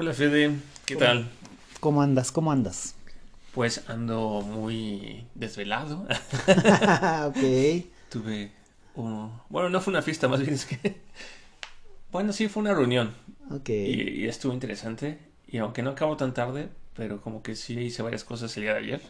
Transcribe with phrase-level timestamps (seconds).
[0.00, 0.52] Hola Fede,
[0.86, 1.28] ¿qué tal?
[1.80, 2.30] ¿Cómo andas?
[2.30, 2.94] ¿Cómo andas?
[3.52, 6.06] Pues ando muy desvelado.
[7.26, 7.84] ok.
[8.08, 8.52] Tuve
[8.94, 9.32] un...
[9.48, 11.00] Bueno, no fue una fiesta, más bien es que...
[12.12, 13.12] Bueno, sí, fue una reunión.
[13.50, 13.70] Ok.
[13.70, 15.18] Y, y estuvo interesante.
[15.48, 18.74] Y aunque no acabó tan tarde, pero como que sí hice varias cosas el día
[18.74, 19.02] de ayer.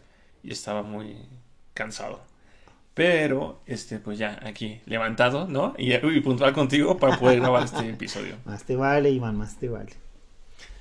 [0.43, 1.17] Y estaba muy
[1.75, 2.23] cansado.
[2.95, 5.75] Pero, este, pues ya, aquí, levantado, ¿no?
[5.77, 8.37] Y, y puntual contigo para poder grabar este episodio.
[8.47, 10.08] Más te vale, Iván, más te vale.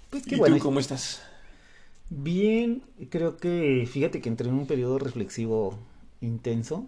[0.10, 0.56] Pues qué ¿Y bueno.
[0.56, 1.22] tú cómo estás?
[2.10, 5.78] Bien, creo que fíjate que entré en un periodo reflexivo
[6.22, 6.86] intenso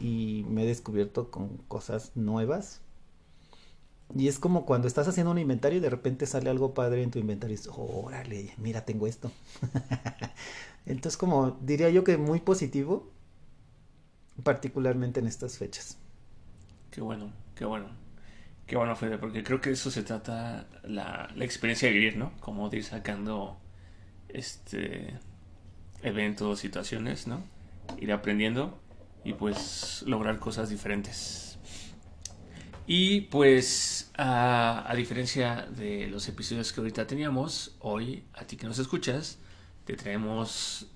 [0.00, 2.80] y me he descubierto con cosas nuevas.
[4.14, 7.10] Y es como cuando estás haciendo un inventario y de repente sale algo padre en
[7.10, 9.30] tu inventario y dices, órale, mira, tengo esto.
[10.86, 13.10] Entonces, como diría yo que muy positivo,
[14.42, 15.98] particularmente en estas fechas.
[16.90, 17.86] Qué bueno, qué bueno.
[18.68, 22.32] Qué bueno, Fede, porque creo que eso se trata la, la experiencia de vivir, ¿no?
[22.38, 23.58] Como de ir sacando
[24.28, 25.18] este
[26.02, 27.42] eventos, situaciones, ¿no?
[27.98, 28.78] Ir aprendiendo
[29.24, 31.58] y pues lograr cosas diferentes.
[32.86, 38.66] Y pues a, a diferencia de los episodios que ahorita teníamos, hoy a ti que
[38.66, 39.38] nos escuchas,
[39.86, 40.88] te traemos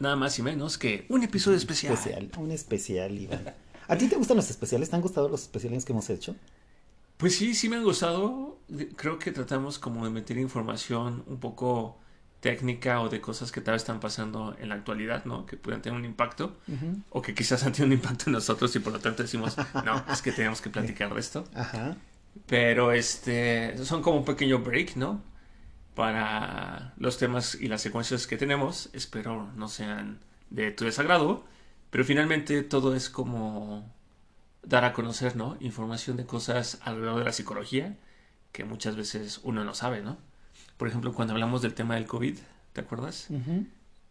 [0.00, 1.94] nada más y menos que un episodio especial.
[1.94, 3.54] Especial, un especial, Iván.
[3.86, 4.90] ¿A ti te gustan los especiales?
[4.90, 6.34] ¿Te han gustado los especiales que hemos hecho?
[7.16, 8.58] Pues sí, sí me han gustado.
[8.96, 11.98] Creo que tratamos como de meter información un poco
[12.40, 15.46] técnica o de cosas que tal vez están pasando en la actualidad, ¿no?
[15.46, 16.56] Que puedan tener un impacto
[17.10, 20.04] o que quizás han tenido un impacto en nosotros y por lo tanto decimos, no,
[20.12, 21.44] es que tenemos que platicar de esto.
[21.54, 21.96] Ajá.
[22.46, 25.22] Pero este, son como un pequeño break, ¿no?
[25.94, 28.90] Para los temas y las secuencias que tenemos.
[28.92, 31.44] Espero no sean de tu desagrado.
[31.90, 33.90] Pero finalmente todo es como
[34.66, 35.56] dar a conocer, ¿no?
[35.60, 37.96] Información de cosas alrededor de la psicología
[38.52, 40.18] que muchas veces uno no sabe, ¿no?
[40.76, 42.36] Por ejemplo, cuando hablamos del tema del COVID,
[42.72, 43.28] ¿te acuerdas?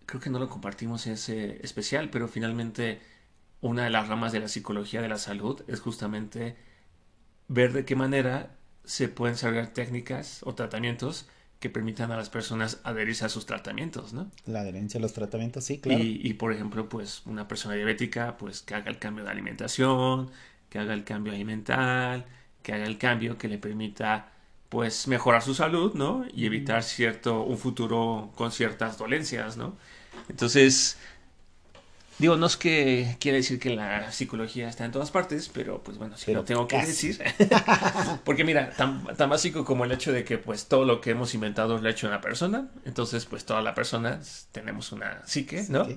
[0.05, 3.01] Creo que no lo compartimos en ese especial, pero finalmente
[3.61, 6.55] una de las ramas de la psicología de la salud es justamente
[7.47, 11.27] ver de qué manera se pueden desarrollar técnicas o tratamientos
[11.59, 14.29] que permitan a las personas adherirse a sus tratamientos, ¿no?
[14.45, 16.03] La adherencia a los tratamientos, sí, claro.
[16.03, 20.29] Y, y, por ejemplo, pues una persona diabética, pues que haga el cambio de alimentación,
[20.69, 22.25] que haga el cambio alimental,
[22.61, 24.31] que haga el cambio que le permita
[24.69, 26.25] pues mejorar su salud, ¿no?
[26.33, 29.77] Y evitar cierto, un futuro con ciertas dolencias, ¿no?
[30.29, 30.97] Entonces,
[32.19, 35.97] digo, no es que quiere decir que la psicología está en todas partes, pero pues
[35.97, 37.09] bueno, sí Pero lo tengo que casi.
[37.09, 37.23] decir.
[38.23, 41.33] Porque mira, tan, tan básico como el hecho de que pues todo lo que hemos
[41.33, 44.19] inventado lo ha hecho una persona, entonces pues toda la persona
[44.51, 45.87] tenemos una psique, ¿no?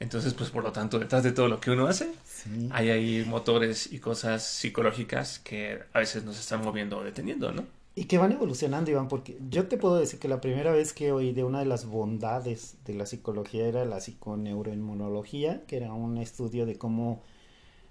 [0.00, 2.68] Entonces pues por lo tanto detrás de todo lo que uno hace, Sí.
[2.72, 7.64] hay ahí motores y cosas psicológicas que a veces nos están moviendo o deteniendo, ¿no?
[7.98, 11.12] Y que van evolucionando, Iván, porque yo te puedo decir que la primera vez que
[11.12, 16.18] oí de una de las bondades de la psicología era la psiconeuroinmunología, que era un
[16.18, 17.22] estudio de cómo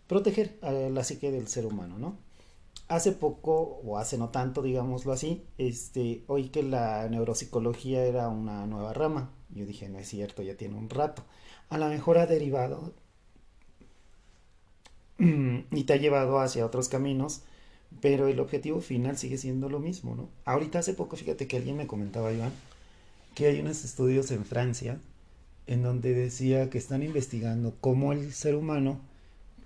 [0.08, 2.18] proteger a la psique del ser humano, ¿no?
[2.88, 8.68] Hace poco, o hace no tanto, digámoslo así, este, oí que la neuropsicología era una
[8.68, 9.32] nueva rama.
[9.50, 11.24] Yo dije, no es cierto, ya tiene un rato.
[11.70, 12.94] A lo mejor ha derivado
[15.18, 17.42] y te ha llevado hacia otros caminos
[18.02, 20.30] pero el objetivo final sigue siendo lo mismo, ¿no?
[20.46, 22.52] Ahorita hace poco, fíjate que alguien me comentaba, Iván,
[23.34, 25.00] que hay unos estudios en Francia
[25.68, 29.00] en donde decía que están investigando cómo el ser humano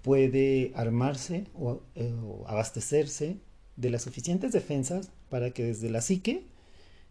[0.02, 3.38] puede armarse o, eh, o abastecerse
[3.76, 6.44] de las suficientes defensas para que desde la psique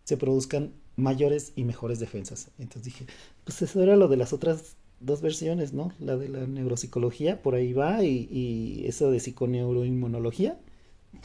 [0.05, 2.49] se produzcan mayores y mejores defensas.
[2.59, 3.07] Entonces dije,
[3.45, 5.93] pues eso era lo de las otras dos versiones, ¿no?
[6.01, 10.59] La de la neuropsicología, por ahí va, y, y eso de psiconeuroinmunología,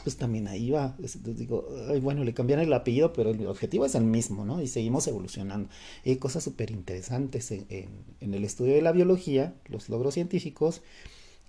[0.02, 0.94] pues también ahí va.
[0.98, 1.68] Entonces digo,
[2.02, 4.60] bueno, le cambian el apellido, pero el objetivo es el mismo, ¿no?
[4.60, 5.68] Y seguimos evolucionando.
[6.04, 7.88] Y hay cosas súper interesantes en, en,
[8.20, 10.82] en el estudio de la biología, los logros científicos,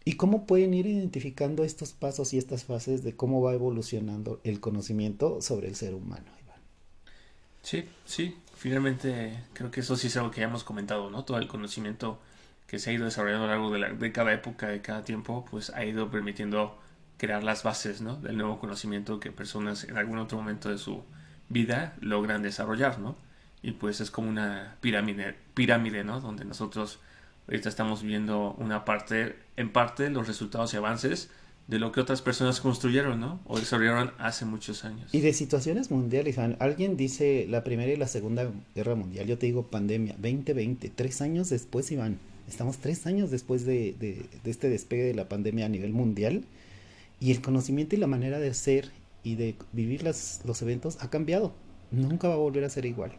[0.06, 4.60] y cómo pueden ir identificando estos pasos y estas fases de cómo va evolucionando el
[4.60, 6.60] conocimiento sobre el ser humano, Iván.
[7.64, 11.26] Sí, sí, finalmente creo que eso sí es algo que ya hemos comentado, ¿no?
[11.26, 12.20] Todo el conocimiento
[12.68, 15.04] que se ha ido desarrollando a lo largo de, la, de cada época, de cada
[15.04, 16.78] tiempo, pues ha ido permitiendo
[17.18, 18.18] crear las bases, ¿no?
[18.18, 21.04] Del nuevo conocimiento que personas en algún otro momento de su
[21.50, 23.16] vida logran desarrollar, ¿no?
[23.66, 26.22] y pues es como una pirámide, pirámide, ¿no?
[26.22, 27.00] Donde nosotros
[27.48, 31.32] ahorita estamos viendo una parte, en parte, los resultados y avances
[31.68, 33.40] de lo que otras personas construyeron, ¿no?
[33.46, 35.12] O desarrollaron hace muchos años.
[35.16, 39.48] Y de situaciones mundiales, Alguien dice la Primera y la Segunda Guerra Mundial, yo te
[39.48, 42.20] digo pandemia, 2020, tres años después, Iván.
[42.48, 46.44] Estamos tres años después de, de, de este despegue de la pandemia a nivel mundial
[47.20, 48.92] y el conocimiento y la manera de hacer
[49.24, 51.54] y de vivir las, los eventos ha cambiado.
[51.92, 53.12] Nunca va a volver a ser igual.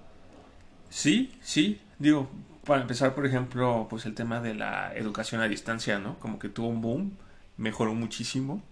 [0.89, 2.29] Sí, sí, digo,
[2.65, 6.19] para empezar, por ejemplo, pues el tema de la educación a distancia, ¿no?
[6.19, 7.13] Como que tuvo un boom,
[7.57, 8.63] mejoró muchísimo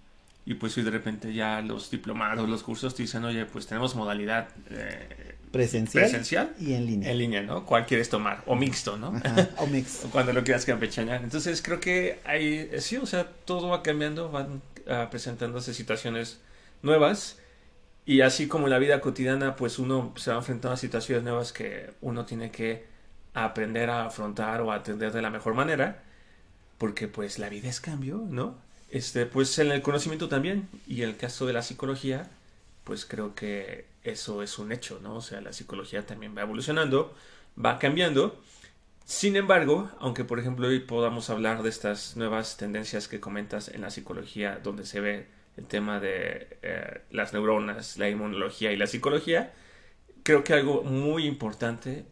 [0.47, 3.94] y pues hoy de repente ya los diplomados, los cursos te dicen, oye, pues tenemos
[3.94, 7.11] modalidad eh, presencial, presencial, y en línea.
[7.11, 7.65] En línea, ¿no?
[7.65, 8.43] ¿Cuál quieres tomar?
[8.47, 9.15] O mixto, ¿no?
[9.59, 10.11] o mixto.
[10.11, 11.23] Cuando lo quieras campechanear.
[11.23, 16.41] Entonces creo que hay, sí, o sea, todo va cambiando, van uh, presentándose situaciones
[16.83, 17.39] nuevas
[18.07, 21.53] y así como en la vida cotidiana, pues uno se va enfrentando a situaciones nuevas
[21.53, 22.85] que uno tiene que
[23.33, 26.03] aprender a afrontar o atender de la mejor manera,
[26.79, 28.59] porque pues la vida es cambio, ¿no?
[28.91, 32.31] Este, pues en el conocimiento también, y en el caso de la psicología,
[32.85, 35.17] pues creo que eso es un hecho, ¿no?
[35.17, 37.15] O sea, la psicología también va evolucionando,
[37.63, 38.39] va cambiando.
[39.05, 43.83] Sin embargo, aunque por ejemplo hoy podamos hablar de estas nuevas tendencias que comentas en
[43.83, 48.87] la psicología, donde se ve el tema de eh, las neuronas, la inmunología y la
[48.87, 49.53] psicología,
[50.23, 52.06] creo que algo muy importante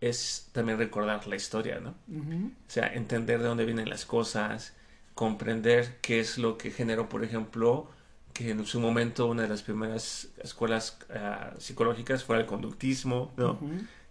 [0.00, 1.94] es también recordar la historia, ¿no?
[2.10, 4.76] O sea, entender de dónde vienen las cosas,
[5.14, 7.90] comprender qué es lo que generó, por ejemplo,
[8.32, 13.58] que en su momento una de las primeras escuelas ah, psicológicas fuera el conductismo, ¿no?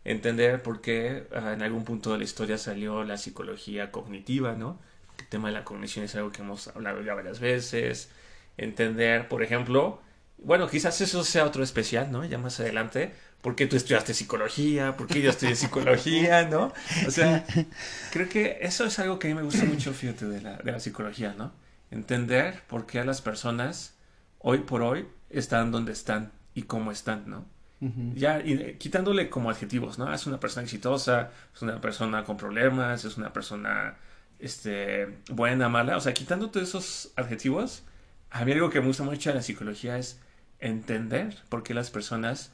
[0.08, 4.80] Entender por qué ah, en algún punto de la historia salió la psicología cognitiva, ¿no?
[5.20, 8.10] El tema de la cognición es algo que hemos hablado ya varias veces
[8.58, 10.02] entender, por ejemplo,
[10.40, 12.26] bueno, quizás eso sea otro especial, ¿no?
[12.26, 14.96] Ya más adelante, ¿por qué tú estudiaste psicología?
[14.98, 16.48] ¿Por qué yo estudié psicología?
[16.48, 16.74] ¿No?
[17.08, 17.46] O sea,
[18.12, 20.72] creo que eso es algo que a mí me gusta mucho, fíjate, de la, de
[20.72, 21.52] la psicología, ¿no?
[21.92, 23.96] Entender por qué las personas
[24.40, 27.46] hoy por hoy están donde están y cómo están, ¿no?
[27.80, 30.12] Ya y, quitándole como adjetivos, ¿no?
[30.12, 33.98] Es una persona exitosa, es una persona con problemas, es una persona
[34.40, 37.84] este, buena, mala, o sea, quitando todos esos adjetivos,
[38.32, 40.20] a mí algo que me gusta mucho de la psicología es
[40.60, 42.52] entender por qué las personas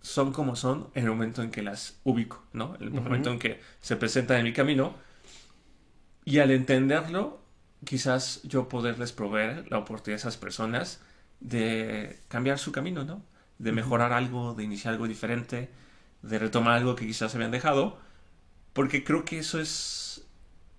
[0.00, 2.74] son como son en el momento en que las ubico, ¿no?
[2.76, 4.94] En el momento en que se presentan en mi camino.
[6.26, 7.40] Y al entenderlo,
[7.84, 11.00] quizás yo poderles proveer la oportunidad a esas personas
[11.40, 13.22] de cambiar su camino, ¿no?
[13.58, 15.70] De mejorar algo, de iniciar algo diferente,
[16.22, 17.98] de retomar algo que quizás se habían dejado.
[18.72, 20.26] Porque creo que eso es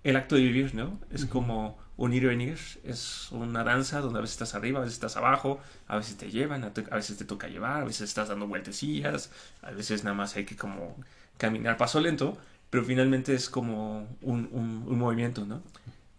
[0.03, 0.99] el acto de vivir, ¿no?
[1.11, 4.81] Es como un ir y venir es una danza donde a veces estás arriba, a
[4.81, 8.27] veces estás abajo, a veces te llevan, a, veces te toca llevar, a veces estás
[8.29, 9.31] dando vueltecillas,
[9.61, 10.95] a veces nada más hay que como
[11.37, 12.37] caminar paso lento,
[12.69, 15.61] pero finalmente es como un, un, movimiento, ¿no?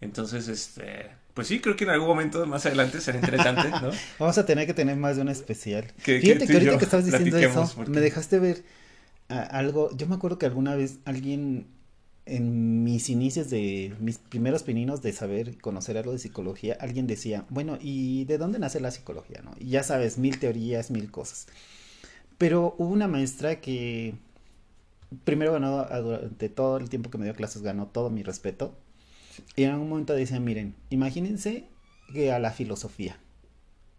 [0.01, 3.91] Entonces, este, pues sí, creo que en algún momento más adelante será interesante, ¿no?
[4.17, 5.85] Vamos a tener que tener más de un especial.
[5.97, 8.63] Fíjate que ahorita que estabas diciendo eso, me dejaste ver
[9.29, 11.67] ah, algo, yo me acuerdo que alguna vez alguien
[12.25, 17.45] en mis inicios de mis primeros pininos de saber conocer algo de psicología, alguien decía,
[17.49, 19.43] bueno, ¿y de dónde nace la psicología?
[19.43, 19.51] ¿no?
[19.59, 21.45] Y ya sabes, mil teorías, mil cosas.
[22.39, 24.15] Pero hubo una maestra que
[25.23, 28.73] primero ganó, durante todo el tiempo que me dio clases, ganó todo mi respeto.
[29.55, 31.67] Y en algún momento decía, miren, imagínense
[32.13, 33.17] que a la filosofía.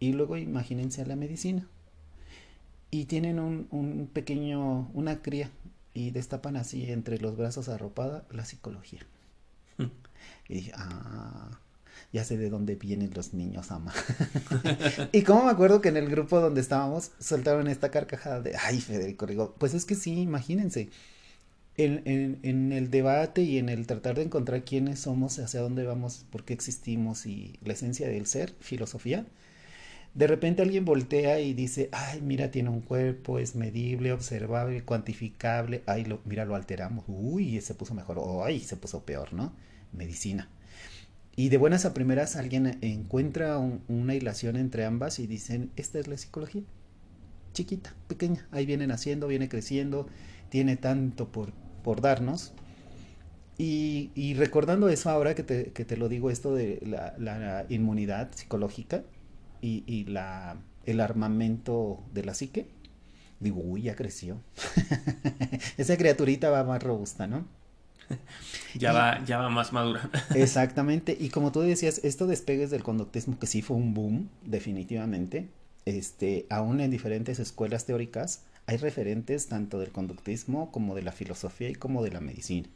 [0.00, 1.68] Y luego imagínense a la medicina.
[2.90, 5.50] Y tienen un, un pequeño, una cría,
[5.99, 9.00] y destapan así entre los brazos arropada la psicología.
[10.49, 11.61] y dije, ah,
[12.12, 13.92] ya sé de dónde vienen los niños, ama.
[15.12, 18.80] y como me acuerdo que en el grupo donde estábamos soltaron esta carcajada de, ay,
[18.80, 20.90] Federico, digo, pues es que sí, imagínense.
[21.78, 26.44] En, el debate y en el tratar de encontrar quiénes somos, hacia dónde vamos, por
[26.44, 29.26] qué existimos y la esencia del ser, filosofía,
[30.14, 35.82] de repente alguien voltea y dice, ay, mira, tiene un cuerpo, es medible, observable, cuantificable,
[35.87, 39.52] ay, lo, mira, lo alteramos, uy, se puso mejor, o ay, se puso peor, ¿no?
[39.92, 40.49] Medicina.
[41.37, 46.08] Y de buenas a primeras alguien encuentra una hilación entre ambas y dicen, esta es
[46.08, 46.62] la psicología,
[47.52, 50.08] chiquita, pequeña, ahí viene naciendo, viene creciendo,
[50.49, 51.52] tiene tanto por,
[51.88, 52.52] por darnos.
[53.57, 57.64] Y, y recordando eso ahora que te, que te, lo digo, esto de la, la
[57.71, 59.04] inmunidad psicológica,
[59.62, 62.68] y, y la, el armamento de la psique,
[63.40, 64.37] digo, uy, ya creció.
[65.78, 67.47] Esa criaturita va más robusta, ¿no?
[68.75, 70.11] Ya, va, ya va más madura.
[70.35, 71.16] exactamente.
[71.18, 75.49] Y como tú decías, esto despegues del conductismo, que sí fue un boom, definitivamente,
[75.87, 81.70] este, aún en diferentes escuelas teóricas, hay referentes tanto del conductismo como de la filosofía
[81.70, 82.68] y como de la medicina.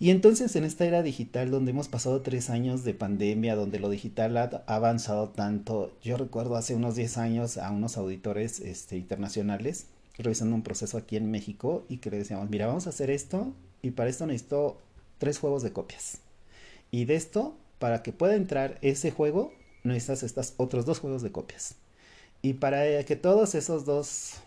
[0.00, 3.90] Y entonces en esta era digital donde hemos pasado tres años de pandemia, donde lo
[3.90, 9.86] digital ha avanzado tanto, yo recuerdo hace unos 10 años a unos auditores este, internacionales
[10.18, 13.54] revisando un proceso aquí en México y que le decíamos, mira, vamos a hacer esto
[13.82, 14.78] y para esto necesito
[15.18, 16.18] tres juegos de copias.
[16.90, 19.52] Y de esto, para que pueda entrar ese juego,
[19.84, 21.76] necesitas estos otros dos juegos de copias.
[22.42, 24.40] Y para que todos esos dos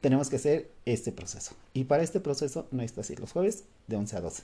[0.00, 1.54] tenemos que hacer este proceso.
[1.74, 4.42] Y para este proceso necesitas ir los jueves de 11 a 12.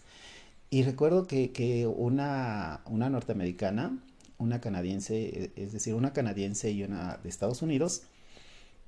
[0.71, 3.99] Y recuerdo que, que una, una norteamericana,
[4.39, 8.03] una canadiense, es decir, una canadiense y una de Estados Unidos,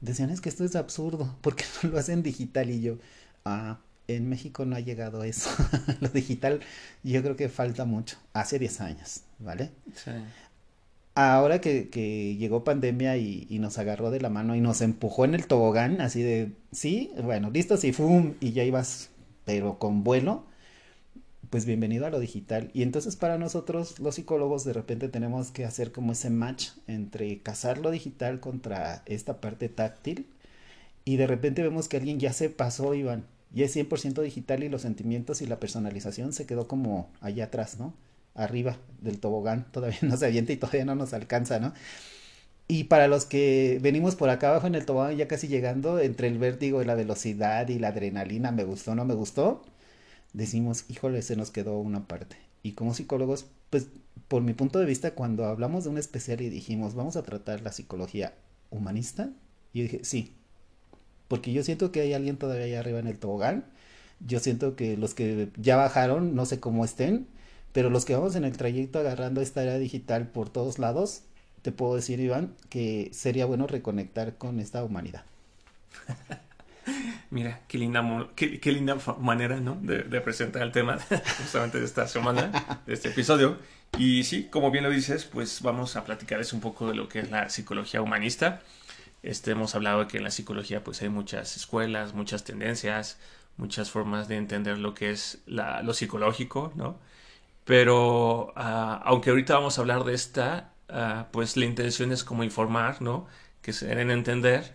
[0.01, 2.99] decían es que esto es absurdo, porque no lo hacen digital y yo,
[3.45, 5.51] ah, en México no ha llegado eso.
[6.01, 6.61] lo digital
[7.03, 9.71] yo creo que falta mucho, hace 10 años, ¿vale?
[9.95, 10.11] Sí.
[11.21, 15.35] Ahora que, llegó pandemia y, y, nos agarró de la mano y nos empujó en
[15.35, 19.11] el tobogán, así de, sí, bueno, listo, sí, fum, y ya ibas,
[19.45, 20.45] pero con vuelo,
[21.51, 22.71] pues bienvenido a lo digital.
[22.73, 27.41] Y entonces para nosotros los psicólogos de repente tenemos que hacer como ese match entre
[27.41, 30.29] cazar lo digital contra esta parte táctil
[31.05, 34.69] y de repente vemos que alguien ya se pasó, Iván, y es 100% digital y
[34.69, 37.93] los sentimientos y la personalización se quedó como allá atrás, ¿no?
[38.43, 41.75] Arriba del tobogán, todavía no se avienta y todavía no nos alcanza, ¿no?
[42.69, 46.29] Y para los que venimos por acá abajo en el tobogán ya casi llegando, entre
[46.29, 49.63] el vértigo y la velocidad y la adrenalina, me gustó, no me gustó,
[50.35, 52.37] decimos, híjole, se nos quedó una parte.
[52.63, 53.89] Y como psicólogos, pues
[54.29, 57.63] por mi punto de vista, cuando hablamos de un especial y dijimos, vamos a tratar
[57.63, 58.35] la psicología
[58.71, 59.31] humanista,
[59.73, 60.35] yo dije, sí,
[61.29, 63.65] porque yo siento que hay alguien todavía allá arriba en el tobogán.
[64.21, 67.29] Yo siento que los que ya bajaron, no sé cómo estén,
[67.73, 71.23] pero los que vamos en el trayecto agarrando esta era digital por todos lados,
[71.63, 75.25] te puedo decir, Iván, que sería bueno reconectar con esta humanidad.
[77.31, 78.03] Mira, qué linda,
[78.35, 79.79] qué, linda manera, ¿no?
[79.83, 80.99] De, presentar el tema
[81.39, 83.59] justamente de esta semana, de este episodio.
[83.99, 87.21] Y sí, como bien lo dices, pues vamos a platicarles un poco de lo que
[87.21, 88.63] es la psicología humanista.
[89.23, 93.19] Este, hemos hablado de que en la psicología pues hay muchas escuelas, muchas tendencias,
[93.57, 96.99] muchas formas de entender lo que es la, lo psicológico, ¿no?
[97.69, 102.43] Pero uh, aunque ahorita vamos a hablar de esta, uh, pues la intención es como
[102.43, 103.27] informar, ¿no?
[103.61, 104.75] Que se den a entender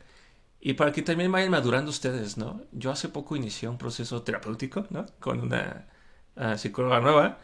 [0.62, 2.62] y para que también vayan madurando ustedes, ¿no?
[2.72, 5.08] Yo hace poco inicié un proceso terapéutico, ¿no?
[5.20, 5.88] Con una
[6.36, 7.40] uh, psicóloga nueva.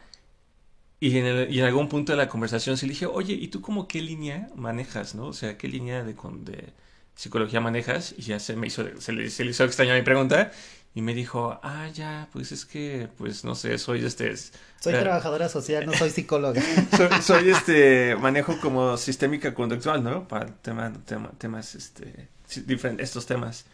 [1.00, 3.48] Y en, el, y en, algún punto de la conversación se le dije, oye, ¿y
[3.48, 5.26] tú como qué línea manejas, no?
[5.26, 6.72] O sea, ¿qué línea de, de,
[7.14, 8.14] psicología manejas?
[8.16, 10.52] Y ya se me hizo, se le, se le hizo extraña mi pregunta
[10.94, 14.36] y me dijo, ah, ya, pues es que, pues no sé, soy este...
[14.36, 16.60] Soy eh, trabajadora social, no soy psicóloga.
[16.96, 20.26] soy, soy, este, manejo como sistémica conductual, ¿no?
[20.26, 22.28] Para tema, tema, temas, este,
[22.66, 23.66] diferentes, estos temas.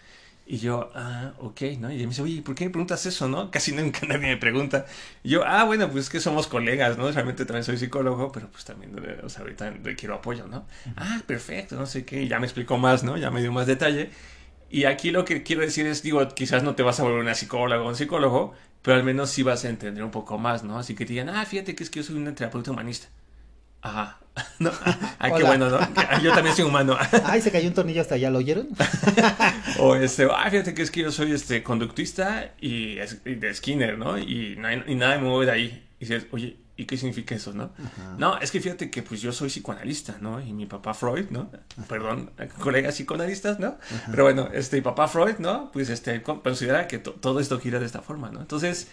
[0.49, 1.91] Y yo, ah, ok, ¿no?
[1.91, 3.51] Y me dice, oye, ¿por qué me preguntas eso, no?
[3.51, 4.85] Casi nunca nadie me pregunta.
[5.25, 7.11] Y yo, ah, bueno, pues es que somos colegas, ¿no?
[7.11, 8.95] Realmente también soy psicólogo, pero pues también,
[9.25, 10.67] o sea, ahorita requiero apoyo, ¿no?
[10.97, 13.17] Ah, perfecto, no sé qué, y ya me explicó más, ¿no?
[13.17, 14.11] Ya me dio más detalle.
[14.71, 17.35] Y aquí lo que quiero decir es, digo, quizás no te vas a volver una
[17.35, 20.79] psicóloga o un psicólogo, pero al menos sí vas a entender un poco más, ¿no?
[20.79, 23.09] Así que te digan, ah, fíjate que es que yo soy un terapeuta humanista.
[23.83, 24.19] Ajá.
[24.59, 24.71] No.
[25.19, 25.79] Ay, qué bueno, ¿no?
[26.23, 26.97] Yo también soy humano.
[27.25, 28.69] Ay, se cayó un tornillo hasta allá, ¿lo oyeron?
[29.79, 34.19] o este, ah, fíjate que es que yo soy este conductista y, de Skinner, ¿no?
[34.19, 35.89] Y, no y nada me mueve de ahí.
[35.99, 37.71] Y dices, oye, ¿y qué significa eso, no?
[38.19, 40.41] No, es que fíjate que pues yo soy psicoanalista, ¿no?
[40.41, 41.51] Y mi papá Freud, ¿no?
[41.89, 42.31] Perdón,
[42.61, 43.79] colegas psicoanalistas, ¿no?
[44.11, 45.71] Pero bueno, este, mi papá Freud, ¿no?
[45.73, 48.41] Pues este, considera que todo esto gira de esta forma, ¿no?
[48.41, 48.89] Entonces,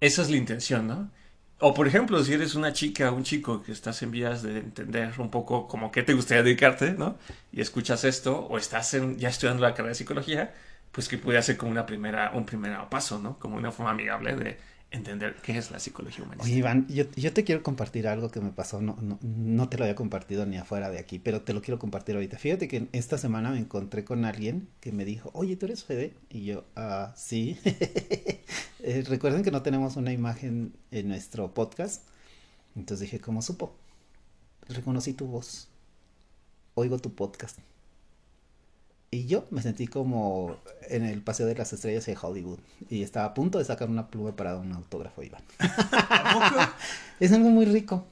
[0.00, 1.10] esa es la intención, ¿no?
[1.60, 4.58] O por ejemplo, si eres una chica o un chico que estás en vías de
[4.58, 7.16] entender un poco como qué te gustaría dedicarte, ¿no?
[7.52, 10.52] Y escuchas esto, o estás ya estudiando la carrera de psicología,
[10.92, 13.38] pues que puede ser como una primera, un primer paso, ¿no?
[13.38, 14.58] Como una forma amigable de
[14.94, 16.44] entender qué es la psicología humanista.
[16.44, 19.84] Oye, Iván, yo, te quiero compartir algo que me pasó, no, no, no, te lo
[19.84, 22.38] había compartido ni afuera de aquí, pero te lo quiero compartir ahorita.
[22.38, 26.14] Fíjate que esta semana me encontré con alguien que me dijo, oye, ¿tú eres Fede?
[26.30, 27.58] Y yo, ah, sí.
[28.86, 32.06] Eh, recuerden que no tenemos una imagen en nuestro podcast.
[32.76, 33.74] Entonces dije, ¿cómo supo?
[34.68, 35.68] Reconocí tu voz.
[36.74, 37.58] Oigo tu podcast.
[39.14, 40.56] Y yo me sentí como
[40.88, 42.58] en el Paseo de las Estrellas de Hollywood.
[42.90, 45.42] Y estaba a punto de sacar una pluma para un autógrafo, Iván.
[47.20, 48.04] es algo muy rico.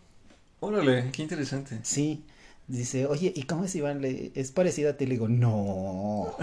[0.61, 1.81] Órale, qué interesante.
[1.83, 2.25] Sí.
[2.69, 4.01] Dice, oye, ¿y cómo es Iván?
[4.05, 5.07] ¿Es parecida a ti?
[5.07, 6.37] Le digo, no,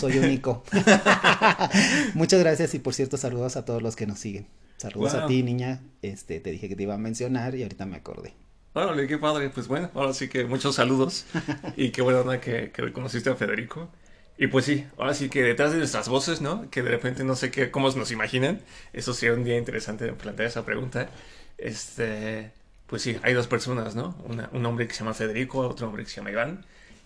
[0.00, 0.64] soy único.
[2.14, 4.46] Muchas gracias y por cierto, saludos a todos los que nos siguen.
[4.78, 5.82] Saludos a ti, niña.
[6.00, 8.32] Este, te dije que te iba a mencionar y ahorita me acordé.
[8.74, 9.50] Órale, qué padre.
[9.50, 11.26] Pues bueno, ahora sí que muchos saludos.
[11.76, 13.90] y qué buena onda que, que reconociste a Federico.
[14.38, 16.68] Y pues sí, ahora sí que detrás de nuestras voces, ¿no?
[16.70, 18.60] Que de repente no sé qué, cómo nos imaginan.
[18.92, 21.10] Eso sería un día interesante de plantear esa pregunta.
[21.58, 22.50] Este,
[22.86, 24.16] pues sí, hay dos personas, ¿no?
[24.52, 26.64] un hombre que se llama Federico, otro hombre que se llama Iván.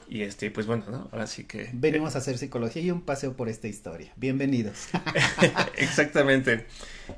[0.08, 1.08] Y este, pues bueno, ¿no?
[1.11, 1.68] Ahora sí que.
[1.73, 4.12] Venimos a hacer psicología y un paseo por esta historia.
[4.16, 4.88] Bienvenidos.
[5.76, 6.66] Exactamente.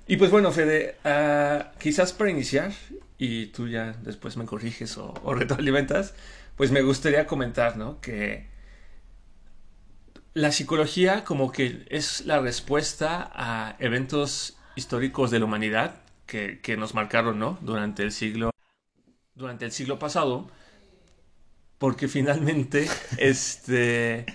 [0.07, 2.73] Y pues bueno, Fede, uh, quizás para iniciar,
[3.19, 6.15] y tú ya después me corriges o, o retroalimentas,
[6.57, 8.01] pues me gustaría comentar, ¿no?
[8.01, 8.49] Que
[10.35, 16.77] la psicología como que es la respuesta a eventos históricos de la humanidad que, que
[16.77, 17.59] nos marcaron, ¿no?
[17.63, 18.51] Durante el siglo,
[19.35, 20.49] durante el siglo pasado
[21.79, 24.27] porque finalmente, este,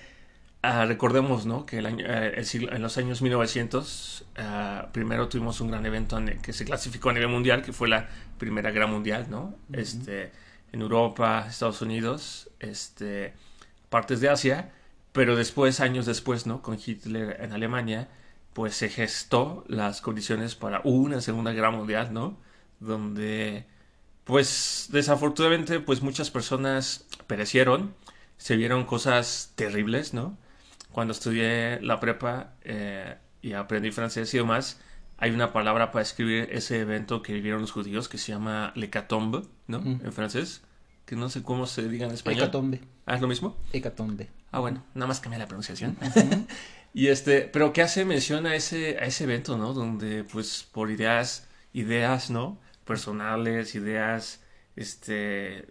[0.63, 1.65] uh, recordemos, ¿no?
[1.65, 5.69] Que el año, uh, el siglo, en los años 1900, uh, ah, primero tuvimos un
[5.69, 9.27] gran evento en que se clasificó a nivel mundial, que fue la Primera Guerra Mundial,
[9.29, 9.41] ¿no?
[9.41, 9.79] Uh -huh.
[9.79, 10.31] Este,
[10.71, 13.33] en Europa, Estados Unidos, este,
[13.89, 14.71] partes de Asia,
[15.11, 16.61] pero después, años después, ¿no?
[16.61, 18.09] Con Hitler en Alemania,
[18.53, 22.37] pues se gestó las condiciones para una Segunda Guerra Mundial, ¿no?
[22.79, 23.65] Donde
[24.23, 27.93] pues desafortunadamente, pues muchas personas perecieron,
[28.37, 30.37] se vieron cosas terribles, ¿no?
[30.93, 34.79] Cuando estudié la prepa eh, y aprendí francés y demás,
[35.17, 39.41] hay una palabra para escribir ese evento que vivieron los judíos que se llama l'hécatombe,
[39.67, 39.81] ¿no?
[39.81, 39.99] Mm.
[40.05, 40.61] En francés,
[41.05, 42.43] que no sé cómo se diga en español.
[42.43, 42.79] Hecatombe.
[43.05, 43.57] ¿Ah, es lo mismo?
[43.73, 44.29] Hecatombe.
[44.51, 45.97] Ah, bueno, nada más cambia la pronunciación.
[46.95, 49.73] Y este, pero ¿qué hace mención a ese, a ese evento, ¿no?
[49.73, 52.59] Donde, pues, por ideas, ideas, ¿no?
[52.83, 54.41] personales, ideas,
[54.75, 55.67] este,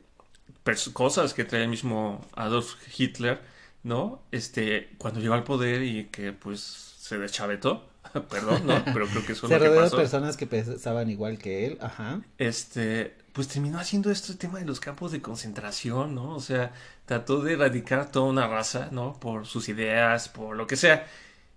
[0.93, 3.41] cosas que trae el mismo Adolf Hitler,
[3.83, 4.23] ¿no?
[4.31, 7.89] Este, cuando llegó al poder y que pues se deschavetó,
[8.31, 8.85] perdón, ¿no?
[8.85, 9.97] Pero creo que eso se es lo que pasó.
[9.97, 12.21] de personas que pensaban igual que él, ajá.
[12.39, 16.35] Este, pues terminó haciendo este tema de los campos de concentración, ¿no?
[16.35, 16.73] O sea,
[17.07, 19.19] trató de erradicar toda una raza, ¿no?
[19.19, 21.07] Por sus ideas, por lo que sea.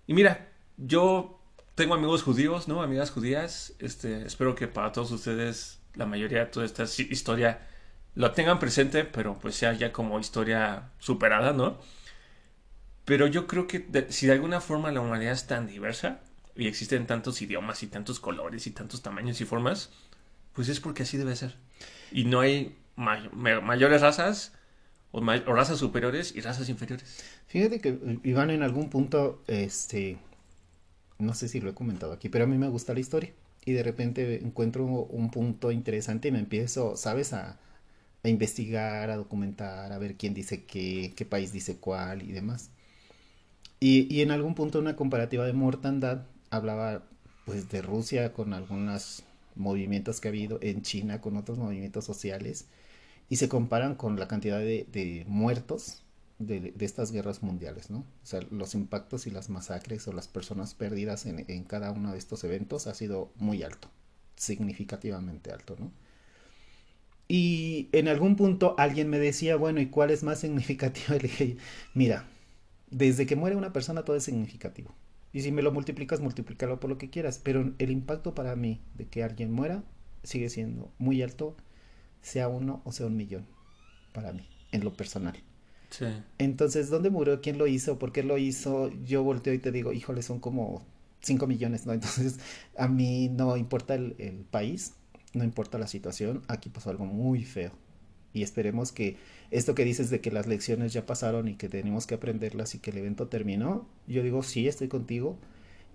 [0.06, 1.40] Y mira, yo
[1.74, 2.82] tengo amigos judíos, ¿no?
[2.82, 3.74] Amigas judías.
[3.78, 7.66] Este, espero que para todos ustedes la mayoría de toda esta historia
[8.14, 11.78] lo tengan presente, pero pues sea ya como historia superada, ¿no?
[13.06, 16.20] Pero yo creo que de, si de alguna forma la humanidad es tan diversa
[16.56, 19.90] y existen tantos idiomas y tantos colores y tantos tamaños y formas,
[20.52, 21.54] pues es porque así debe ser.
[22.12, 23.30] Y no hay may
[23.62, 24.52] mayores razas
[25.12, 27.24] o, razas superiores y razas inferiores.
[27.46, 30.18] Fíjate que Iván en algún punto, este,
[31.18, 33.32] no sé si lo he comentado aquí, pero a mí me gusta la historia.
[33.64, 37.32] Y de repente encuentro un punto interesante y me empiezo, ¿sabes?
[37.32, 37.58] A
[38.24, 42.70] investigar, a documentar, a ver quién dice qué, qué país dice cuál y demás.
[43.80, 47.02] Y, y en algún punto una comparativa de mortandad hablaba
[47.44, 49.22] pues de Rusia con algunos
[49.54, 52.66] movimientos que ha habido, en China con otros movimientos sociales,
[53.28, 56.02] y se comparan con la cantidad de, muertos
[56.38, 57.98] de, de, estas guerras mundiales, ¿no?
[57.98, 62.12] O sea, los impactos y las masacres o las personas perdidas en, en, cada uno
[62.12, 63.88] de estos eventos ha sido muy alto,
[64.36, 65.90] significativamente alto, ¿no?
[67.28, 71.16] Y en algún punto alguien me decía, bueno, ¿y cuál es más significativo?
[71.16, 71.56] Y le dije,
[71.94, 72.28] mira,
[72.90, 74.94] desde que muere una persona todo es significativo.
[75.32, 77.40] Y si me lo multiplicas, multiplícalo por lo que quieras.
[77.42, 79.84] Pero el impacto para mí de que alguien muera
[80.22, 81.56] sigue siendo muy alto,
[82.22, 83.46] sea uno o sea un millón,
[84.12, 85.36] para mí, en lo personal.
[85.90, 86.06] Sí.
[86.38, 87.40] Entonces, ¿dónde murió?
[87.40, 87.98] ¿Quién lo hizo?
[87.98, 88.90] ¿Por qué lo hizo?
[89.04, 90.84] Yo volteo y te digo, híjole, son como
[91.20, 91.92] 5 millones, ¿no?
[91.94, 92.38] Entonces,
[92.76, 94.94] a mí no importa el, el, país,
[95.32, 97.72] no importa la situación, aquí pasó algo muy feo.
[98.36, 99.16] Y esperemos que
[99.50, 102.80] esto que dices de que las lecciones ya pasaron y que tenemos que aprenderlas y
[102.80, 105.38] que el evento terminó, yo digo, sí, estoy contigo.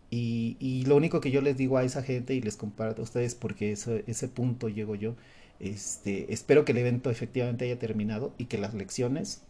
[0.09, 3.05] Y, y lo único que yo les digo a esa gente y les comparto a
[3.05, 5.15] ustedes, porque eso, ese punto llego yo,
[5.59, 9.43] este, espero que el evento efectivamente haya terminado y que las lecciones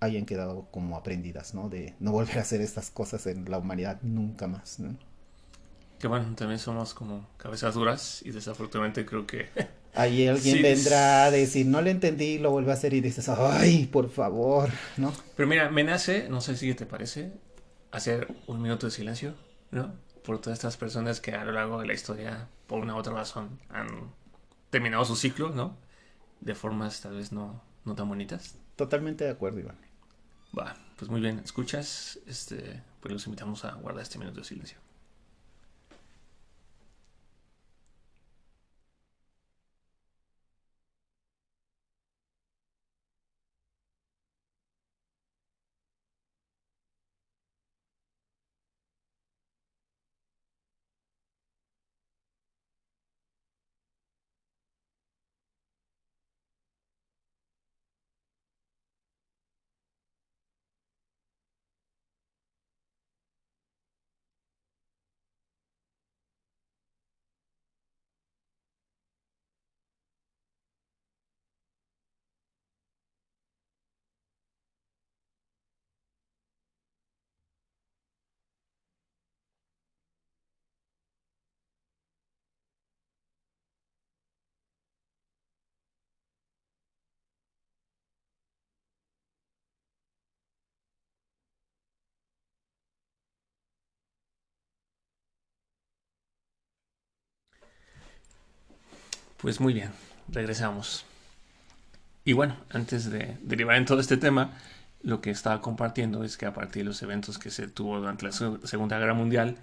[0.00, 1.68] hayan quedado como aprendidas, ¿no?
[1.68, 4.78] De no volver a hacer estas cosas en la humanidad nunca más.
[5.98, 9.48] Que bueno, también somos como cabezas duras y desafortunadamente creo que...
[9.96, 13.28] Ahí alguien sí, vendrá a decir, no le entendí, lo vuelve a hacer y dices,
[13.28, 15.12] ay, por favor, ¿no?
[15.36, 17.32] Pero mira, me nace, no sé si te parece,
[17.90, 19.34] hacer un minuto de silencio,
[19.70, 19.94] ¿no?
[20.22, 23.14] Por todas estas personas que a lo largo de la historia, por una u otra
[23.14, 24.12] razón, han
[24.70, 25.76] terminado su ciclo, ¿no?
[26.40, 28.56] De formas tal vez no, no tan bonitas.
[28.76, 29.78] Totalmente de acuerdo, Iván.
[30.56, 34.78] Va, pues muy bien, escuchas, este, pues los invitamos a guardar este minuto de silencio.
[99.46, 99.92] Pues muy bien,
[100.26, 101.04] regresamos.
[102.24, 104.58] Y bueno, antes de derivar en todo este tema,
[105.02, 108.24] lo que estaba compartiendo es que a partir de los eventos que se tuvo durante
[108.24, 109.56] la Segunda Guerra Mundial,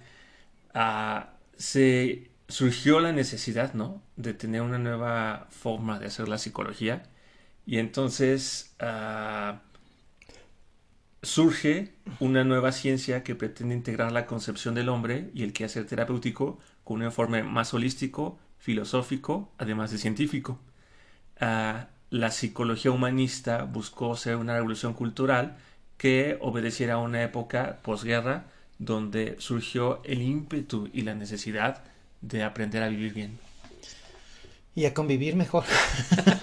[0.74, 1.26] uh,
[1.58, 4.00] se surgió la necesidad, ¿no?
[4.16, 7.02] De tener una nueva forma de hacer la psicología.
[7.66, 9.58] Y entonces uh,
[11.20, 16.58] surge una nueva ciencia que pretende integrar la concepción del hombre y el quehacer terapéutico
[16.84, 20.58] con un informe más holístico, filosófico, además de científico.
[21.38, 25.58] Uh, la psicología humanista buscó ser una revolución cultural
[25.98, 28.46] que obedeciera a una época posguerra
[28.78, 31.82] donde surgió el ímpetu y la necesidad
[32.22, 33.38] de aprender a vivir bien.
[34.74, 35.64] Y a convivir mejor.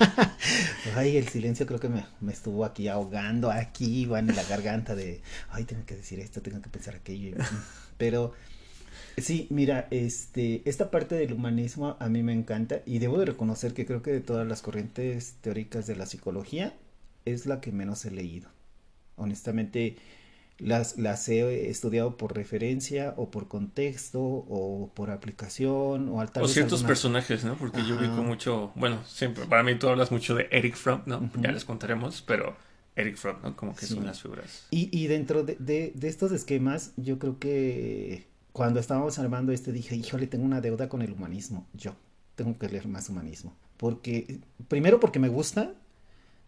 [0.95, 5.23] ay, el silencio creo que me, estuvo aquí ahogando, aquí, van en la garganta de,
[5.49, 7.35] ay, tengo que decir esto, tengo que pensar aquello.
[7.97, 8.33] Pero
[9.17, 13.73] sí, mira, este, esta parte del humanismo a mí me encanta y debo de reconocer
[13.73, 16.73] que creo que de todas las corrientes teóricas de la psicología
[17.25, 18.49] es la que menos he leído.
[19.15, 19.97] Honestamente,
[20.61, 26.83] las, las he estudiado por referencia o por contexto o por aplicación o O ciertos
[26.83, 27.55] personajes, ¿no?
[27.55, 31.29] Porque yo ubico mucho, bueno, siempre, para mí tú hablas mucho de Eric Fromm, ¿no?
[31.39, 32.55] Ya les contaremos, pero
[32.95, 33.55] Eric Fromm, ¿no?
[33.55, 34.67] Como que son las figuras.
[34.69, 39.71] Y, y dentro de, de, de, estos esquemas, yo creo que cuando estábamos armando este
[39.71, 41.95] dije, híjole, tengo una deuda con el humanismo, yo
[42.35, 43.55] tengo que leer más humanismo.
[43.77, 45.73] Porque, primero porque me gusta,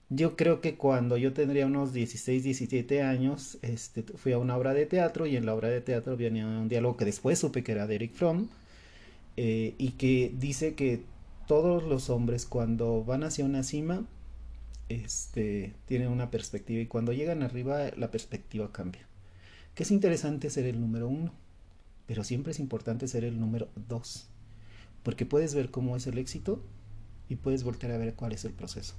[0.09, 4.73] yo creo que cuando yo tendría unos 16, 17 años, este, fui a una obra
[4.73, 7.71] de teatro y en la obra de teatro venía un diálogo que después supe que
[7.71, 8.47] era de Eric Fromm
[9.37, 11.01] eh, y que dice que
[11.47, 14.05] todos los hombres cuando van hacia una cima
[14.89, 19.07] este, tienen una perspectiva y cuando llegan arriba la perspectiva cambia.
[19.75, 21.33] Que es interesante ser el número uno,
[22.07, 24.27] pero siempre es importante ser el número dos,
[25.03, 26.61] porque puedes ver cómo es el éxito
[27.29, 28.95] y puedes volver a ver cuál es el proceso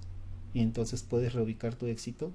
[0.54, 2.32] y entonces puedes reubicar tu éxito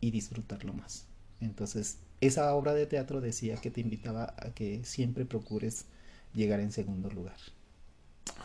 [0.00, 1.04] y disfrutarlo más.
[1.40, 5.84] Entonces, esa obra de teatro decía que te invitaba a que siempre procures
[6.32, 7.36] llegar en segundo lugar.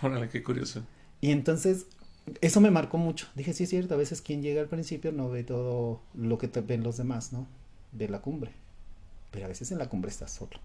[0.01, 0.83] Órale, qué curioso.
[1.21, 1.85] Y entonces,
[2.41, 3.27] eso me marcó mucho.
[3.35, 6.47] Dije, sí es cierto, a veces quien llega al principio no ve todo lo que
[6.47, 7.47] te ven los demás, ¿no?
[7.91, 8.51] De la cumbre.
[9.29, 10.59] Pero a veces en la cumbre estás solo.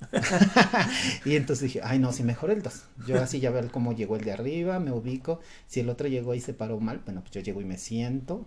[1.24, 2.84] y entonces dije, ay no, si mejor el 2.
[3.06, 5.40] Yo así ya veo cómo llegó el de arriba, me ubico.
[5.66, 8.46] Si el otro llegó y se paró mal, bueno, pues yo llego y me siento.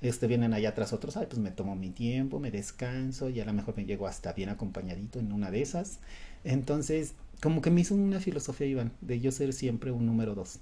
[0.00, 3.44] Este vienen allá atrás otros, ay, pues me tomo mi tiempo, me descanso y a
[3.44, 6.00] lo mejor me llego hasta bien acompañadito en una de esas.
[6.42, 10.58] Entonces, como que me hizo una filosofía, Iván, de yo ser siempre un número 2.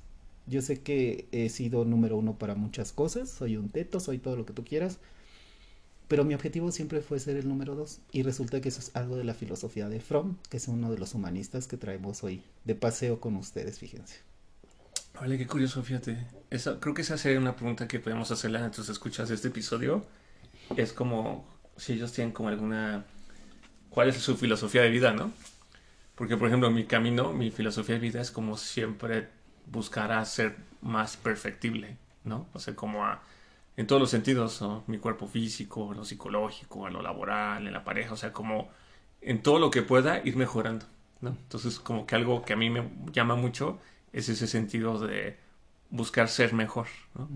[0.46, 4.36] Yo sé que he sido número uno para muchas cosas, soy un teto, soy todo
[4.36, 4.98] lo que tú quieras,
[6.10, 8.00] pero mi objetivo siempre fue ser el número dos.
[8.10, 10.98] Y resulta que eso es algo de la filosofía de Fromm, que es uno de
[10.98, 14.16] los humanistas que traemos hoy de paseo con ustedes, fíjense.
[15.14, 16.26] Vale, qué curioso, fíjate.
[16.50, 19.48] Eso, creo que esa sería una pregunta que podemos hacerle a nuestros escuchas de este
[19.48, 20.04] episodio.
[20.76, 21.46] Es como
[21.76, 23.04] si ellos tienen como alguna...
[23.90, 25.30] ¿Cuál es su filosofía de vida, no?
[26.16, 29.28] Porque, por ejemplo, mi camino, mi filosofía de vida es como siempre
[29.66, 32.48] buscar a ser más perfectible, ¿no?
[32.52, 33.22] O sea, como a
[33.80, 38.12] en todos los sentidos, mi cuerpo físico, lo psicológico, en lo laboral, en la pareja,
[38.12, 38.68] o sea, como
[39.22, 40.84] en todo lo que pueda ir mejorando,
[41.22, 41.30] ¿no?
[41.30, 43.78] Entonces, como que algo que a mí me llama mucho
[44.12, 45.38] es ese sentido de
[45.88, 47.30] buscar ser mejor, ¿no?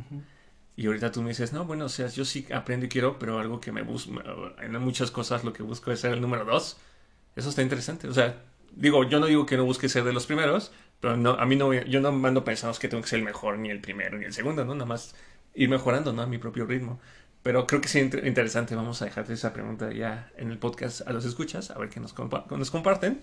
[0.77, 3.39] Y ahorita tú me dices, no, bueno, o sea, yo sí aprendo y quiero, pero
[3.39, 4.13] algo que me busco,
[4.61, 6.77] en muchas cosas lo que busco es ser el número dos.
[7.37, 8.07] Eso está interesante.
[8.07, 11.31] O sea, digo, yo no digo que no busque ser de los primeros, pero no,
[11.31, 13.81] a mí no, yo no mando pensando que tengo que ser el mejor, ni el
[13.81, 14.75] primero, ni el segundo, ¿no?
[14.75, 15.15] Nada más
[15.55, 16.23] ir mejorando, ¿no?
[16.23, 17.01] A mi propio ritmo.
[17.43, 18.75] Pero creo que sí interesante.
[18.75, 22.01] Vamos a dejarte esa pregunta ya en el podcast a los escuchas, a ver qué
[22.01, 22.15] nos,
[22.51, 23.21] nos comparten.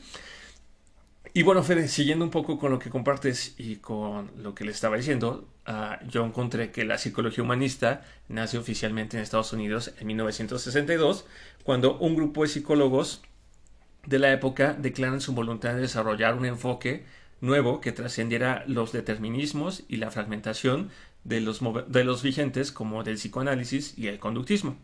[1.34, 4.72] Y bueno, Fede, siguiendo un poco con lo que compartes y con lo que le
[4.72, 10.08] estaba diciendo, uh, yo encontré que la psicología humanista nace oficialmente en Estados Unidos en
[10.08, 11.26] 1962,
[11.64, 13.22] cuando un grupo de psicólogos
[14.06, 17.06] de la época declaran su voluntad de desarrollar un enfoque
[17.40, 20.90] nuevo que trascendiera los determinismos y la fragmentación
[21.24, 24.78] de los, de los vigentes como del psicoanálisis y el conductismo.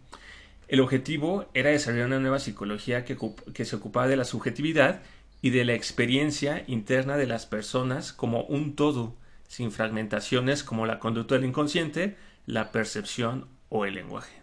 [0.67, 3.17] El objetivo era desarrollar una nueva psicología que,
[3.53, 5.01] que se ocupaba de la subjetividad
[5.41, 9.15] y de la experiencia interna de las personas como un todo,
[9.47, 14.35] sin fragmentaciones como la conducta del inconsciente, la percepción o el lenguaje.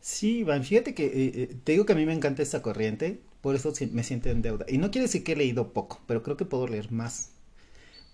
[0.00, 3.20] Sí, Iván, fíjate que eh, eh, te digo que a mí me encanta esta corriente,
[3.40, 4.64] por eso me siento en deuda.
[4.68, 7.32] Y no quiere decir que he leído poco, pero creo que puedo leer más.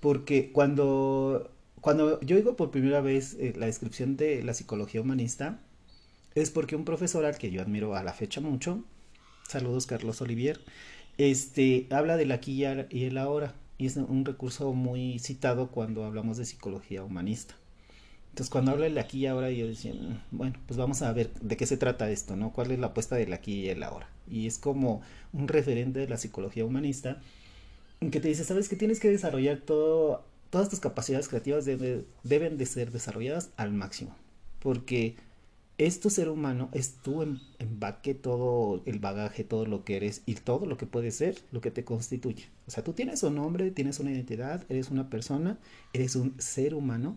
[0.01, 1.54] Porque cuando
[1.85, 5.61] cuando yo oigo por primera vez eh, la descripción de la psicología humanista,
[6.35, 8.83] es porque un profesor al que yo admiro a la fecha mucho,
[9.47, 10.63] saludos Carlos Olivier,
[11.19, 13.55] este, habla del aquí y el ahora.
[13.77, 17.55] y es un recurso muy citado cuando hablamos de psicología humanista.
[18.31, 21.35] Entonces, cuando habla del aquí y ahora, yo decía, mm, bueno, pues vamos a ver
[21.35, 22.51] de qué se trata esto, ¿no?
[22.51, 24.09] ¿Cuál es la apuesta del aquí y el ahora?
[24.27, 25.03] Y es como
[25.35, 27.21] un referente de la psicología humanista
[28.11, 32.67] que te dice, ¿sabes que tienes que desarrollar todo, todas tus capacidades creativas deben de
[32.67, 34.15] ser desarrolladas al máximo?
[34.61, 35.17] Porque
[35.79, 40.23] es tu ser humano, es tu em, embaque, todo el bagaje, todo lo que eres
[40.27, 42.45] y todo lo que puedes ser, lo que te constituye.
[42.69, 45.59] O sea, tú tienes un nombre, tienes una identidad, eres una persona,
[45.93, 47.17] eres un ser humano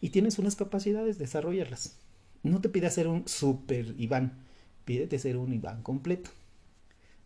[0.00, 1.96] y tienes unas capacidades, desarrollarlas.
[2.42, 4.32] No te pidas ser un super Iván,
[4.84, 6.30] pídete ser un Iván completo.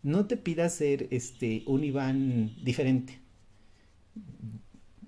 [0.03, 3.17] No te pidas ser este, un Iván diferente.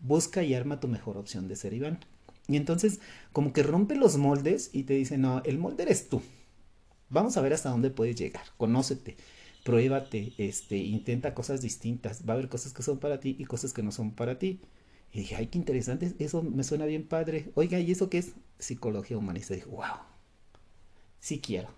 [0.01, 1.99] Busca y arma tu mejor opción de ser Iván.
[2.47, 2.99] Y entonces
[3.31, 6.21] como que rompe los moldes y te dice, no, el molde eres tú.
[7.09, 8.43] Vamos a ver hasta dónde puedes llegar.
[8.57, 9.17] Conócete,
[9.63, 12.23] pruébate, este, intenta cosas distintas.
[12.27, 14.61] Va a haber cosas que son para ti y cosas que no son para ti.
[15.11, 17.51] Y dije, ay, qué interesante, eso me suena bien padre.
[17.55, 18.33] Oiga, ¿y eso qué es?
[18.59, 19.55] Psicología humanista.
[19.55, 19.97] Dije, wow,
[21.19, 21.69] sí quiero.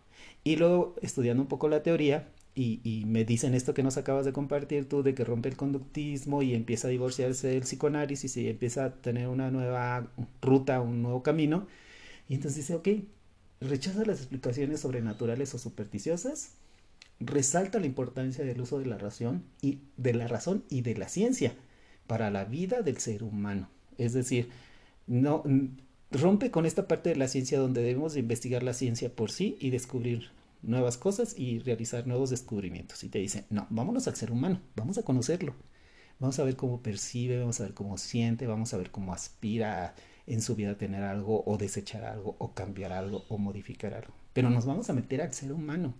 [0.43, 4.33] Y luego, estudiando un poco la teoría, y, me dicen esto que nos acabas de
[4.33, 8.85] compartir tú, de que rompe el conductismo y empieza a divorciarse del psicoanálisis y empieza
[8.85, 10.07] a tener una nueva
[10.41, 11.67] ruta, un nuevo camino.
[12.27, 12.87] Y entonces dice, ok,
[13.61, 16.55] rechaza las explicaciones sobrenaturales o supersticiosas,
[17.19, 21.07] resalta la importancia del uso de la razón y de la razón y de la
[21.07, 21.53] ciencia
[22.07, 23.69] para la vida del ser humano.
[23.97, 24.49] Es decir,
[25.07, 25.43] no
[26.11, 29.69] rompe con esta parte de la ciencia donde debemos investigar la ciencia por sí y
[29.69, 30.29] descubrir
[30.63, 33.04] nuevas cosas y realizar nuevos descubrimientos.
[33.04, 35.56] Y te dice, no, vámonos al ser humano, vamos a conocerlo.
[36.19, 39.95] Vamos a ver cómo percibe, vamos a ver cómo siente, vamos a ver cómo aspira
[40.28, 44.13] en su vida a tener algo o desechar algo o cambiar algo o modificar algo.
[44.34, 45.95] Pero nos vamos a meter al ser humano.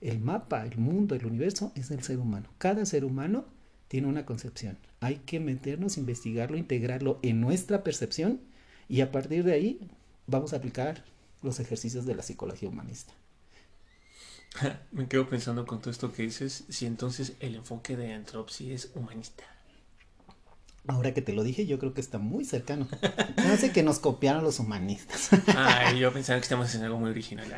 [0.00, 2.48] El mapa, el mundo, el universo es el ser humano.
[2.58, 3.44] Cada ser humano
[3.88, 4.78] tiene una concepción.
[5.00, 8.40] Hay que meternos, investigarlo, integrarlo en nuestra percepción
[8.88, 9.80] y a partir de ahí
[10.26, 11.04] vamos a aplicar
[11.42, 13.12] los ejercicios de la psicología humanista.
[14.92, 18.90] Me quedo pensando con todo esto que dices, si entonces el enfoque de Antropsi es
[18.94, 19.44] humanista.
[20.88, 22.86] Ahora que te lo dije, yo creo que está muy cercano.
[23.38, 25.30] No hace que nos copiaron los humanistas.
[25.56, 27.46] Ay, yo pensaba que estamos haciendo algo muy original.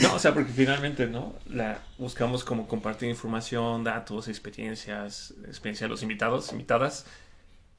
[0.00, 1.34] No, o sea, porque finalmente, ¿no?
[1.46, 7.06] La, buscamos como compartir información, datos, experiencias, experiencias de los invitados, invitadas,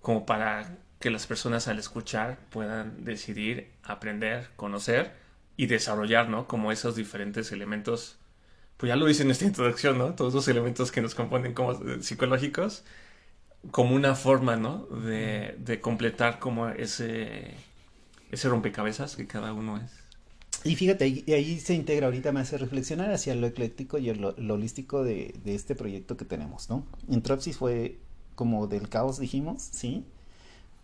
[0.01, 5.22] como para que las personas al escuchar puedan decidir, aprender, conocer
[5.57, 6.47] y desarrollar, ¿no?
[6.47, 8.17] Como esos diferentes elementos,
[8.77, 10.15] pues ya lo hice en esta introducción, ¿no?
[10.15, 12.83] Todos los elementos que nos componen como psicológicos,
[13.71, 14.85] como una forma, ¿no?
[14.87, 17.53] De, de completar como ese,
[18.31, 19.91] ese rompecabezas que cada uno es.
[20.65, 24.29] Y fíjate, ahí, ahí se integra, ahorita me hace reflexionar hacia lo ecléctico y lo,
[24.29, 26.85] holístico de, de, este proyecto que tenemos, ¿no?
[27.09, 27.97] Entropsis fue
[28.35, 30.05] como del caos, dijimos, sí,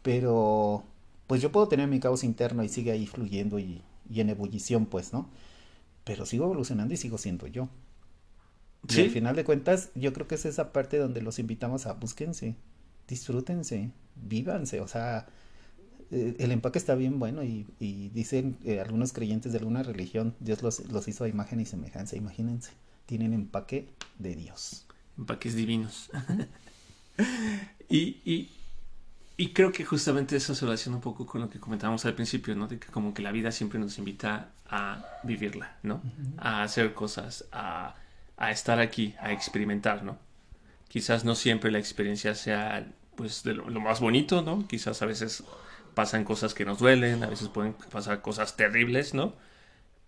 [0.02, 0.84] pero
[1.28, 4.86] pues yo puedo tener mi caos interno y sigue ahí fluyendo y, y en ebullición,
[4.86, 5.30] pues, ¿no?
[6.04, 7.70] Pero sigo evolucionando y sigo siendo yo.
[8.88, 11.94] Y al final de cuentas, yo creo que es esa parte donde los invitamos a
[11.94, 12.56] búsquense,
[13.08, 15.28] disfrútense, vívanse, o sea,
[16.12, 17.66] eh, el empaque está bien bueno y,
[18.14, 22.16] dicen eh, algunos creyentes de alguna religión, Dios los, los hizo a imagen y semejanza,
[22.16, 22.72] imagínense,
[23.06, 24.86] tienen empaque de Dios.
[25.18, 26.10] Empaques divinos.
[27.90, 28.50] y, y,
[29.40, 32.58] y creo que justamente eso se relaciona un poco con lo que comentábamos al principio,
[32.58, 32.68] ¿no?
[32.68, 36.02] De que como que la vida siempre nos invita a vivirla, ¿no?
[36.38, 37.96] A hacer cosas, a,
[38.36, 40.18] a, estar aquí, a experimentar, ¿no?
[40.90, 44.68] Quizás no siempre la experiencia sea, pues, de lo, más bonito, ¿no?
[44.68, 45.46] Quizás a veces
[45.94, 49.36] pasan cosas que nos duelen, a veces pueden pasar cosas terribles, ¿no?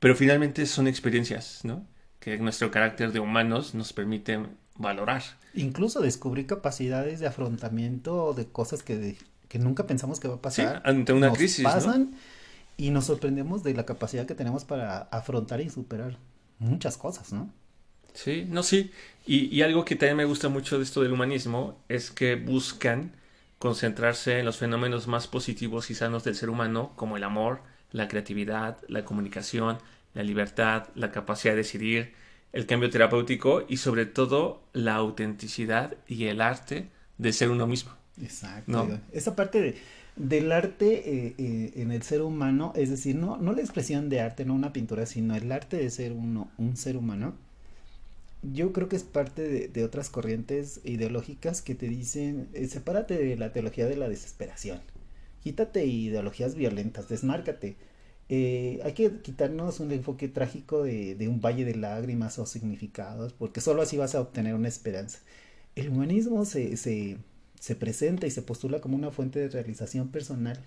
[0.01, 1.87] Pero finalmente son experiencias, ¿no?
[2.19, 5.23] Que nuestro carácter de humanos nos permiten valorar.
[5.53, 10.81] Incluso descubrir capacidades de afrontamiento de cosas que, que nunca pensamos que va a pasar.
[10.85, 11.63] ante una crisis.
[11.63, 12.13] Pasan
[12.77, 16.17] y nos sorprendemos de la capacidad que tenemos para afrontar y superar
[16.59, 17.49] muchas cosas, ¿no?
[18.13, 18.91] Sí, no, sí.
[19.25, 23.13] Y, y algo que también me gusta mucho de esto del humanismo es que buscan
[23.59, 27.61] concentrarse en los fenómenos más positivos y sanos del ser humano, como el amor,
[27.91, 29.77] la creatividad, la comunicación,
[30.13, 32.13] la libertad, la capacidad de decidir,
[32.53, 37.91] el cambio terapéutico y sobre todo la autenticidad y el arte de ser uno mismo.
[38.21, 38.99] Exacto.
[39.13, 39.75] Esa parte de,
[40.15, 44.21] del arte eh, eh, en el ser humano, es decir, no, no la expresión de
[44.21, 47.35] arte, no una pintura, sino el arte de ser uno, un ser humano,
[48.43, 53.17] yo creo que es parte de, de otras corrientes ideológicas que te dicen, eh, sepárate
[53.17, 54.81] de la teología de la desesperación,
[55.43, 57.75] quítate ideologías violentas, desmárcate
[58.33, 63.59] eh, hay que quitarnos un enfoque trágico de, un valle de lágrimas o significados, porque
[63.59, 65.19] solo así vas a obtener una esperanza.
[65.75, 70.57] El humanismo se, se presenta y se postula como una fuente de realización personal,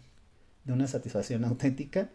[0.66, 2.10] de una satisfacción auténtica,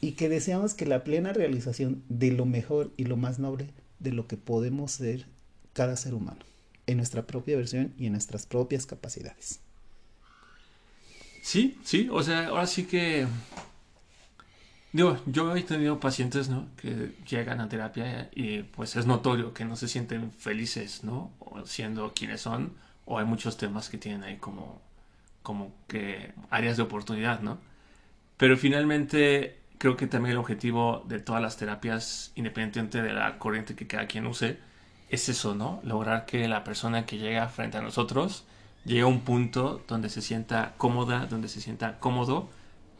[0.00, 3.68] y que deseamos que la plena realización de lo mejor y lo más noble
[4.00, 5.26] de lo que podemos ser
[5.72, 6.40] cada ser humano,
[6.88, 9.60] en nuestra propia versión y en nuestras propias capacidades.
[11.42, 13.28] Sí, sí, o sea, ahora sí que...
[14.92, 16.66] Digo, yo he tenido pacientes, ¿no?
[16.76, 21.30] Que llegan a terapia y pues es notorio que no se sienten felices, ¿no?
[21.38, 22.74] O siendo quienes son,
[23.04, 24.80] o hay muchos temas que tienen ahí como,
[25.42, 27.58] como que áreas de oportunidad, ¿no?
[28.36, 33.76] Pero finalmente creo que también el objetivo de todas las terapias, independientemente de la corriente
[33.76, 34.58] que cada quien use,
[35.08, 35.80] es eso, ¿no?
[35.84, 38.44] Lograr que la persona que llega frente a nosotros
[38.84, 42.48] llegue a un punto donde se sienta cómoda, donde se sienta cómodo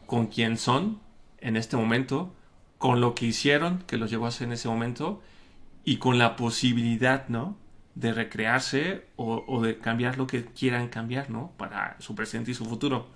[0.05, 0.99] con quien son
[1.41, 2.33] en este momento,
[2.77, 5.21] con lo que hicieron, que los llevó a en ese momento,
[5.83, 7.57] y con la posibilidad, ¿no?
[7.95, 11.51] De recrearse o, o de cambiar lo que quieran cambiar, ¿no?
[11.57, 13.09] Para su presente y su futuro.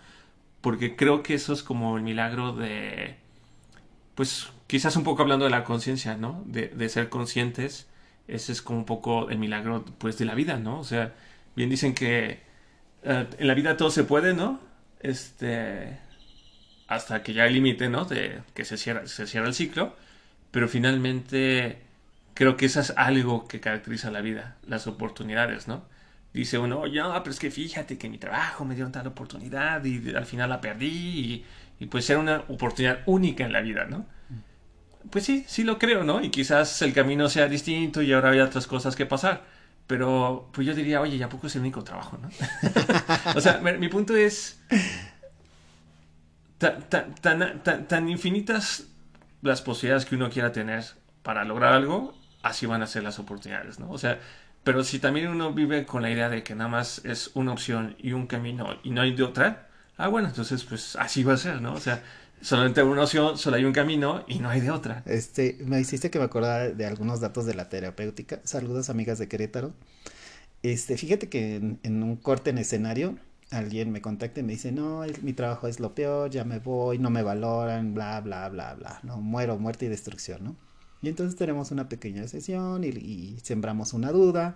[0.62, 3.18] Porque creo que eso es como el milagro de,
[4.16, 6.44] pues quizás un poco hablando de la conciencia, ¿no?
[6.46, 7.88] De, de ser conscientes
[8.28, 10.80] ese es como un poco el milagro pues de la vida, ¿no?
[10.80, 11.14] O sea,
[11.56, 12.42] bien dicen que
[13.04, 14.60] eh, en la vida todo se puede, ¿no?
[15.00, 16.00] Este
[16.88, 18.06] hasta que ya hay límite, ¿no?
[18.06, 19.96] De que se cierra, se cierra el ciclo,
[20.52, 21.82] pero finalmente
[22.34, 25.86] creo que eso es algo que caracteriza la vida, las oportunidades, ¿no?
[26.34, 30.14] Dice uno, ya, pero es que fíjate que mi trabajo me dio tal oportunidad y
[30.16, 31.46] al final la perdí y,
[31.80, 34.06] y pues era una oportunidad única en la vida, ¿no?
[35.10, 36.22] pues sí, sí lo creo, ¿no?
[36.22, 39.44] Y quizás el camino sea distinto y ahora hay otras cosas que pasar.
[39.88, 42.30] Pero pues yo diría, oye, ya poco es el único trabajo, ¿no?
[43.36, 44.60] o sea, mi punto es
[46.90, 48.88] tan, tan, infinitas
[49.42, 50.84] las posibilidades que uno quiera tener
[51.24, 53.92] para lograr algo, así van a ser las oportunidades, ¿no?
[53.92, 54.20] O sea,
[54.64, 57.96] pero si también uno vive con la idea de que nada más es una opción
[58.00, 61.38] y un camino y no hay de otra, ah, bueno, entonces pues así va a
[61.38, 61.74] ser, ¿no?
[61.74, 62.04] O sea,
[62.42, 65.04] solamente una opción, solo hay un camino y no hay de otra.
[65.06, 68.40] Este, me hiciste que me acordara de algunos datos de la terapéutica.
[68.44, 69.74] Saludos amigas de Querétaro.
[70.64, 73.18] Este, fíjate que en, un corte en escenario
[73.52, 77.00] alguien me contacta y me dice, no, mi trabajo es lo peor, ya me voy,
[77.00, 80.56] no me valoran, bla, bla, bla, bla, no, muero, muerte y destrucción, ¿no?
[81.02, 84.56] Y entonces tenemos una pequeña sesión y, y sembramos una duda,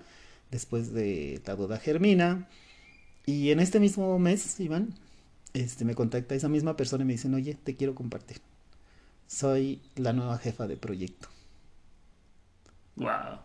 [0.52, 2.47] después de la duda germina,
[3.30, 4.95] y en este mismo mes, Iván,
[5.54, 8.41] este, me contacta esa misma persona y me dicen, oye, te quiero compartir.
[9.28, 11.28] Soy la nueva jefa de proyecto.
[12.95, 13.39] Wow.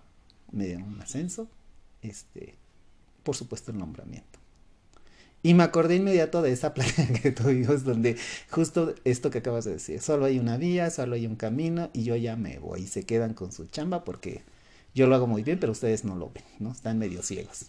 [0.52, 1.50] Me dieron un ascenso,
[2.00, 2.54] este,
[3.22, 4.33] por supuesto el nombramiento.
[5.44, 8.16] Y me acordé inmediato de esa plática que tuvimos donde
[8.50, 12.02] justo esto que acabas de decir, solo hay una vía, solo hay un camino y
[12.02, 12.84] yo ya me voy.
[12.84, 14.42] Y se quedan con su chamba porque
[14.94, 16.72] yo lo hago muy bien, pero ustedes no lo ven, ¿no?
[16.72, 17.66] Están medio ciegos.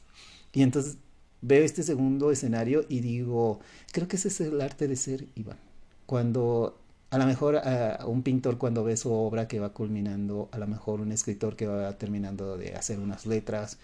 [0.53, 0.97] Y entonces
[1.41, 3.59] veo este segundo escenario y digo,
[3.91, 5.59] creo que ese es el arte de ser Iván.
[6.05, 7.61] Cuando a lo mejor
[8.05, 11.67] un pintor cuando ve su obra que va culminando, a lo mejor un escritor que
[11.67, 13.79] va terminando de hacer unas letras,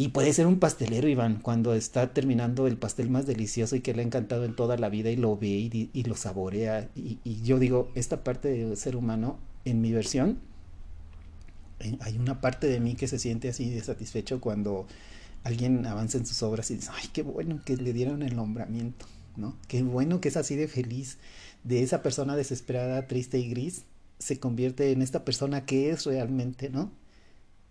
[0.00, 3.92] y puede ser un pastelero, Iván, cuando está terminando el pastel más delicioso y que
[3.92, 5.48] le ha encantado en toda la vida y lo ve
[5.92, 6.88] y, lo saborea.
[6.96, 10.38] Y, y, yo digo, esta parte del ser humano, en mi versión,
[11.80, 14.86] eh, hay una parte de mí que se siente así de satisfecho cuando
[15.44, 19.04] alguien avanza en sus obras y dice, ay, qué bueno que le dieron el nombramiento,
[19.36, 19.54] ¿no?
[19.68, 21.18] Qué bueno que es así de feliz,
[21.62, 23.84] de esa persona desesperada, triste y gris,
[24.18, 26.90] se convierte en esta persona que es realmente, ¿no?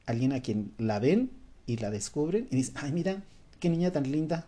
[0.05, 1.38] Alguien a quien la ven
[1.69, 3.23] y la descubren y dice, ay, mira,
[3.59, 4.47] qué niña tan linda,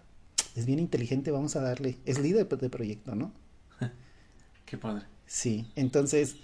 [0.55, 3.31] es bien inteligente, vamos a darle, es líder de proyecto, ¿no?
[4.65, 5.05] qué padre.
[5.27, 6.35] Sí, entonces,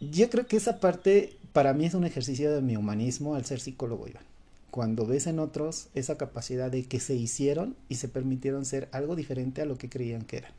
[0.00, 3.60] yo creo que esa parte para mí es un ejercicio de mi humanismo al ser
[3.60, 4.24] psicólogo, Iván
[4.74, 9.14] cuando ves en otros esa capacidad de que se hicieron y se permitieron ser algo
[9.14, 10.50] diferente a lo que creían que eran,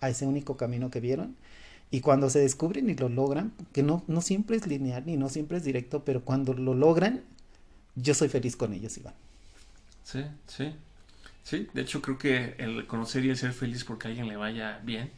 [0.00, 1.34] a ese único camino que vieron.
[1.90, 5.28] Y cuando se descubren y lo logran, que no, no siempre es lineal ni no
[5.28, 7.24] siempre es directo, pero cuando lo logran,
[7.96, 9.14] yo soy feliz con ellos, Iván.
[10.04, 10.72] Sí, sí.
[11.42, 14.36] Sí, de hecho creo que el conocer y el ser feliz porque a alguien le
[14.36, 15.10] vaya bien,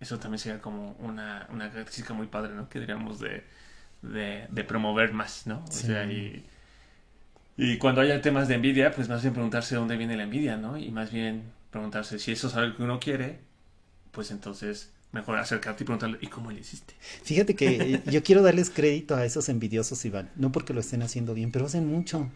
[0.00, 2.68] eso también sería como una, una característica muy padre, ¿no?
[2.68, 3.44] Que diríamos de,
[4.02, 5.64] de, promover más, ¿no?
[5.68, 6.44] O sea, y
[7.56, 10.56] y cuando haya temas de envidia, pues más bien preguntarse de dónde viene la envidia,
[10.56, 10.76] ¿no?
[10.76, 13.40] Y más bien preguntarse si eso es algo que uno quiere,
[14.12, 16.94] pues entonces mejor acercarte y preguntarle, ¿y cómo le hiciste?
[17.22, 21.34] Fíjate que yo quiero darles crédito a esos envidiosos, Iván, no porque lo estén haciendo
[21.34, 22.30] bien, pero hacen mucho.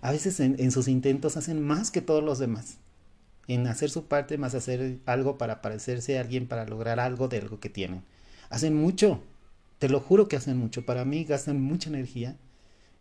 [0.00, 2.78] A veces en, en sus intentos hacen más que todos los demás.
[3.48, 7.38] En hacer su parte, más hacer algo para parecerse a alguien, para lograr algo de
[7.38, 8.02] algo que tienen.
[8.50, 9.22] Hacen mucho.
[9.78, 10.86] Te lo juro que hacen mucho.
[10.86, 12.36] Para mí gastan mucha energía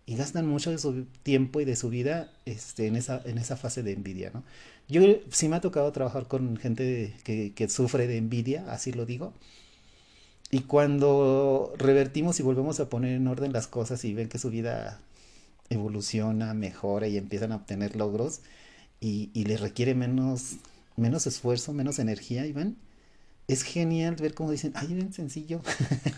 [0.06, 3.58] y gastan mucho de su tiempo y de su vida este, en, esa, en esa
[3.58, 4.44] fase de envidia, ¿no?
[4.88, 9.34] Yo sí me ha tocado trabajar con gente que, sufre de envidia, así lo digo.
[10.52, 14.50] Y cuando revertimos y volvemos a poner en orden las cosas y ven que su
[14.50, 15.02] vida
[15.70, 18.42] evoluciona, mejora y empiezan a obtener logros
[19.00, 20.58] y, y les requiere menos,
[20.96, 22.78] menos esfuerzo, menos energía, Iván,
[23.48, 25.62] es genial ver cómo dicen, ay, era sencillo,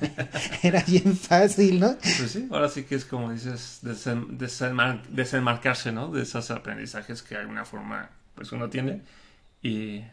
[0.64, 1.98] era bien fácil, ¿no?
[1.98, 6.12] Pues sí, ahora sí que es como dices, desenmarcarse, ¿no?
[6.12, 9.02] De esos aprendizajes que de alguna forma, pues uno tiene.
[9.62, 10.04] Y,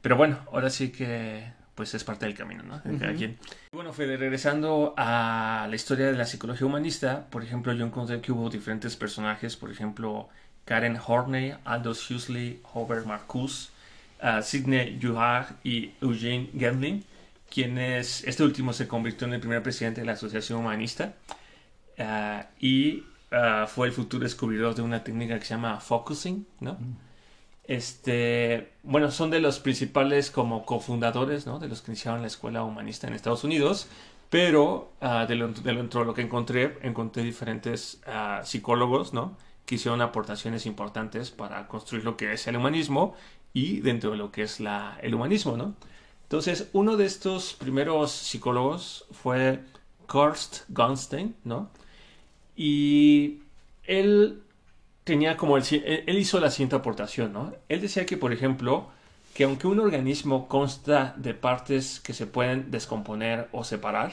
[0.00, 2.78] pero bueno, ahora sí que, pues es parte del camino, ¿no?
[2.78, 3.36] De cada quien.
[3.72, 8.32] Bueno, Fede, regresando a la historia de la psicología humanista, por ejemplo, yo encontré que
[8.32, 10.28] hubo diferentes personajes, por ejemplo,
[10.64, 13.70] Karen Horney, Aldous Huxley, Hubert Marcuse,
[14.42, 17.04] Sidney Juhar y Eugene Gendling,
[17.50, 21.14] quienes este último se convirtió en el primer presidente de la Asociación Humanista
[21.98, 26.78] ah, y ah, fue el futuro descubridor de una técnica que se llama focusing, ¿no?
[27.66, 31.58] Este, bueno, son de los principales como cofundadores, ¿no?
[31.58, 33.88] De los que iniciaron la escuela humanista en Estados Unidos,
[34.28, 38.00] pero uh, de, lo, de, lo, que encontré, encontré diferentes
[38.42, 39.36] psicólogos, ¿no?
[39.64, 43.14] Que hicieron aportaciones importantes para construir lo que es el humanismo
[43.54, 45.74] y dentro de lo que es el humanismo, ¿no?
[46.24, 49.60] Entonces, uno de estos primeros psicólogos fue
[50.06, 51.70] Kurst Gonstein, ¿no?
[52.56, 53.40] Y
[53.84, 54.43] él
[55.04, 57.54] tenía como el, él hizo la siguiente aportación, ¿no?
[57.68, 58.88] Él decía que, por ejemplo,
[59.34, 64.12] que aunque un organismo consta de partes que se pueden descomponer o separar,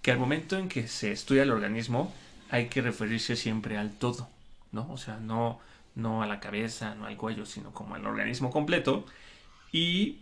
[0.00, 2.12] que al momento en que se estudia el organismo
[2.50, 4.28] hay que referirse siempre al todo,
[4.72, 4.90] ¿no?
[4.90, 5.60] O sea, no,
[5.94, 9.04] no a la cabeza, no al cuello, sino como al organismo completo.
[9.70, 10.20] Y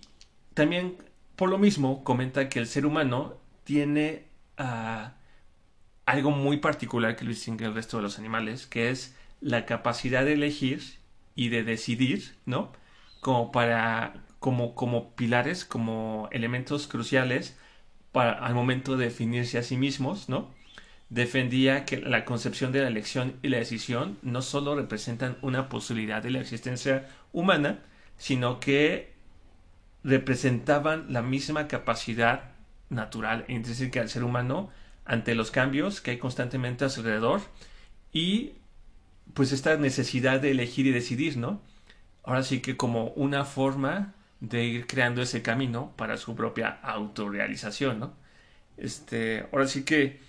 [0.55, 0.97] también,
[1.37, 4.25] por lo mismo, comenta que el ser humano tiene
[4.59, 5.13] ah,
[6.07, 10.24] algo muy particular que lo distingue del resto de los animales, que es la capacidad
[10.24, 10.82] de elegir
[11.34, 12.72] y de decidir, ¿no?
[13.20, 17.59] Como para, como, como pilares, como elementos cruciales
[18.12, 20.51] para, al momento de definirse a sí mismos, ¿no?
[21.11, 26.22] defendía que la concepción de la elección y la decisión no solo representan una posibilidad
[26.22, 27.80] de la existencia humana,
[28.16, 29.12] sino que
[30.05, 32.53] representaban la misma capacidad
[32.88, 34.70] natural e intrínseca del ser humano
[35.05, 37.41] ante los cambios que hay constantemente a su alrededor
[38.12, 38.53] y
[39.35, 41.61] pues esta necesidad de elegir y decidir, ¿no?
[42.22, 48.01] Ahora sí que como una forma de ir creando ese camino para su propia autorrealización,
[48.01, 48.14] ¿no?
[48.76, 50.20] Este, ahora sí que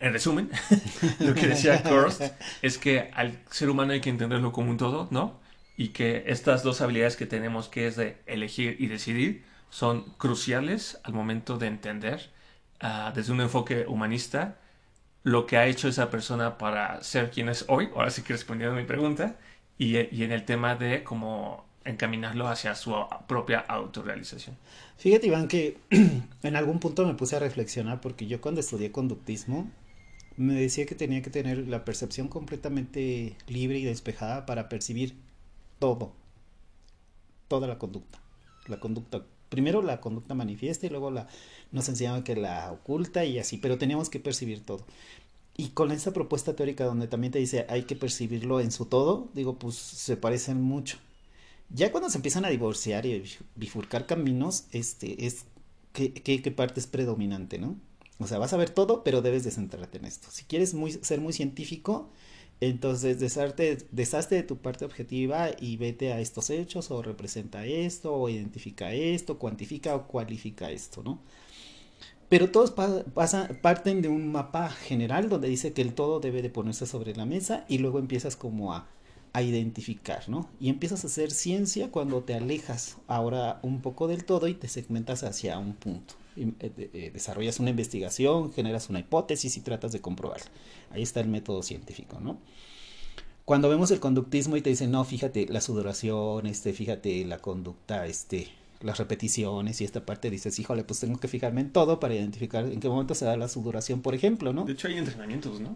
[0.00, 0.50] en resumen,
[1.20, 2.22] lo que decía Kurst
[2.62, 5.40] es que al ser humano hay que entenderlo como un todo, ¿no?
[5.76, 11.00] Y que estas dos habilidades que tenemos, que es de elegir y decidir, son cruciales
[11.04, 12.30] al momento de entender
[12.80, 14.58] ah, desde un enfoque humanista
[15.28, 17.90] lo que ha hecho esa persona para ser quien es hoy.
[17.94, 19.36] Ahora sí que respondiendo a mi pregunta.
[19.76, 22.94] Y, en el tema de cómo encaminarlo hacia su
[23.28, 24.56] propia autorrealización.
[24.96, 29.70] Fíjate, Iván, que en algún punto me puse a reflexionar porque yo cuando estudié conductismo
[30.36, 35.14] me decía que tenía que tener la percepción completamente libre y despejada para percibir
[35.78, 36.12] todo,
[37.48, 38.18] toda la conducta.
[38.66, 41.28] La conducta, primero la conducta manifiesta y luego la,
[41.72, 44.84] nos enseñaban que la oculta y así, pero teníamos que percibir todo.
[45.56, 49.28] Y con esa propuesta teórica donde también te dice hay que percibirlo en su todo,
[49.34, 50.98] digo, pues se parecen mucho.
[51.70, 53.22] Ya cuando se empiezan a divorciar y
[53.56, 55.44] bifurcar caminos, este, es
[55.92, 57.76] qué, qué parte es predominante, ¿no?
[58.18, 60.28] O sea, vas a ver todo, pero debes de centrarte en esto.
[60.30, 62.10] Si quieres ser muy científico,
[62.60, 68.14] entonces deshazte, deshazte de tu parte objetiva y vete a estos hechos o representa esto
[68.14, 71.20] o identifica esto, cuantifica o cualifica esto, ¿no?
[72.28, 76.86] Pero todos parten de un mapa general donde dice que el todo debe de ponerse
[76.86, 78.86] sobre la mesa y luego empiezas como a,
[79.32, 80.50] a identificar, ¿no?
[80.60, 84.68] Y empiezas a hacer ciencia cuando te alejas ahora un poco del todo y te
[84.68, 86.14] segmentas hacia un punto.
[86.38, 90.40] Eh, eh, desarrollas una investigación, generas una hipótesis y tratas de comprobar.
[90.90, 92.38] Ahí está el método científico, ¿no?
[93.44, 98.06] Cuando vemos el conductismo y te dicen, no, fíjate la sudoración, este, fíjate la conducta,
[98.06, 98.48] este,
[98.80, 102.66] las repeticiones y esta parte dices, híjole, pues tengo que fijarme en todo para identificar
[102.66, 104.64] en qué momento se da la sudoración, por ejemplo, ¿no?
[104.64, 105.74] De hecho hay entrenamientos, ¿no?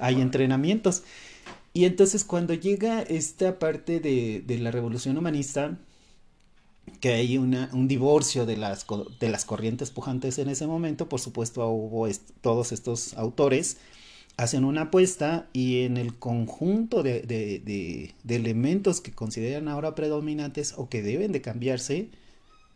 [0.00, 1.04] Hay entrenamientos.
[1.72, 5.78] Y entonces cuando llega esta parte de, de la revolución humanista,
[7.00, 8.86] que hay un divorcio de las,
[9.20, 12.08] de las corrientes pujantes en ese momento, por supuesto hubo
[12.40, 13.78] todos estos autores
[14.38, 20.88] hacen una apuesta y en el conjunto de, de, elementos que consideran ahora predominantes o
[20.88, 22.08] que deben de cambiarse,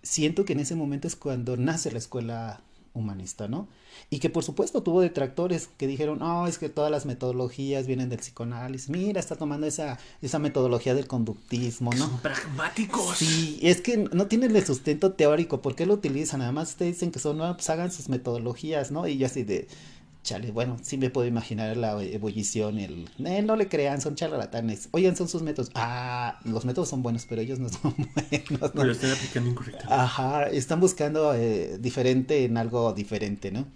[0.02, 2.62] siento que en ese momento es cuando nace la escuela
[2.94, 3.68] humanista, ¿no?
[4.10, 8.08] Y que por supuesto tuvo detractores que dijeron, no, es que todas las metodologías vienen
[8.08, 12.08] del psicoanálisis, mira, está tomando esa, esa metodología del conductismo, ¿no?
[12.08, 13.16] Son pragmáticos.
[13.18, 16.42] Sí, es que no tienen el sustento teórico, ¿por qué lo utilizan?
[16.42, 19.06] Además ustedes dicen que son, no, pues hagan sus metodologías, ¿no?
[19.06, 19.68] Y yo así de,
[20.22, 24.88] chale, bueno, sí me puedo imaginar la ebullición, el, eh, no le crean, son charlatanes,
[24.92, 27.94] oigan, son sus métodos, ah, los métodos son buenos, pero ellos no son
[28.30, 28.84] buenos, ¿no?
[28.84, 29.94] Lo están aplicando incorrectamente.
[29.94, 33.66] Ajá, están buscando eh, diferente en algo diferente, ¿no?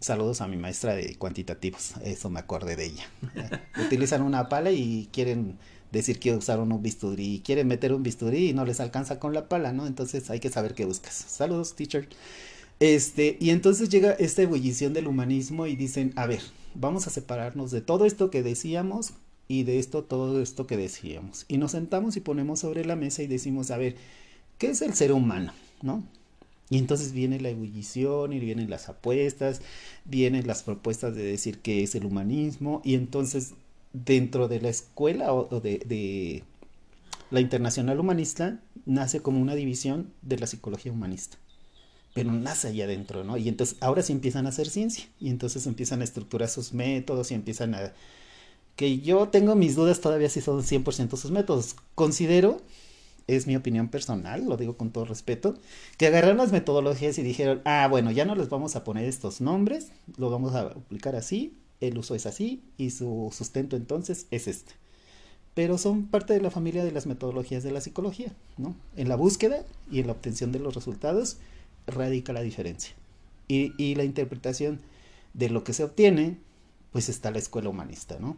[0.00, 3.04] Saludos a mi maestra de cuantitativos, eso me acordé de ella.
[3.86, 5.58] Utilizan una pala y quieren
[5.92, 9.48] decir que usaron un bisturí, quieren meter un bisturí y no les alcanza con la
[9.48, 9.86] pala, ¿no?
[9.86, 11.14] Entonces hay que saber qué buscas.
[11.14, 12.08] Saludos, teacher.
[12.80, 16.40] Este, y entonces llega esta ebullición del humanismo y dicen, a ver,
[16.74, 19.12] vamos a separarnos de todo esto que decíamos
[19.48, 21.44] y de esto, todo esto que decíamos.
[21.46, 23.96] Y nos sentamos y ponemos sobre la mesa y decimos, a ver,
[24.56, 25.52] ¿qué es el ser humano?
[25.82, 26.02] ¿No?
[26.70, 29.60] Y entonces viene la ebullición y vienen las apuestas,
[30.06, 33.52] vienen las propuestas de decir qué es el humanismo y entonces
[33.92, 36.44] dentro de la escuela o, de, de
[37.30, 41.36] la internacional humanista nace como una división de la psicología humanista
[42.12, 43.36] pero nace allá adentro, ¿no?
[43.36, 47.30] Y entonces ahora sí empiezan a hacer ciencia y entonces empiezan a estructurar sus métodos
[47.30, 47.92] y empiezan a...
[48.76, 51.76] Que yo tengo mis dudas todavía si son 100% sus métodos.
[51.94, 52.60] Considero,
[53.26, 55.54] es mi opinión personal, lo digo con todo respeto,
[55.98, 59.40] que agarraron las metodologías y dijeron, ah, bueno, ya no les vamos a poner estos
[59.40, 64.48] nombres, lo vamos a aplicar así, el uso es así y su sustento entonces es
[64.48, 64.72] este.
[65.54, 68.74] Pero son parte de la familia de las metodologías de la psicología, ¿no?
[68.96, 71.38] En la búsqueda y en la obtención de los resultados
[71.90, 72.94] radica la diferencia.
[73.48, 74.80] Y, y, la interpretación
[75.34, 76.38] de lo que se obtiene,
[76.92, 78.36] pues está la escuela humanista, ¿no?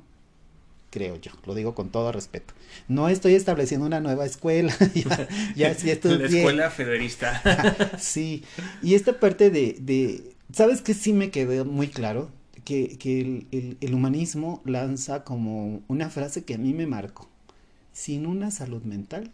[0.90, 2.54] Creo yo, lo digo con todo respeto.
[2.88, 7.96] No estoy estableciendo una nueva escuela, ya, ya sí estoy La escuela federista.
[7.98, 8.44] sí,
[8.82, 12.30] y esta parte de, de, ¿sabes qué sí me quedó muy claro?
[12.64, 17.28] Que, que el, el, el humanismo lanza como una frase que a mí me marcó.
[17.92, 19.30] Sin una salud mental,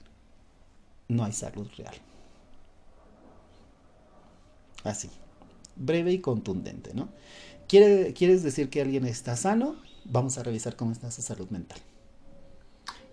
[1.08, 1.94] no hay salud real.
[4.84, 5.10] Así,
[5.76, 7.08] breve y contundente, ¿no?
[7.68, 9.76] ¿Quiere, ¿Quieres decir que alguien está sano?
[10.04, 11.78] Vamos a revisar cómo está su salud mental.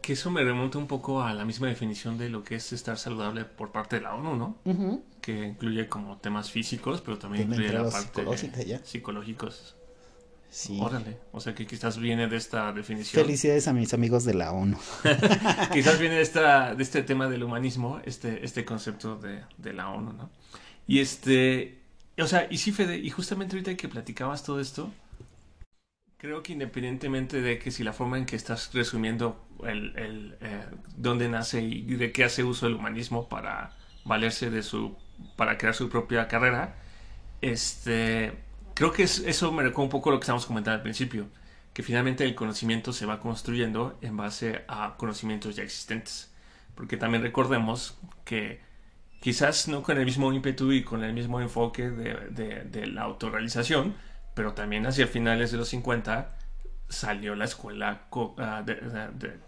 [0.02, 2.98] Que eso me remonta un poco a la misma definición de lo que es estar
[2.98, 4.58] saludable por parte de la ONU, ¿no?
[4.64, 5.02] Uh -huh.
[5.20, 8.24] Que incluye como temas físicos, pero también incluye la parte
[8.66, 8.86] ya.
[8.86, 9.76] psicológicos.
[10.52, 10.80] Sí.
[10.82, 13.26] Órale, o sea que quizás viene de esta definición.
[13.26, 14.78] Felicidades a mis amigos de la ONU.
[15.74, 19.90] quizás viene de, esta, de este tema del humanismo, este, este concepto de, de la
[19.90, 20.30] ONU, ¿no?
[20.88, 21.80] Y este,
[22.18, 24.92] o sea, y sí, Fede, y justamente ahorita que platicabas todo esto,
[26.18, 30.66] creo que independientemente de que si la forma en que estás resumiendo el, el eh,
[30.96, 33.76] dónde nace y de qué hace uso el humanismo para
[34.06, 34.96] valerse de su,
[35.36, 36.76] para crear su propia carrera,
[37.42, 38.34] este,
[38.74, 41.28] creo que es, eso me recuerda un poco lo que estábamos comentando al principio,
[41.74, 46.32] que finalmente el conocimiento se va construyendo en base a conocimientos ya existentes.
[46.76, 48.62] Porque también recordemos que
[49.20, 53.04] quizás no con el mismo ímpetu y con el mismo enfoque de, de, de la
[53.04, 53.96] autorrealización,
[54.34, 56.36] pero también hacia finales de los 50
[56.90, 58.36] salió la escuela co
[58.66, 59.40] de, de,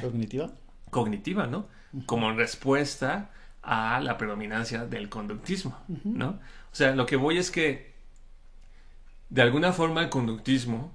[0.00, 0.50] cognitiva.
[0.90, 1.68] Cognitiva, ¿no?
[1.92, 2.06] Uh -huh.
[2.06, 3.30] Como respuesta
[3.62, 6.00] a la predominancia del conductismo, uh -huh.
[6.04, 6.28] ¿no?
[6.72, 7.94] O sea, lo que voy es que
[9.30, 10.92] de alguna forma el conductismo,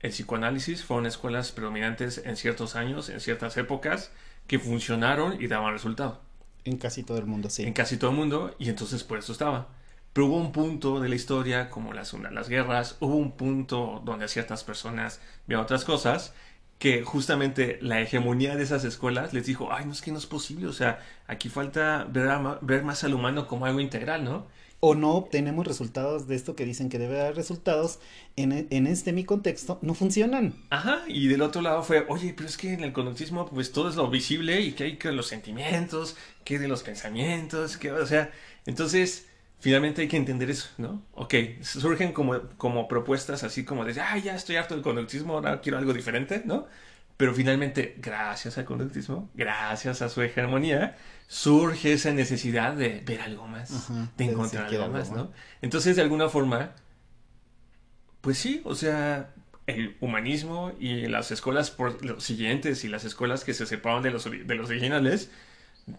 [0.00, 4.12] el psicoanálisis fueron escuelas predominantes en ciertos años, en ciertas épocas,
[4.46, 6.22] que funcionaron y daban resultado.
[6.66, 7.62] En casi todo el mundo, sí.
[7.62, 9.68] En casi todo el mundo, y entonces por eso estaba.
[10.12, 14.28] Pero hubo un punto de la historia, como las, las guerras, hubo un punto donde
[14.28, 16.34] ciertas personas vieron otras cosas,
[16.78, 20.26] que justamente la hegemonía de esas escuelas les dijo, ay, no es que no es
[20.26, 24.46] posible, o sea, aquí falta ver, a, ver más al humano como algo integral, ¿no?
[24.80, 27.98] o no obtenemos resultados de esto que dicen que debe dar resultados,
[28.36, 30.54] en, en, este mi contexto, no funcionan.
[30.70, 33.88] Ajá, y del otro lado fue, oye, pero es que en el conductismo pues todo
[33.88, 36.16] es lo visible y que hay que los sentimientos,
[36.46, 38.30] que de los pensamientos, que, o sea,
[38.64, 39.26] entonces
[39.58, 41.02] finalmente hay que entender eso, ¿no?
[41.12, 45.60] Ok, surgen como, como propuestas así como de, ay, ya estoy harto del conductismo, ahora
[45.60, 46.66] quiero algo diferente, ¿no?
[47.16, 53.48] Pero finalmente, gracias al conductismo, gracias a su hegemonía, surge esa necesidad de ver algo
[53.48, 55.32] más, Ajá, de encontrar algo más, ¿no?
[55.62, 56.74] Entonces, de alguna forma,
[58.20, 59.34] pues sí, o sea,
[59.66, 64.10] el humanismo y las escuelas por los siguientes y las escuelas que se separan de
[64.10, 65.30] los, de los originales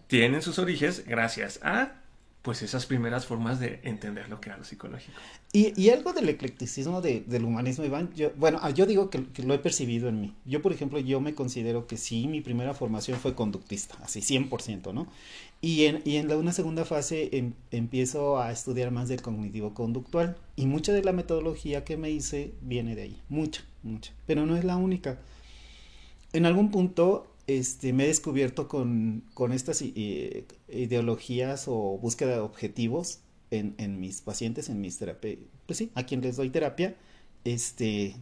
[0.06, 1.94] tienen sus orígenes gracias a
[2.42, 5.18] pues esas primeras formas de entender lo que era lo psicológico.
[5.52, 9.26] Y, y algo del eclecticismo de, del humanismo, Iván, yo, bueno, ah, yo digo que,
[9.26, 10.34] que, lo he percibido en mí.
[10.46, 14.94] Yo, por ejemplo, yo me considero que sí, mi primera formación fue conductista, así 100%,
[14.94, 15.08] ¿no?
[15.60, 19.74] Y en, y en la, una segunda fase em, empiezo a estudiar más del cognitivo
[19.74, 24.46] conductual y mucha de la metodología que me hice viene de ahí, mucha, mucha, pero
[24.46, 25.18] no es la única.
[26.32, 32.40] En algún punto este, me he descubierto con, con estas eh, ideologías o búsqueda de
[32.40, 33.20] objetivos
[33.50, 36.94] en, en mis pacientes, en mis terapias, pues sí, a quien les doy terapia,
[37.44, 38.14] este,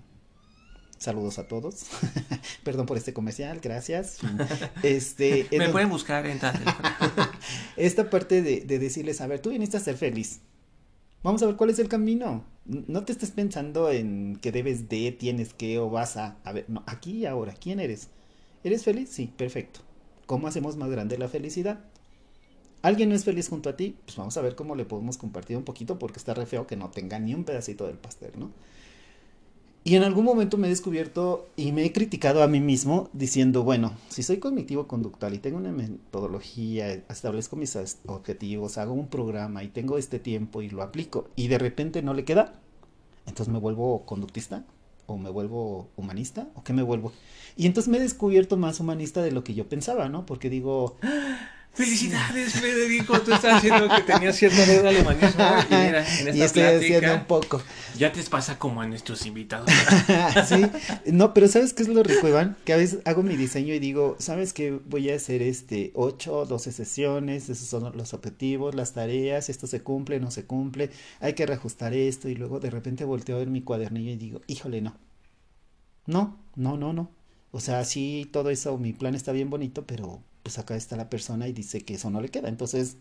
[0.98, 1.86] saludos a todos,
[2.62, 4.18] perdón por este comercial, gracias.
[4.84, 6.54] Este, me pueden buscar en tal.
[7.76, 10.38] esta parte de, de decirles, a ver, tú viniste a ser feliz,
[11.24, 12.44] vamos a ver cuál es el camino.
[12.64, 16.66] No te estés pensando en que debes de, tienes que o vas a, a ver,
[16.68, 18.10] no, aquí y ahora, ¿quién eres?
[18.64, 19.10] ¿Eres feliz?
[19.10, 19.80] Sí, perfecto.
[20.26, 21.80] ¿Cómo hacemos más grande la felicidad?
[22.82, 23.96] ¿Alguien no es feliz junto a ti?
[24.04, 26.76] Pues vamos a ver cómo le podemos compartir un poquito porque está re feo que
[26.76, 28.50] no tenga ni un pedacito del pastel, ¿no?
[29.82, 33.62] Y en algún momento me he descubierto y me he criticado a mí mismo diciendo,
[33.62, 39.62] bueno, si soy cognitivo conductual y tengo una metodología, establezco mis objetivos, hago un programa
[39.62, 42.60] y tengo este tiempo y lo aplico y de repente no le queda,
[43.26, 44.64] entonces me vuelvo conductista
[45.06, 47.12] o me vuelvo humanista o qué me vuelvo.
[47.56, 50.26] Y entonces me he descubierto más humanista de lo que yo pensaba, ¿no?
[50.26, 50.96] Porque digo...
[51.76, 56.34] Felicidades, Federico, tú estás haciendo que tenías cierta deuda al humanismo y mira, en esta
[56.34, 57.62] y estoy plática, haciendo un poco.
[57.98, 59.70] Ya te pasa como a nuestros invitados.
[60.48, 60.64] sí,
[61.04, 62.56] no, pero ¿sabes qué es lo rico, Iván?
[62.64, 64.70] Que a veces hago mi diseño y digo, ¿sabes qué?
[64.86, 69.82] Voy a hacer este 8, 12 sesiones, esos son los objetivos, las tareas, esto se
[69.82, 73.48] cumple, no se cumple, hay que reajustar esto y luego de repente volteo a ver
[73.48, 74.96] mi cuadernillo y digo, híjole, no.
[76.06, 77.10] No, no, no, no.
[77.50, 81.10] O sea, sí, todo eso, mi plan está bien bonito, pero pues acá está la
[81.10, 82.48] persona y dice que eso no le queda.
[82.48, 82.98] Entonces,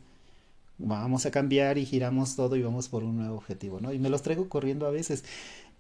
[0.80, 3.94] vamos a cambiar y giramos todo y vamos por un nuevo objetivo, ¿no?
[3.94, 5.24] Y me los traigo corriendo a veces.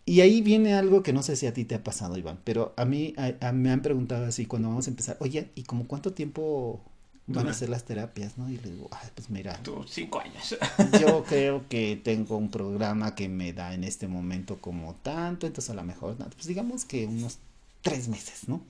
[0.05, 2.75] Y ahí viene algo que no sé si a ti te ha pasado, Iván, pero
[2.77, 5.87] a mí a, a, me han preguntado así cuando vamos a empezar, oye, ¿y como
[5.87, 6.81] cuánto tiempo
[7.25, 8.47] van a hacer las terapias, no?
[8.47, 9.57] Y le digo, ay, pues mira.
[9.63, 10.55] Tú, cinco años.
[11.01, 15.71] yo creo que tengo un programa que me da en este momento como tanto, entonces
[15.71, 17.39] a lo mejor, pues digamos que unos
[17.81, 18.61] tres meses, ¿no?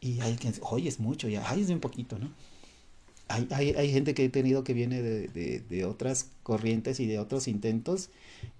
[0.00, 2.32] Y hay quien dice, oye, es mucho, ya, ay, es un poquito, ¿no?
[3.28, 7.18] Hay, hay, hay gente que he tenido que viene de, de, otras corrientes y de
[7.20, 8.10] otros intentos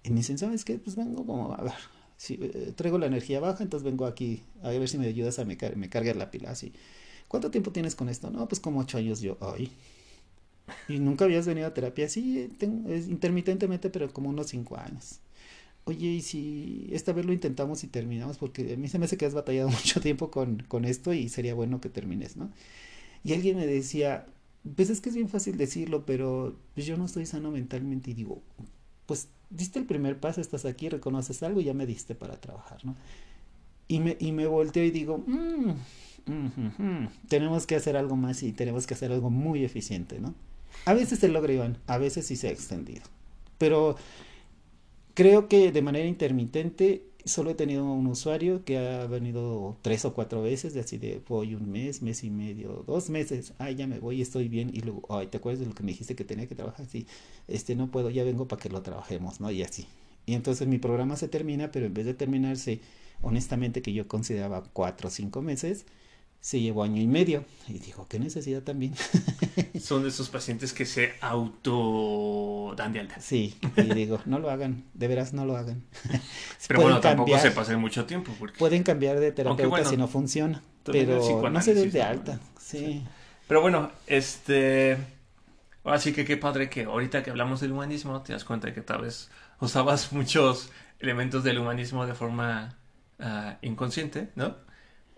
[0.05, 0.79] y me dicen, ¿sabes qué?
[0.79, 1.73] Pues vengo como, a ver,
[2.29, 5.59] eh, traigo la energía baja, entonces vengo aquí a ver si me ayudas a me,
[5.75, 6.73] me cargar la pila, así.
[7.27, 8.31] ¿Cuánto tiempo tienes con esto?
[8.31, 9.73] No, pues como ocho años yo, ay.
[10.89, 12.09] ¿Y nunca habías venido a terapia?
[12.09, 12.49] Sí,
[13.09, 15.21] intermitentemente, pero como unos cinco años
[15.91, 19.17] oye, y si esta vez lo intentamos y terminamos, porque a mí se me hace
[19.17, 22.51] que has batallado mucho tiempo con, con esto y sería bueno que termines, ¿no?
[23.23, 24.27] Y alguien me decía,
[24.77, 28.15] pues es que es bien fácil decirlo, pero pues yo no estoy sano mentalmente y
[28.15, 28.43] digo,
[29.07, 32.85] pues diste el primer paso, estás aquí, reconoces algo y ya me diste para trabajar,
[32.85, 32.97] ¿no?
[33.89, 35.73] Y me, y me volteo y digo, mmm,
[36.27, 40.35] mm, mm, tenemos que hacer algo más y tenemos que hacer algo muy eficiente, ¿no?
[40.85, 43.03] A veces se logra, Iván, a veces sí se ha extendido,
[43.59, 43.97] pero
[45.15, 50.15] Creo que de manera intermitente solo he tenido un usuario que ha venido tres o
[50.15, 53.87] cuatro veces, de así de voy un mes, mes y medio, dos meses, ay ya
[53.87, 56.25] me voy, estoy bien, y luego, ay, ¿te acuerdas de lo que me dijiste que
[56.25, 56.87] tenía que trabajar?
[56.87, 57.07] Sí,
[57.49, 59.51] este no puedo, ya vengo para que lo trabajemos, ¿no?
[59.51, 59.87] Y así.
[60.27, 62.81] Y entonces mi programa se termina, pero en vez de terminarse,
[63.23, 65.87] honestamente, que yo consideraba cuatro o cinco meses,
[66.41, 67.45] se llevó año y medio.
[67.69, 68.95] Y dijo, qué necesidad también.
[69.81, 73.21] Son de esos pacientes que se auto dan de alta.
[73.21, 75.85] Sí, y digo, no lo hagan, de veras no lo hagan.
[76.69, 78.33] Pero bueno, tampoco se pasen mucho tiempo.
[78.39, 78.59] Porque...
[78.59, 82.41] Pueden cambiar de terapeuta bueno, si no funciona, pero no se den de alta.
[82.59, 82.79] Sí.
[82.79, 83.05] sí.
[83.47, 84.97] Pero bueno, este...
[85.85, 88.83] Así que qué padre que ahorita que hablamos del humanismo te das cuenta de que
[88.83, 89.31] tal vez
[89.61, 92.77] usabas muchos elementos del humanismo de forma
[93.19, 94.55] uh, inconsciente, ¿no?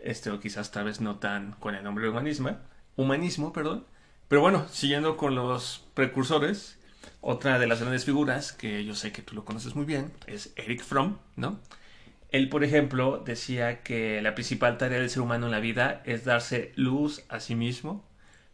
[0.03, 2.57] Este, o quizás tal vez no tan con el nombre humanismo,
[2.97, 3.87] humanismo, perdón.
[4.29, 6.79] Pero bueno, siguiendo con los precursores,
[7.21, 10.53] otra de las grandes figuras, que yo sé que tú lo conoces muy bien, es
[10.57, 11.59] Eric Fromm, ¿no?
[12.31, 16.25] Él, por ejemplo, decía que la principal tarea del ser humano en la vida es
[16.25, 18.05] darse luz a sí mismo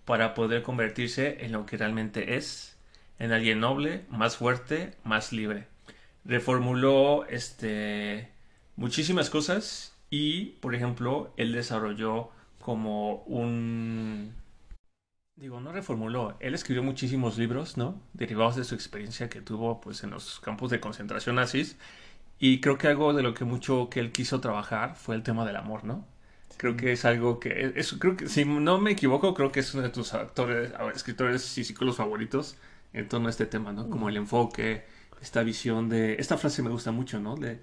[0.04, 2.76] para poder convertirse en lo que realmente es,
[3.20, 5.66] en alguien noble, más fuerte, más libre.
[6.24, 8.30] Reformuló este,
[8.74, 12.30] muchísimas cosas y, por ejemplo, él desarrolló
[12.60, 14.34] como un...
[15.36, 18.00] Digo, no reformuló, él escribió muchísimos libros, ¿no?
[18.12, 21.76] Derivados de su experiencia que tuvo pues en los campos de concentración nazis.
[22.40, 25.46] Y creo que algo de lo que mucho que él quiso trabajar fue el tema
[25.46, 26.06] del amor, ¿no?
[26.56, 29.74] Creo que es algo que, es, creo que si no me equivoco, creo que es
[29.74, 32.56] uno de tus actores, escritores y psicólogos favoritos,
[32.92, 33.88] en torno a este tema, ¿no?
[33.90, 34.84] Como el enfoque,
[35.20, 36.14] esta visión de...
[36.14, 37.36] Esta frase me gusta mucho, ¿no?
[37.36, 37.60] De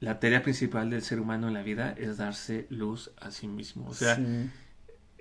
[0.00, 3.88] la tarea principal del ser humano en la vida es darse luz a sí mismo.
[3.88, 4.18] O sea,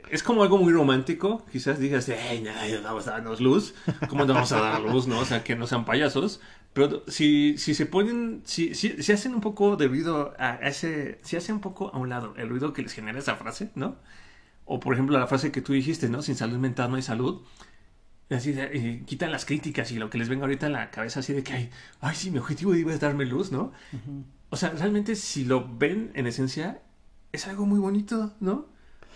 [0.09, 1.45] es como algo muy romántico.
[1.51, 3.73] Quizás digas, hey, nadie vamos a darnos luz.
[4.09, 5.19] ¿Cómo nos vamos a dar luz, no?
[5.19, 6.41] O sea, que no sean payasos.
[6.73, 11.19] Pero si, si se ponen, si, si, si hacen un poco de ruido a ese,
[11.23, 13.95] si hacen un poco a un lado el ruido que les genera esa frase, ¿no?
[14.65, 16.21] O por ejemplo la frase que tú dijiste, ¿no?
[16.21, 17.43] Sin salud mental no hay salud.
[18.29, 21.31] Así de, quitan las críticas y lo que les venga ahorita en la cabeza así
[21.31, 21.69] de que, ay,
[22.01, 23.71] ay sí, mi objetivo es darme luz, ¿no?
[24.55, 26.81] O sea, realmente si lo ven en esencia,
[27.33, 28.67] es algo muy bonito, ¿no?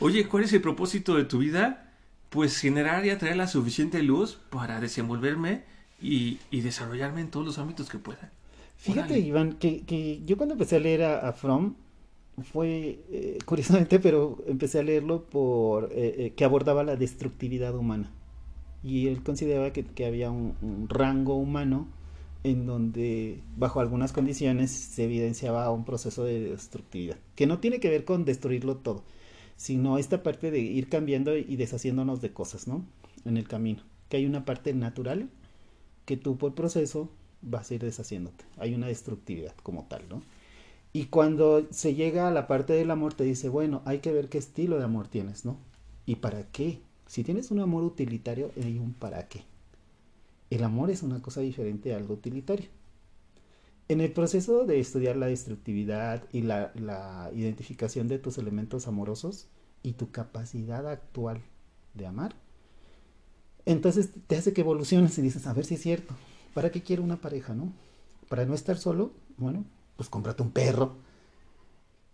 [0.01, 1.93] Oye, ¿cuál es el propósito de tu vida?
[2.29, 5.63] Pues generar y atraer la suficiente luz para desenvolverme
[6.01, 8.33] y, y desarrollarme en todos los ámbitos que pueda.
[8.75, 11.75] Fíjate, Iván, que, que, yo cuando empecé a leer a, a Fromm,
[12.43, 18.11] fue eh, curiosamente, pero empecé a leerlo por eh, eh, que abordaba la destructividad humana.
[18.83, 21.87] Y él consideraba que, que había un, un, rango humano
[22.43, 27.89] en donde, bajo algunas condiciones, se evidenciaba un proceso de destructividad, que no tiene que
[27.89, 29.03] ver con destruirlo todo,
[29.57, 32.85] sino esta parte de ir cambiando y deshaciéndonos de cosas, ¿no?
[33.25, 33.83] En el camino.
[34.07, 35.29] Que hay una parte natural
[36.05, 37.09] que tú por proceso
[37.41, 38.45] vas a ir deshaciéndote.
[38.57, 40.21] Hay una destructividad como tal, ¿no?
[40.91, 44.29] Y cuando se llega a la parte del amor, te dice, bueno, hay que ver
[44.29, 45.57] qué estilo de amor tienes, ¿no?
[46.05, 46.79] ¿Y para qué?
[47.05, 49.43] Si tienes un amor utilitario, hay un para qué.
[50.49, 52.67] El amor es una cosa diferente a algo utilitario.
[53.87, 56.71] En el proceso de estudiar la destructividad y la,
[57.33, 59.47] identificación de tus elementos amorosos
[59.81, 61.41] y tu capacidad actual
[61.95, 62.35] de amar,
[63.65, 66.13] entonces te hace que evoluciones y dices, a ver si es cierto,
[66.53, 67.73] ¿para qué quiero una pareja, no?
[68.27, 70.95] Para no estar solo, bueno, pues cómprate un perro.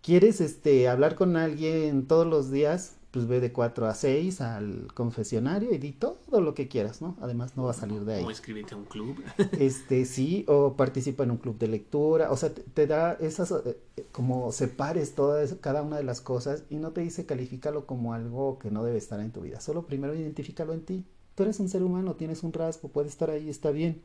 [0.02, 2.96] ¿Quieres este, hablar con alguien todos los días?
[3.16, 7.16] Pues ve de 4 a 6 al confesionario y di todo lo que quieras, ¿no?
[7.22, 8.24] Además no va a salir de ahí.
[8.24, 9.16] O escríbete a un club.
[9.58, 13.52] Este, sí, o participa en un club de lectura, o sea, te, te da esas,
[13.52, 13.78] eh,
[14.12, 18.58] como separes todas, cada una de las cosas y no te dice califícalo como algo
[18.58, 21.06] que no debe estar en tu vida, solo primero identifícalo en ti.
[21.36, 24.02] Tú eres un ser humano, tienes un rasgo, puede estar ahí, está bien.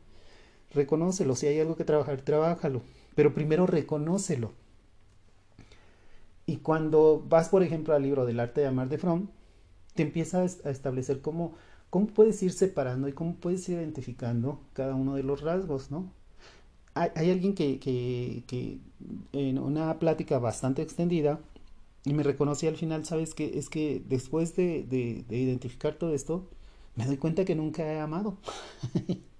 [0.70, 2.80] Reconócelo, si hay algo que trabajar, trabájalo
[3.14, 4.52] pero primero reconócelo.
[6.46, 9.28] Y cuando vas, por ejemplo, al libro del arte de amar de Fromm,
[9.94, 11.54] te empiezas a establecer cómo,
[11.90, 16.12] cómo puedes ir separando y cómo puedes ir identificando cada uno de los rasgos, ¿no?
[16.94, 18.80] Hay, hay alguien que, que, que,
[19.32, 21.40] en una plática bastante extendida,
[22.04, 23.58] y me reconocí al final, ¿sabes qué?
[23.58, 26.48] Es que después de, de, de identificar todo esto,
[26.96, 28.38] me doy cuenta que nunca he amado.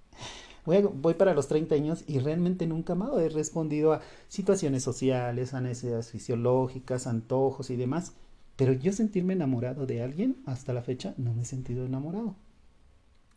[0.64, 3.20] voy, a, voy, para los 30 años y realmente nunca amado.
[3.20, 8.14] He respondido a situaciones sociales, a necesidades fisiológicas, antojos y demás.
[8.56, 12.34] Pero yo sentirme enamorado de alguien, hasta la fecha, no me he sentido enamorado.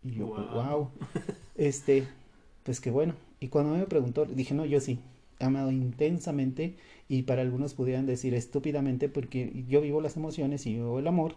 [0.03, 0.47] Y yo, wow.
[0.53, 0.89] wow.
[1.55, 2.07] Este,
[2.63, 3.15] pues qué bueno.
[3.39, 4.99] Y cuando me preguntó, dije, no, yo sí.
[5.39, 6.77] He amado intensamente
[7.09, 11.35] y para algunos pudieran decir estúpidamente porque yo vivo las emociones y vivo el amor.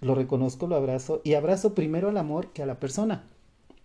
[0.00, 3.24] Lo reconozco, lo abrazo y abrazo primero al amor que a la persona.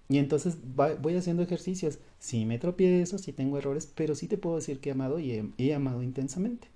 [0.10, 1.99] Y entonces voy haciendo ejercicios.
[2.20, 5.32] Sí me tropiezo, sí tengo errores, pero sí te puedo decir que he amado y
[5.32, 6.70] he, he amado intensamente.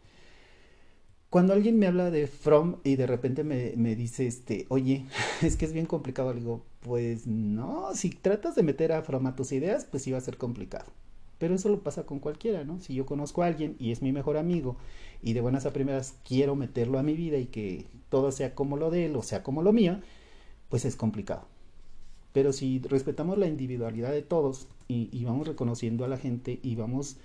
[1.30, 5.06] Cuando alguien me habla de From y de repente me, me, dice, este, oye,
[5.42, 9.26] es que es bien complicado, le digo, pues no, si tratas de meter a From
[9.28, 10.92] a tus ideas, pues sí va a ser complicado.
[11.38, 12.80] Pero eso lo pasa con cualquiera, ¿no?
[12.82, 14.76] Si yo conozco a alguien y es mi mejor amigo
[15.24, 18.78] y de buenas a primeras quiero meterlo a mi vida y que todo sea como
[18.78, 20.02] lo de él o sea como lo mío,
[20.70, 21.48] pues es complicado.
[22.34, 27.18] Pero si respetamos la individualidad de todos y, vamos reconociendo a la gente y vamos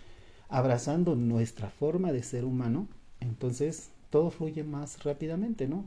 [0.48, 2.88] abrazando nuestra forma de ser humano,
[3.20, 5.84] entonces todo fluye más rápidamente, ¿no?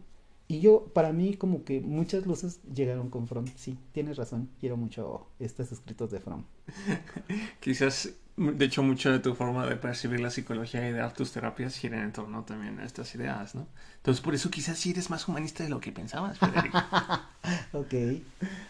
[0.48, 3.46] Y yo, para mí, como que muchas luces llegaron con From.
[3.56, 6.44] Sí, tienes razón, quiero mucho estos escritos de From.
[7.60, 11.34] Quizás, de hecho, mucho de tu forma de percibir la psicología y de dar tus
[11.34, 13.68] terapias giran en torno también a estas ideas, ¿no?
[13.98, 16.78] Entonces, por eso quizás sí eres más humanista de lo que pensabas, Federico.
[17.74, 17.94] ok.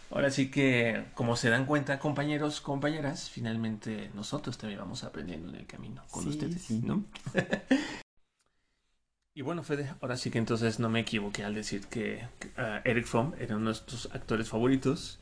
[0.09, 5.55] Ahora sí que, como se dan cuenta, compañeros, compañeras, finalmente nosotros también vamos aprendiendo en
[5.55, 6.81] el camino con sí, ustedes, sí.
[6.83, 7.03] ¿no?
[9.35, 13.05] Y bueno, Fede, ahora sí que entonces no me equivoqué al decir que uh, Eric
[13.05, 15.19] Fromm era uno de nuestros actores favoritos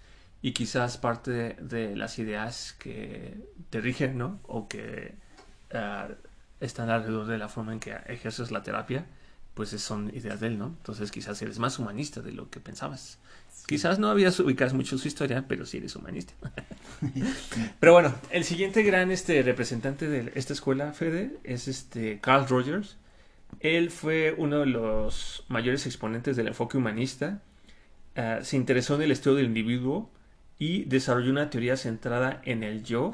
[0.47, 3.35] y quizás parte de, de las ideas que
[3.69, 4.39] te rigen, ¿no?
[4.43, 5.13] O que
[5.73, 6.13] uh,
[6.61, 9.05] están alrededor de la forma en que ejerces la terapia,
[9.55, 10.67] pues son ideas de él, ¿no?
[10.67, 13.19] Entonces quizás eres más humanista de lo que pensabas.
[13.49, 13.65] Sí.
[13.67, 16.31] Quizás no habías ubicado mucho su historia, pero sí eres humanista.
[17.81, 22.95] pero bueno, el siguiente gran este, representante de esta escuela, Fede, es este Carl Rogers
[23.59, 27.41] él fue uno de los mayores exponentes del enfoque humanista.
[28.15, 30.09] Uh, se interesó en el estudio del individuo
[30.59, 33.13] y desarrolló una teoría centrada en el yo,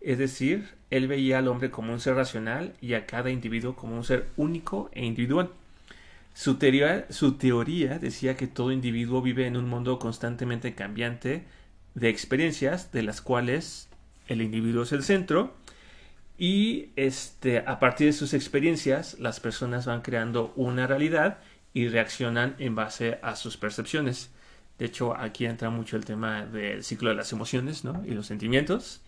[0.00, 3.96] es decir, él veía al hombre como un ser racional y a cada individuo como
[3.96, 5.50] un ser único e individual.
[6.34, 11.44] Su teoría, decía que todo individuo vive en un mundo constantemente cambiante
[11.94, 13.88] de experiencias de las cuales
[14.28, 15.54] el individuo es el centro
[16.38, 21.38] y este, a partir de sus experiencias las personas van creando una realidad
[21.74, 24.31] y reaccionan en base a sus percepciones.
[24.82, 28.02] De hecho, aquí entra mucho el tema del ciclo de las emociones ¿no?
[28.04, 29.00] y los sentimientos.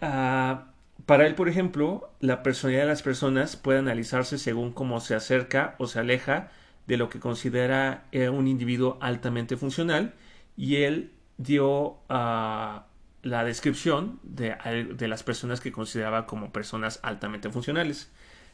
[0.00, 0.66] Ah,
[1.04, 5.74] para él, por ejemplo, la personalidad de las personas puede analizarse según cómo se acerca
[5.78, 6.52] o se aleja
[6.86, 10.14] de lo que considera eh, un individuo altamente funcional
[10.56, 12.86] y él dio ah,
[13.24, 14.54] la descripción de,
[14.96, 18.12] de, las personas que consideraba como personas altamente funcionales.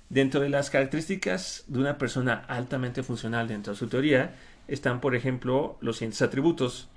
[0.08, 4.34] Dentro de las características de una persona altamente funcional dentro de su teoría
[4.68, 6.88] están, por ejemplo, los siguientes atributos.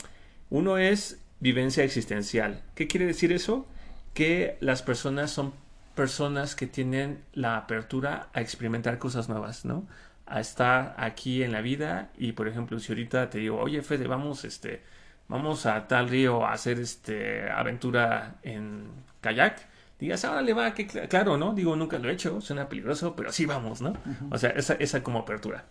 [0.49, 2.61] Uno es vivencia existencial.
[2.75, 3.67] ¿Qué quiere decir eso?
[4.13, 5.53] que las personas son
[5.95, 9.87] personas que tienen la apertura a experimentar cosas nuevas, ¿no?
[10.25, 14.07] A estar aquí en la vida y, por ejemplo, si ahorita te digo, oye, Fede,
[14.07, 14.81] vamos, este,
[15.27, 18.87] vamos a tal río a hacer, este, aventura en
[19.21, 19.67] kayak,
[19.99, 21.53] digas, ahora le va, que claro, ¿no?
[21.53, 23.93] Digo, nunca lo he hecho, suena peligroso, pero sí vamos, ¿no?
[24.29, 25.65] O sea, esa, esa como apertura.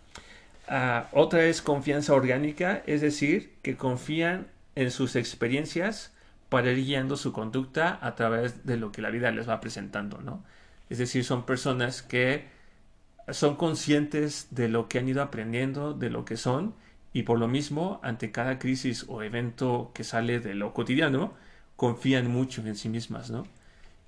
[1.11, 6.13] Otra es confianza orgánica, es decir, que confían en sus experiencias
[6.47, 10.19] para ir guiando su conducta a través de lo que la vida les va presentando,
[10.21, 10.43] ¿no?
[10.89, 12.45] Es decir, son personas que
[13.29, 16.73] son conscientes de lo que han ido aprendiendo, de lo que son,
[17.13, 21.33] y por lo mismo, ante cada crisis o evento que sale de lo cotidiano,
[21.75, 23.45] confían mucho en sí mismas, ¿no?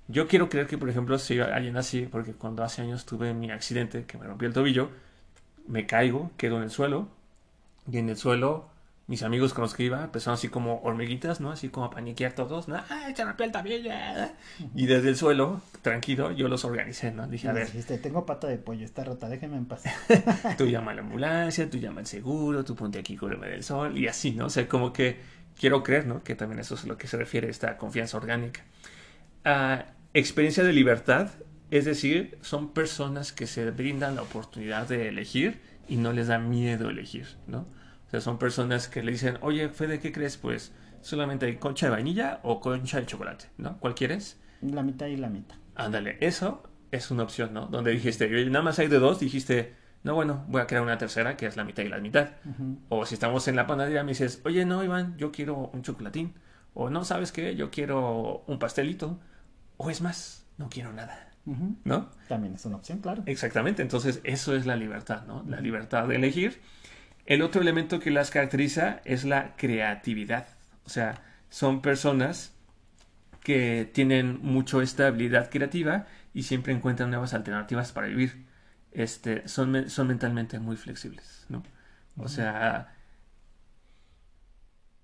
[0.08, 3.50] Yo quiero creer que, por ejemplo, si alguien así, porque cuando hace años tuve mi
[3.50, 4.90] accidente que me rompió el tobillo,
[5.66, 7.08] me caigo, quedo en el suelo,
[7.90, 8.70] y en el suelo
[9.06, 11.50] mis amigos con los que iba empezaron así como hormiguitas, ¿no?
[11.50, 12.82] Así como a paniquear todos, ¿no?
[12.88, 13.90] ¡Ay, se rompió el tabillo!
[14.74, 17.26] Y desde el suelo, tranquilo, yo los organicé, ¿no?
[17.26, 17.66] Dije, a ver.
[17.66, 19.82] Dijiste, tengo pata de pollo, está rota, déjeme en paz.
[20.58, 23.96] tú llama a la ambulancia, tú llama al seguro, tú ponte aquí, cúbreme del sol,
[23.98, 24.46] y así, ¿no?
[24.46, 25.20] O sea, como que
[25.58, 26.22] quiero creer, ¿no?
[26.24, 28.62] Que también eso es a lo que se refiere esta confianza orgánica.
[29.44, 29.84] Ah,
[30.14, 31.28] experiencia de libertad,
[31.76, 36.38] es decir, son personas que se brindan la oportunidad de elegir y no les da
[36.38, 37.66] miedo elegir, ¿no?
[38.20, 40.36] son personas que le dicen, oye, Fede, ¿qué crees?
[40.36, 43.78] Pues solamente hay concha de vainilla o concha de chocolate, ¿no?
[43.78, 44.40] ¿Cuál quieres?
[44.60, 45.56] La mitad y la mitad.
[45.74, 46.62] Ándale, eso
[46.92, 47.66] es una opción, ¿no?
[47.66, 51.36] Donde dijiste, nada más hay de dos, dijiste, no, bueno, voy a crear una tercera
[51.36, 52.28] que es la mitad y la mitad.
[52.88, 56.34] O si estamos en la panadería, me dices, oye, no, Iván, yo quiero un chocolatín.
[56.72, 57.56] O no, ¿sabes qué?
[57.56, 59.18] Yo quiero un pastelito.
[59.76, 61.33] O es más, no quiero nada.
[61.46, 62.10] ¿No?
[62.28, 63.22] También es una opción, claro.
[63.26, 65.44] Exactamente, entonces eso es la libertad, ¿no?
[65.46, 66.60] La libertad de elegir
[67.26, 70.46] el otro elemento que las caracteriza es la creatividad.
[70.84, 72.54] O sea, son personas
[73.42, 78.44] que tienen mucho esta habilidad creativa y siempre encuentran nuevas alternativas para vivir.
[78.92, 81.62] Este, son, son mentalmente muy flexibles, ¿no?
[82.16, 82.94] O sea,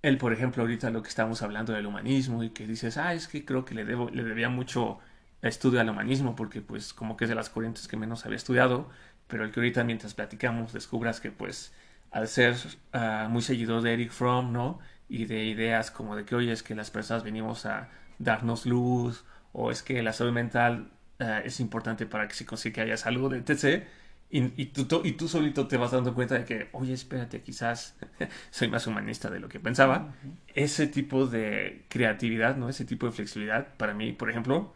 [0.02, 3.28] él, por ejemplo, ahorita lo que estamos hablando del humanismo y que dices, ah, es
[3.28, 4.98] que creo que le, debo, le debía mucho
[5.42, 8.88] estudio al humanismo porque pues como que es de las corrientes que menos había estudiado,
[9.26, 11.72] pero el que ahorita mientras platicamos descubras que pues
[12.10, 12.56] al ser
[12.92, 14.80] ah, muy seguidor de Eric Fromm, ¿no?
[15.08, 17.88] Y de ideas como de que, oye, es que las personas venimos a
[18.18, 22.74] darnos luz, o es que la salud mental ah, es importante para que se consiga
[22.76, 23.84] que haya salud, etc.
[24.32, 27.96] Y, tú, y tú solito te vas dando cuenta de que, oye, espérate, quizás
[28.50, 30.14] soy más humanista de lo que pensaba.
[30.54, 32.68] Ese tipo de creatividad, ¿no?
[32.68, 34.74] Ese tipo de flexibilidad, para mí, por ejemplo,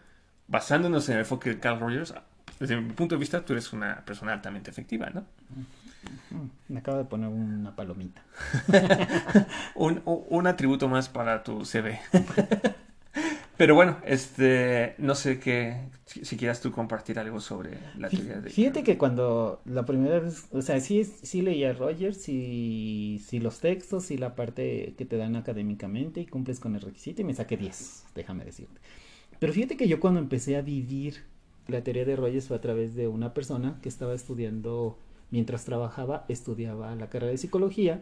[0.49, 2.15] basándonos en el enfoque de Carl Rogers,
[2.59, 5.25] desde mi punto de vista, tú eres una persona altamente efectiva, ¿no?
[6.69, 8.23] Me acabo de poner una palomita.
[9.75, 12.01] un, atributo más para tu CV.
[13.57, 15.77] Pero bueno, este, no sé qué,
[16.07, 18.51] si, quieras tú compartir algo sobre la teoría de...
[18.51, 23.61] Fíjate que cuando la primera vez, o sea, sí, sí leía Rogers y sí los
[23.61, 27.35] textos y la parte que te dan académicamente y cumples con el requisito y me
[27.35, 28.81] saqué 10, déjame decirte.
[29.45, 31.17] Pero fíjate que yo cuando empecé a vivir
[31.69, 34.97] la teoría de Rogers fue a través de una persona que estaba estudiando
[35.31, 38.01] mientras trabajaba, estudiaba la carrera de psicología.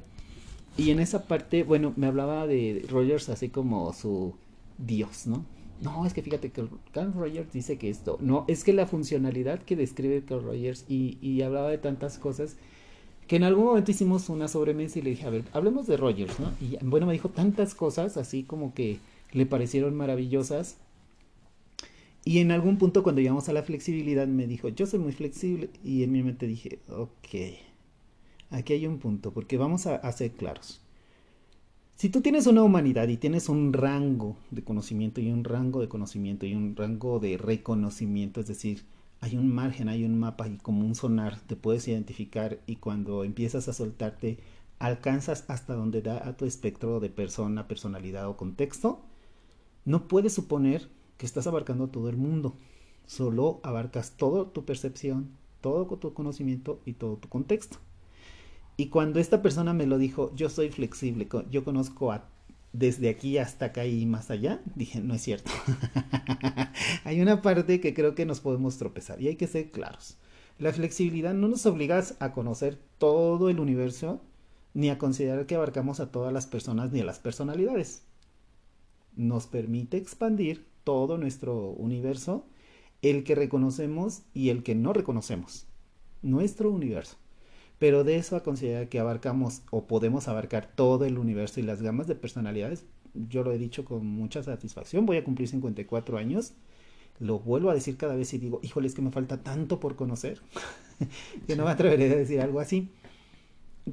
[0.77, 4.35] Y en esa parte, bueno, me hablaba de Rogers así como su
[4.79, 5.45] Dios, ¿no?
[5.81, 9.59] No, es que fíjate que Carl Rogers dice que esto, no, es que la funcionalidad
[9.63, 12.55] que describe Carl Rogers y, hablaba de tantas cosas
[13.27, 16.39] que en algún momento hicimos una sobremesa y le dije, a ver, hablemos de Rogers,
[16.39, 16.53] ¿no?
[16.61, 19.01] Y bueno, me dijo tantas cosas así como que
[19.33, 20.77] le parecieron maravillosas
[22.25, 25.71] y en algún punto cuando llegamos a la flexibilidad me dijo, yo soy muy flexible
[25.83, 27.59] y en mi mente dije, ok,
[28.51, 30.81] aquí hay un punto, porque vamos a, ser claros.
[31.97, 35.89] Si tú tienes una humanidad y tienes un rango de conocimiento y un rango de
[35.89, 38.85] conocimiento y un rango de reconocimiento, es decir,
[39.21, 43.25] hay un margen, hay un mapa y como un sonar te puedes identificar y cuando
[43.25, 44.39] empiezas a soltarte
[44.79, 49.01] alcanzas hasta donde da a tu espectro de persona, personalidad o contexto,
[49.85, 50.89] no puedes suponer
[51.23, 52.57] que estás abarcando todo el mundo.
[53.07, 57.79] Solo abarcas toda tu percepción, todo tu conocimiento y todo tu contexto.
[58.77, 62.13] Y cuando esta persona me lo dijo, yo soy flexible, yo conozco
[62.73, 65.53] desde aquí hasta acá y más allá, dije, no es cierto.
[67.05, 70.17] hay una parte que creo que nos podemos tropezar y hay que ser claros.
[70.59, 74.21] La flexibilidad no nos obliga a conocer todo el universo
[74.75, 78.03] ni a considerar que abarcamos a todas las personas ni a las personalidades.
[79.15, 82.47] Nos permite expandir todo nuestro universo,
[83.03, 85.67] el que reconocemos y el que no reconocemos.
[86.23, 87.17] Nuestro universo.
[87.79, 91.83] Pero de eso a considerar que abarcamos o podemos abarcar todo el universo y las
[91.83, 95.05] gamas de personalidades, yo lo he dicho con mucha satisfacción.
[95.05, 96.55] Voy a cumplir 54 años.
[97.19, 99.97] Lo vuelvo a decir cada vez y digo, híjole, es que me falta tanto por
[99.97, 100.41] conocer
[101.47, 102.91] que no me atreveré a decir algo así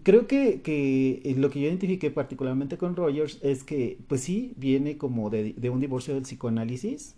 [0.04, 4.98] creo que, que, lo que yo identifiqué particularmente con Rogers es que, pues sí, viene
[4.98, 7.16] como de, de, un divorcio del psicoanálisis.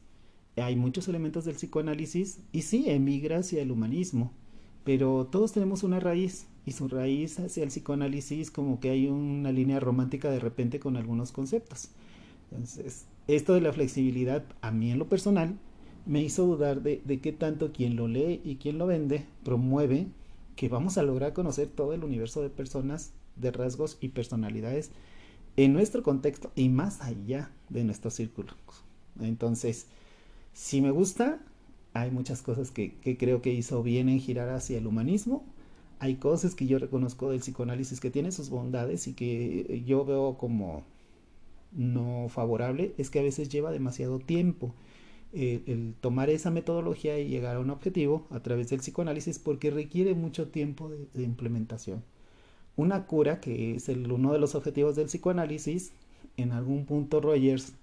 [0.55, 4.31] Hay muchos elementos del psicoanálisis y sí, emigra hacia el humanismo,
[4.83, 9.51] pero todos tenemos una raíz y su raíz hacia el psicoanálisis como que hay una
[9.51, 11.89] línea romántica de repente con algunos conceptos.
[12.51, 15.57] Entonces, esto de la flexibilidad, a mí en lo personal,
[16.05, 20.07] me hizo dudar de, de qué tanto quien lo lee y quien lo vende promueve
[20.55, 24.91] que vamos a lograr conocer todo el universo de personas, de rasgos y personalidades
[25.57, 28.53] en nuestro contexto y más allá de nuestro círculo.
[29.19, 29.87] Entonces,
[30.53, 31.39] si me gusta,
[31.93, 35.43] hay muchas cosas que, que, creo que hizo bien en girar hacia el humanismo.
[35.99, 40.37] Hay cosas que yo reconozco del psicoanálisis que tiene sus bondades y que yo veo
[40.37, 40.83] como
[41.71, 44.73] no favorable, es que a veces lleva demasiado tiempo
[45.33, 50.13] el, tomar esa metodología y llegar a un objetivo a través del psicoanálisis porque requiere
[50.13, 52.03] mucho tiempo de, implementación.
[52.75, 55.91] Una cura, que es el, uno de los objetivos del psicoanálisis,
[56.37, 57.73] en algún punto Rogers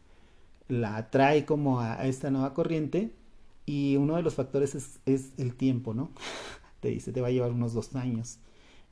[0.68, 3.11] la trae como a, esta nueva corriente
[3.66, 6.11] y uno de los factores es, es, el tiempo, ¿no?
[6.80, 8.38] Te dice, te va a llevar unos dos años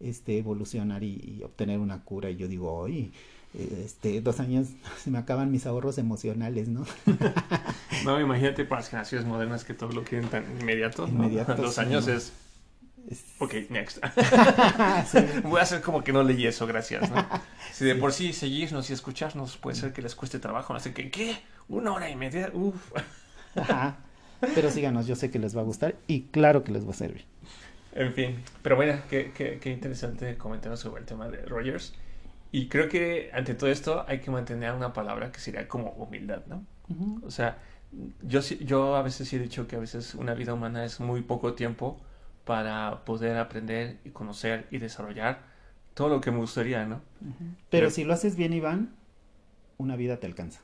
[0.00, 2.30] este, evolucionar y, y obtener una cura.
[2.30, 3.12] Y yo digo, oye,
[3.56, 4.68] este, dos años
[5.02, 6.84] se me acaban mis ahorros emocionales, ¿no?
[8.04, 11.06] no, imagínate para las generaciones modernas que todo lo quieren tan inmediato.
[11.06, 11.54] Inmediato.
[11.56, 12.32] Dos años es...
[13.38, 13.98] Ok, next.
[15.44, 17.08] Voy a hacer como que no leí eso, gracias.
[17.08, 17.24] ¿no?
[17.72, 20.92] Si de por sí seguirnos y escucharnos puede ser que les cueste trabajo, no sé
[20.92, 21.36] qué, ¿qué?
[21.68, 22.74] Una hora y media, uf.
[24.56, 26.94] Pero síganos, yo sé que les va a gustar y claro que les va a
[26.94, 27.24] servir.
[27.92, 31.94] En fin, pero bueno, qué, qué, qué interesante comentario sobre el tema de Rogers.
[32.52, 36.42] Y creo que ante todo esto hay que mantener una palabra que sería como humildad,
[36.46, 36.64] ¿no?
[37.24, 37.58] O sea,
[38.22, 41.22] yo, yo a veces sí he dicho que a veces una vida humana es muy
[41.22, 42.00] poco tiempo
[42.44, 45.40] para poder aprender y conocer y desarrollar
[45.94, 47.00] todo lo que me gustaría, ¿no?
[47.70, 48.94] Pero, si lo haces bien, Iván,
[49.78, 50.60] una vida te alcanza.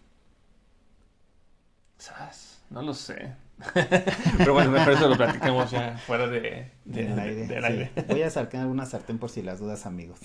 [1.98, 2.62] ¿Sabes?
[2.70, 3.34] No lo sé.
[4.38, 7.90] Pero bueno, mejor eso lo platicamos ya fuera de, del aire.
[8.08, 10.18] Voy a sacar una sartén por si las dudas, amigos.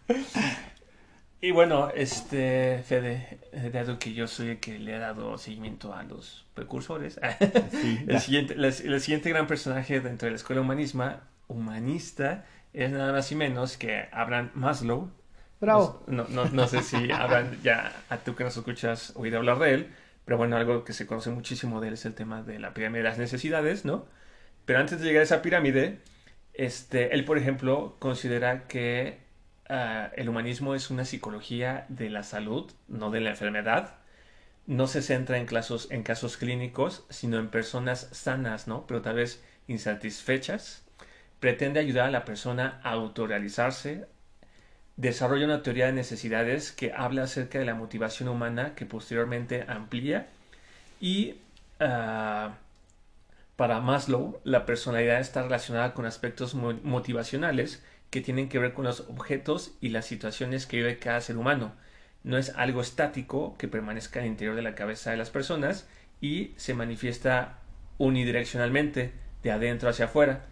[1.40, 3.38] y bueno, este, Fede,
[3.72, 7.20] dado que yo soy el que le ha dado seguimiento a los precursores,
[8.06, 13.30] el, siguiente, el, siguiente gran personaje dentro de la escuela humanisma, humanista es nada más
[13.32, 15.10] y menos que Abraham Maslow.
[15.60, 16.02] Bravo.
[16.06, 19.72] No, no, no sé si Abraham, ya a tú que nos escuchas oído hablar de
[19.72, 19.90] él
[20.26, 23.04] pero bueno, algo que se conoce muchísimo de él es el tema de la pirámide
[23.04, 24.06] de las necesidades, ¿no?
[24.66, 26.00] Pero antes de llegar a esa pirámide,
[26.52, 29.20] este, él, por ejemplo, considera que
[29.68, 33.98] ah, el humanismo es una psicología de la salud, no de la enfermedad.
[34.66, 38.86] No se centra en, casos, en casos clínicos, sino en personas sanas, ¿no?
[38.88, 40.84] Pero tal vez insatisfechas.
[41.40, 44.06] Pretende ayudar a la persona a autorrealizarse,
[44.96, 50.28] desarrolla una teoría de necesidades que habla acerca de la motivación humana que posteriormente amplía
[51.00, 51.36] y
[51.80, 52.54] ah,
[53.56, 59.00] para Maslow la personalidad está relacionada con aspectos motivacionales que tienen que ver con los
[59.00, 61.72] objetos y las situaciones que vive cada ser humano.
[62.22, 65.88] No es algo estático que permanezca el interior de la cabeza de las personas
[66.20, 67.58] y se manifiesta
[67.98, 70.44] unidireccionalmente, de adentro hacia afuera.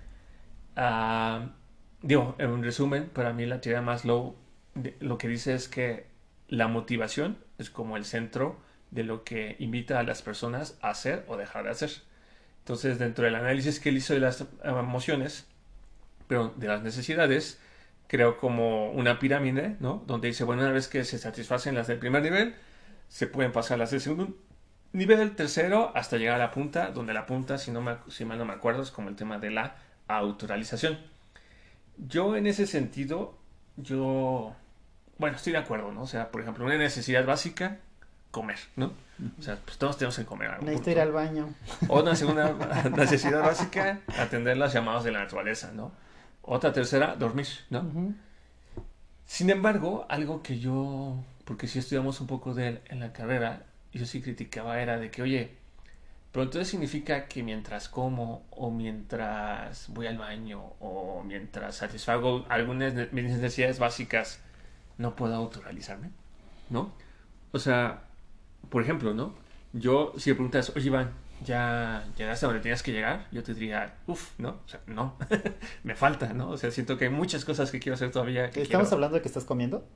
[0.77, 1.51] Ah,
[2.05, 4.37] digo, en un resumen, para mí la teoría de Maslow
[5.01, 6.07] lo que dice es que
[6.49, 11.25] la motivación es como el centro de lo que invita a las personas a hacer
[11.29, 11.91] o dejar de hacer.
[12.61, 15.47] Entonces, dentro del análisis que él hizo de las emociones,
[16.29, 17.61] pero de las necesidades,
[18.07, 20.03] creo como una pirámide, ¿no?
[20.07, 22.55] Donde dice, bueno, una vez que se satisfacen las del primer nivel,
[23.09, 24.37] se pueden pasar las del segundo
[24.93, 28.39] nivel, tercero, hasta llegar a la punta, donde la punta, si, no me, si mal
[28.39, 29.77] no me acuerdo, es como el tema de la
[30.07, 30.99] autoralización.
[31.97, 33.39] Yo en ese sentido,
[33.77, 34.55] yo,
[35.19, 36.03] bueno, estoy de acuerdo, ¿no?
[36.03, 37.79] O sea, por ejemplo, una necesidad básica,
[38.31, 38.93] comer, ¿no?
[39.39, 40.65] O sea, pues todos tenemos que comer algo.
[40.65, 41.55] Necesito ir al baño.
[41.89, 42.53] O una segunda
[42.97, 45.93] necesidad básica, atender las llamadas de la naturaleza, ¿no?
[46.43, 48.13] Otra tercera, dormir, ¿no?
[49.25, 53.65] Sin embargo, algo que yo, porque si estudiamos un poco de él en la carrera,
[53.93, 55.57] yo sí criticaba era de que, oye,
[56.35, 62.95] pero entonces significa que mientras como o mientras voy al baño o mientras satisfago algunas
[62.95, 64.43] de mis necesidades básicas,
[64.99, 66.11] no puedo autorrealizarme,
[66.71, 66.93] ¿no?
[67.53, 68.03] O sea,
[68.69, 69.35] por ejemplo, ¿no?
[69.73, 71.13] Yo, si me preguntas, oye Iván,
[71.45, 73.29] ¿ya llegaste a donde tenías que llegar?
[73.31, 74.61] Yo te diría, uff, ¿no?
[74.67, 75.17] O sea, no,
[75.85, 76.51] me falta, ¿no?
[76.51, 78.47] O sea, siento que hay muchas cosas que quiero hacer todavía.
[78.47, 79.87] ¿Estamos quiero- hablando de que estás comiendo?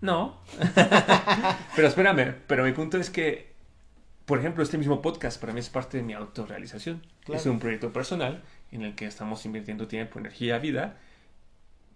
[0.00, 0.40] no.
[1.76, 3.51] pero espérame, pero mi punto es que,
[4.26, 7.02] por ejemplo, este mismo podcast para mí es parte de mi autorrealización.
[7.24, 7.40] Claro.
[7.40, 10.98] Es un proyecto personal en el que estamos invirtiendo tiempo, energía, vida,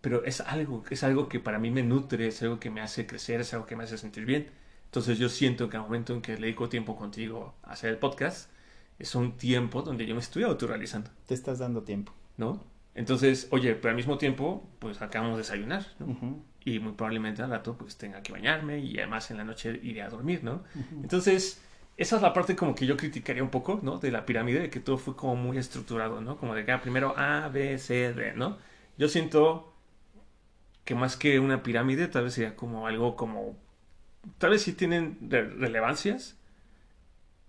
[0.00, 3.06] pero es algo, es algo que para mí me nutre, es algo que me hace
[3.06, 4.50] crecer, es algo que me hace sentir bien.
[4.84, 7.98] Entonces yo siento que al momento en que le dedico tiempo contigo a hacer el
[7.98, 8.50] podcast,
[8.98, 12.12] es un tiempo donde yo me estoy autorrealizando, Te estás dando tiempo.
[12.36, 12.62] ¿no?
[12.94, 16.06] Entonces, oye, pero al mismo tiempo, pues acabamos de desayunar, ¿no?
[16.06, 16.42] Ujú.
[16.64, 20.02] y muy probablemente al rato pues tenga que bañarme y además en la noche iré
[20.02, 20.64] a dormir, ¿no?
[20.74, 21.02] Ujú.
[21.02, 21.62] Entonces,
[21.96, 23.98] esa es la parte como que yo criticaría un poco, ¿no?
[23.98, 26.36] De la pirámide, de que todo fue como muy estructurado, ¿no?
[26.36, 28.58] Como de que ah, primero A, B, C, D, ¿no?
[28.98, 29.72] Yo siento
[30.84, 33.56] que más que una pirámide, tal vez sería como algo como...
[34.38, 36.36] Tal vez sí tienen re- relevancias,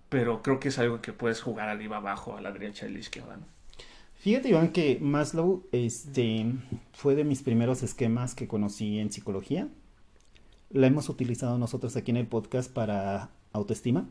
[0.09, 2.91] pero creo que es algo que puedes jugar arriba, abajo, a la derecha y a
[2.93, 3.45] la izquierda, ¿no?
[4.15, 6.45] Fíjate, Iván, que Maslow este,
[6.93, 9.67] fue de mis primeros esquemas que conocí en psicología.
[10.69, 14.09] La hemos utilizado nosotros aquí en el podcast para autoestima.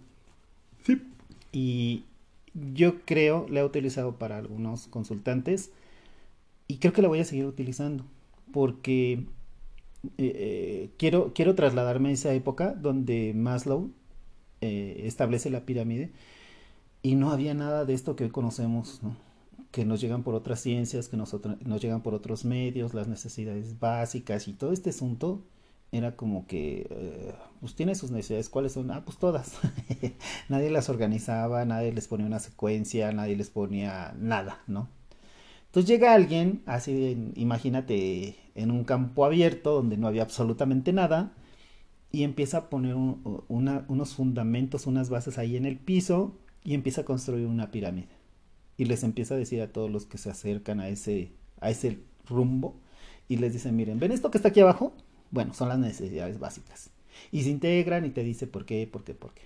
[0.86, 1.02] Sí.
[1.52, 2.04] Y
[2.54, 5.72] yo creo, la he utilizado para algunos consultantes
[6.68, 8.04] y creo que la voy a seguir utilizando
[8.52, 9.24] porque eh,
[10.18, 13.90] eh, quiero, quiero trasladarme a esa época donde Maslow
[14.60, 16.12] eh, establece la pirámide
[17.02, 19.16] y no había nada de esto que hoy conocemos, ¿no?
[19.72, 23.78] que nos llegan por otras ciencias, que nosotros, nos llegan por otros medios, las necesidades
[23.78, 25.42] básicas y todo este asunto
[25.92, 28.90] era como que, eh, pues tiene sus necesidades, ¿cuáles son?
[28.90, 29.58] Ah, pues todas.
[30.48, 34.88] nadie las organizaba, nadie les ponía una secuencia, nadie les ponía nada, ¿no?
[35.66, 41.32] Entonces llega alguien, así, imagínate, en un campo abierto donde no había absolutamente nada,
[42.10, 47.04] y empieza a poner unos fundamentos, unas bases ahí en el piso, y empieza a
[47.04, 48.08] construir una pirámide.
[48.78, 51.98] Y les empieza a decir a todos los que se acercan a ese, a ese
[52.26, 52.80] rumbo,
[53.28, 54.94] y les dice, miren, ¿ven esto que está aquí abajo?
[55.30, 56.90] Bueno, son las necesidades básicas.
[57.32, 59.42] Y se integran y te dice por qué, por qué, por qué.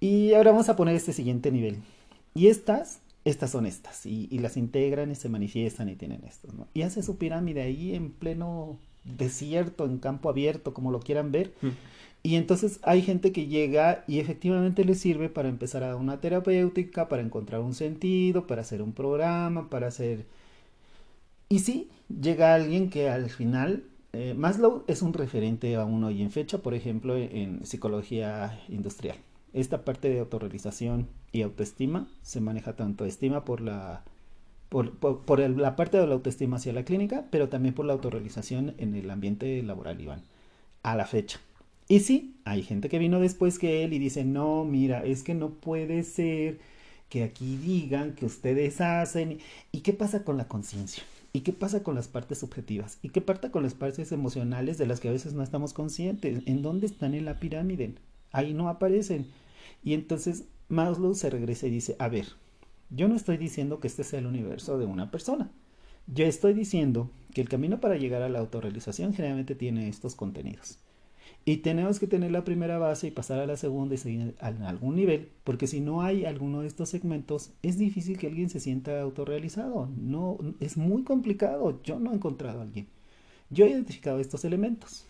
[0.00, 1.78] Y ahora vamos a poner este siguiente nivel.
[2.34, 4.04] Y estas, estas son estas.
[4.06, 6.66] Y, y las integran y se manifiestan y tienen estos, ¿no?
[6.74, 11.52] Y hace su pirámide ahí en pleno desierto, en campo abierto, como lo quieran ver.
[12.22, 16.20] Y entonces hay gente que llega y efectivamente le sirve para empezar a dar una
[16.20, 20.26] terapéutica, para encontrar un sentido, para hacer un programa, para hacer...
[21.48, 26.30] Y sí, llega alguien que al final, eh, Maslow es un referente aún hoy en
[26.30, 29.16] fecha, por ejemplo, en psicología industrial.
[29.52, 34.04] Esta parte de autorrealización y autoestima se maneja tanto estima por la
[34.68, 38.94] por, la parte de la autoestima hacia la clínica, pero también por la autorrealización en
[38.94, 40.22] el ambiente laboral, Iván,
[40.82, 41.40] a la fecha.
[41.88, 45.34] Y sí, hay gente que vino después que él y dice, no, mira, es que
[45.34, 46.58] no puede ser
[47.08, 49.38] que aquí digan que ustedes hacen.
[49.70, 51.04] ¿Y qué pasa con la conciencia?
[51.36, 52.98] ¿Y qué pasa con las partes subjetivas?
[53.02, 56.42] ¿Y qué pasa con las partes emocionales de las que a veces no estamos conscientes?
[56.46, 57.92] ¿En dónde están en la pirámide?
[58.32, 59.26] Ahí no aparecen.
[59.84, 62.24] Y entonces Maslow se regresa y dice, a ver,
[62.88, 65.50] yo no estoy diciendo que este sea el universo de una persona.
[66.06, 70.78] Yo estoy diciendo que el camino para llegar a la autorrealización generalmente tiene estos contenidos.
[71.48, 74.48] Y tenemos que tener la primera base y pasar a la segunda y seguir a
[74.68, 78.58] algún nivel, porque si no hay alguno de estos segmentos, es difícil que alguien se
[78.58, 79.88] sienta autorrealizado.
[79.96, 81.80] No, es muy complicado.
[81.84, 82.88] Yo no he encontrado a alguien.
[83.48, 85.06] Yo he identificado estos elementos.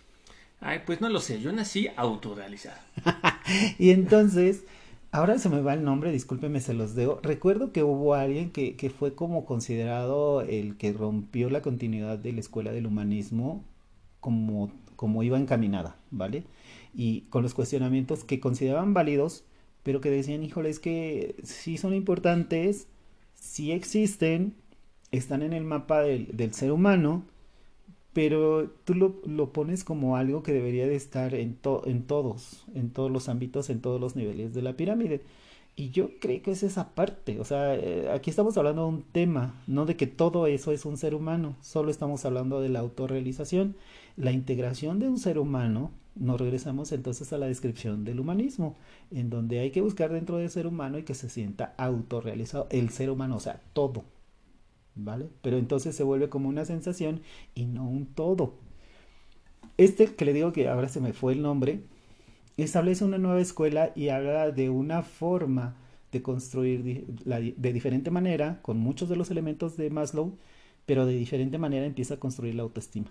[0.60, 2.80] Ay, pues no lo sé, yo nací autorealizado.
[3.78, 4.64] Y entonces,
[5.12, 7.18] ahora se me va el nombre, discúlpeme, se los debo.
[7.22, 12.32] Recuerdo que hubo alguien que, que fue como considerado el que rompió la continuidad de
[12.32, 13.64] la escuela del humanismo
[14.20, 16.44] como, como iba encaminada, ¿vale?
[16.94, 19.44] Y con los cuestionamientos que consideraban válidos,
[19.82, 22.88] pero que decían, híjole, es que sí son importantes,
[23.34, 24.54] sí existen,
[25.12, 27.22] están en el mapa del, del ser humano,
[28.12, 32.90] pero tú lo, lo, pones como algo que debería de estar en, en todos, en
[32.90, 35.20] todos los ámbitos, en todos los niveles de la pirámide.
[35.76, 39.02] Y yo creo que es esa parte, o sea, eh, aquí estamos hablando de un
[39.02, 42.78] tema, no de que todo eso es un ser humano, solo estamos hablando de la
[42.78, 43.76] autorrealización,
[44.16, 48.76] la integración de un ser humano, nos regresamos entonces a la descripción del humanismo,
[49.10, 52.88] en donde hay que buscar dentro del ser humano y que se sienta autorrealizado, el
[52.90, 54.04] ser humano, o sea, todo,
[54.94, 55.28] ¿vale?
[55.42, 57.20] Pero entonces se vuelve como una sensación
[57.54, 58.54] y no un todo.
[59.76, 61.82] Este que le digo que ahora se me fue el nombre,
[62.56, 65.76] establece una nueva escuela y habla de una forma
[66.12, 70.38] de construir de diferente manera, con muchos de los elementos de Maslow,
[70.86, 73.10] pero de diferente manera empieza a construir la autoestima.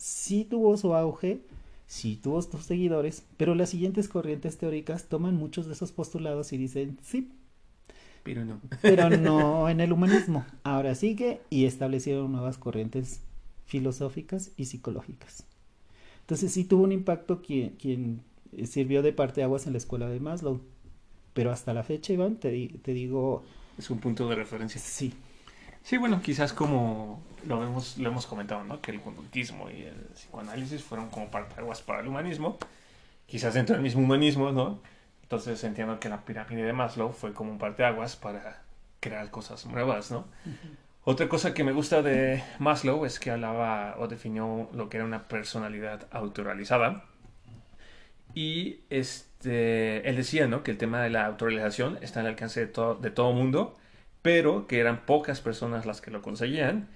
[0.00, 1.42] Sí tuvo su auge,
[1.86, 6.56] sí tuvo sus seguidores, pero las siguientes corrientes teóricas toman muchos de esos postulados y
[6.56, 7.30] dicen, sí,
[8.22, 8.60] pero no.
[8.80, 10.44] Pero no en el humanismo.
[10.62, 13.20] Ahora sigue y establecieron nuevas corrientes
[13.66, 15.44] filosóficas y psicológicas.
[16.22, 18.22] Entonces sí tuvo un impacto quien, quien
[18.64, 20.60] sirvió de parte de aguas en la escuela de Maslow.
[21.34, 23.44] Pero hasta la fecha, Iván, te, te digo...
[23.78, 24.80] Es un punto de referencia.
[24.80, 25.12] Sí.
[25.82, 28.80] Sí, bueno, quizás como lo hemos, lo hemos comentado, ¿no?
[28.80, 32.58] Que el conductismo y el psicoanálisis fueron como parte de aguas para el humanismo.
[33.26, 34.80] Quizás dentro del mismo humanismo, ¿no?
[35.22, 38.62] Entonces entiendo que la pirámide de Maslow fue como un parteaguas para
[38.98, 40.26] crear cosas nuevas, ¿no?
[41.04, 45.06] Otra cosa que me gusta de Maslow es que hablaba o definió lo que era
[45.06, 47.04] una personalidad autorrealizada.
[48.34, 50.62] Y este, él decía, ¿no?
[50.62, 53.76] Que el tema de la autorrealización está al alcance de todo, de todo mundo,
[54.22, 56.88] pero que eran pocas personas las que lo conseguían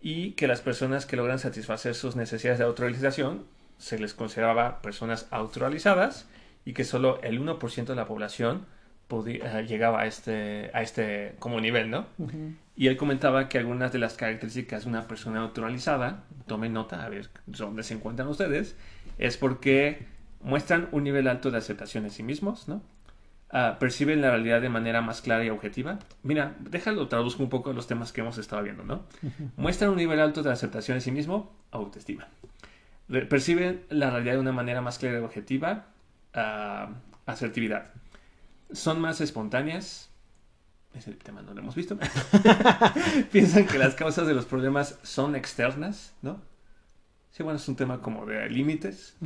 [0.00, 3.44] y que las personas que logran satisfacer sus necesidades de autorrealización
[3.78, 6.28] se les consideraba personas autorrealizadas
[6.64, 8.66] y que solo el 1% de la población
[9.08, 12.06] podía, llegaba a este, a este como nivel, ¿no?
[12.76, 17.08] Y él comentaba que algunas de las características de una persona naturalizada, tomen nota, a
[17.08, 18.76] ver dónde se encuentran ustedes,
[19.18, 20.06] es porque
[20.42, 22.82] muestran un nivel alto de aceptación de sí mismos, ¿no?
[23.52, 25.98] Ah, perciben la realidad de manera más clara y objetiva.
[26.22, 29.02] Mira, déjalo, traduzco un poco los temas que hemos estado viendo, ¿no?
[29.56, 32.28] Muestran un nivel alto de aceptación de sí mismo, autoestima.
[33.28, 35.86] Perciben la realidad de una manera más clara y objetiva,
[37.26, 37.90] asertividad.
[38.72, 40.10] Son más espontáneas.
[40.94, 41.98] Ese tema no lo hemos visto.
[43.32, 46.40] Piensan que las causas de los problemas son externas, ¿no?
[47.32, 49.16] Sí, bueno, es un tema como de límites.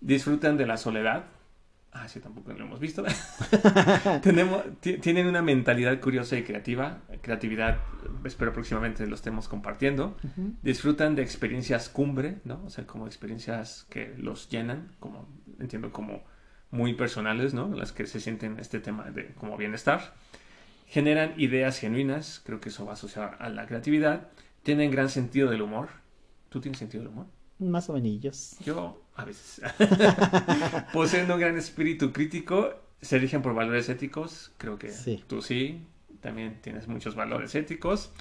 [0.00, 1.24] Disfrutan de la soledad.
[1.98, 3.02] Ah, sí, tampoco lo hemos visto.
[4.22, 6.98] Tenemos, tienen una mentalidad curiosa y creativa.
[7.22, 7.78] Creatividad,
[8.24, 10.16] espero próximamente lo estemos compartiendo.
[10.62, 12.62] Disfrutan de experiencias cumbre, ¿no?
[12.66, 15.26] O sea, como experiencias que los llenan, como
[15.58, 16.22] entiendo como
[16.70, 17.68] muy personales, ¿no?
[17.74, 20.14] Las que se sienten este tema de como bienestar.
[20.88, 24.28] Generan ideas genuinas, creo que eso va asociado a la creatividad.
[24.62, 25.88] Tienen gran sentido del humor.
[26.50, 27.26] ¿Tú tienes sentido del humor?
[27.58, 28.56] Más o menos.
[28.64, 29.62] Yo, a veces.
[30.92, 34.92] Poseen un gran espíritu crítico, se rigen por valores éticos, creo que
[35.26, 35.80] tú sí,
[36.20, 38.12] también tienes muchos valores éticos.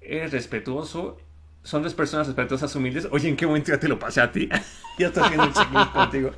[0.00, 1.18] Es respetuoso
[1.64, 3.08] son dos personas respetuosas, humildes.
[3.10, 4.48] Oye, ¿en qué momento ya te lo pasé a ti?
[4.98, 6.30] ya estoy haciendo checklist contigo.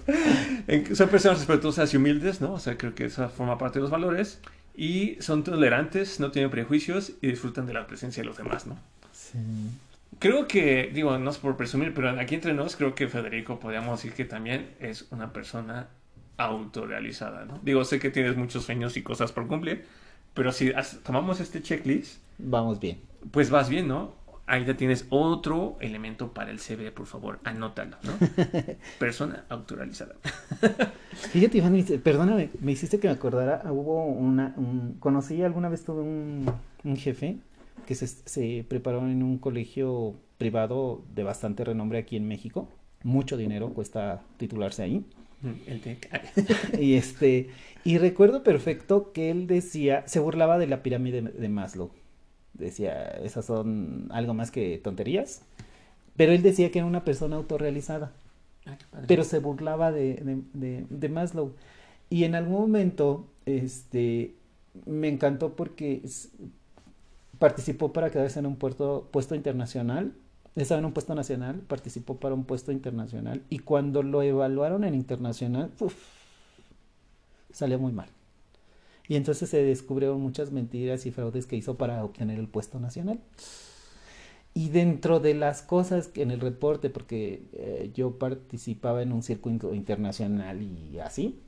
[0.94, 2.54] son personas respetuosas y humildes, ¿no?
[2.54, 4.40] O sea, creo que eso forma parte de los valores.
[4.76, 8.76] Y son tolerantes, no tienen prejuicios y disfrutan de la presencia de los demás, ¿no?
[9.12, 9.38] Sí.
[10.18, 13.98] Creo que, digo, no es por presumir, pero aquí entre nos creo que Federico podríamos
[13.98, 15.88] decir que también es una persona
[16.36, 17.60] autorrealizada, ¿no?
[17.62, 19.84] Digo, sé que tienes muchos sueños y cosas por cumplir,
[20.34, 20.72] pero si
[21.02, 22.22] tomamos este checklist...
[22.38, 23.00] Vamos bien.
[23.30, 24.24] Pues vas bien, ¿no?
[24.46, 28.12] ahí ya tienes otro elemento para el CV, por favor, anótalo, ¿no?
[28.98, 30.14] Persona autoralizada.
[31.32, 34.54] Fíjate, Iván, perdóname, me hiciste que me acordara, hubo una,
[35.00, 37.38] conocí alguna vez tuve un, jefe
[37.84, 42.68] que se, se, preparó en un colegio privado de bastante renombre aquí en México,
[43.02, 45.04] mucho dinero cuesta titularse ahí.
[45.42, 46.78] Mm, el TEC.
[46.80, 47.48] y este,
[47.84, 51.90] y recuerdo perfecto que él decía, se burlaba de la pirámide de Maslow
[52.54, 55.42] decía, esas son algo más que tonterías.
[56.16, 58.12] Pero él decía que era una persona autorrealizada.
[58.66, 61.52] Ah, pero se burlaba de, de, Maslow.
[62.08, 64.34] Y en algún momento, este,
[64.86, 66.02] me encantó porque
[67.38, 70.14] participó para quedarse en un puesto, puesto internacional.
[70.56, 73.42] Estaba en un puesto nacional, participó para un puesto internacional.
[73.50, 75.72] Y cuando lo evaluaron en internacional,
[77.52, 78.08] salió muy mal.
[79.08, 83.20] Y entonces se descubrieron muchas mentiras y fraudes que hizo para obtener el puesto nacional.
[84.54, 89.74] Y dentro de las cosas en el reporte, porque eh, yo participaba en un circuito
[89.74, 91.40] internacional y así,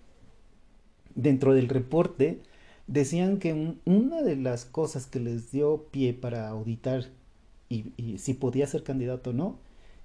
[1.15, 2.41] dentro del reporte
[2.87, 7.07] decían que una de las cosas que les dio pie para auditar
[7.69, 9.59] y, si podía ser candidato o no,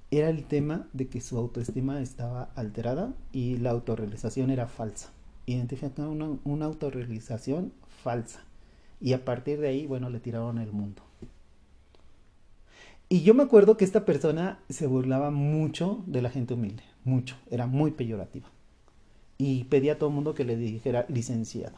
[0.09, 5.11] era el tema de que su autoestima estaba alterada y la autorrealización era falsa.
[5.45, 7.71] Identificaron una, una autorrealización
[8.03, 8.43] falsa.
[8.99, 11.01] Y a partir de ahí, bueno, le tiraron el mundo.
[13.09, 17.35] Y yo me acuerdo que esta persona se burlaba mucho de la gente humilde, mucho,
[17.49, 18.47] era muy peyorativa.
[19.37, 21.75] Y pedía a todo el mundo que le dijera licenciado.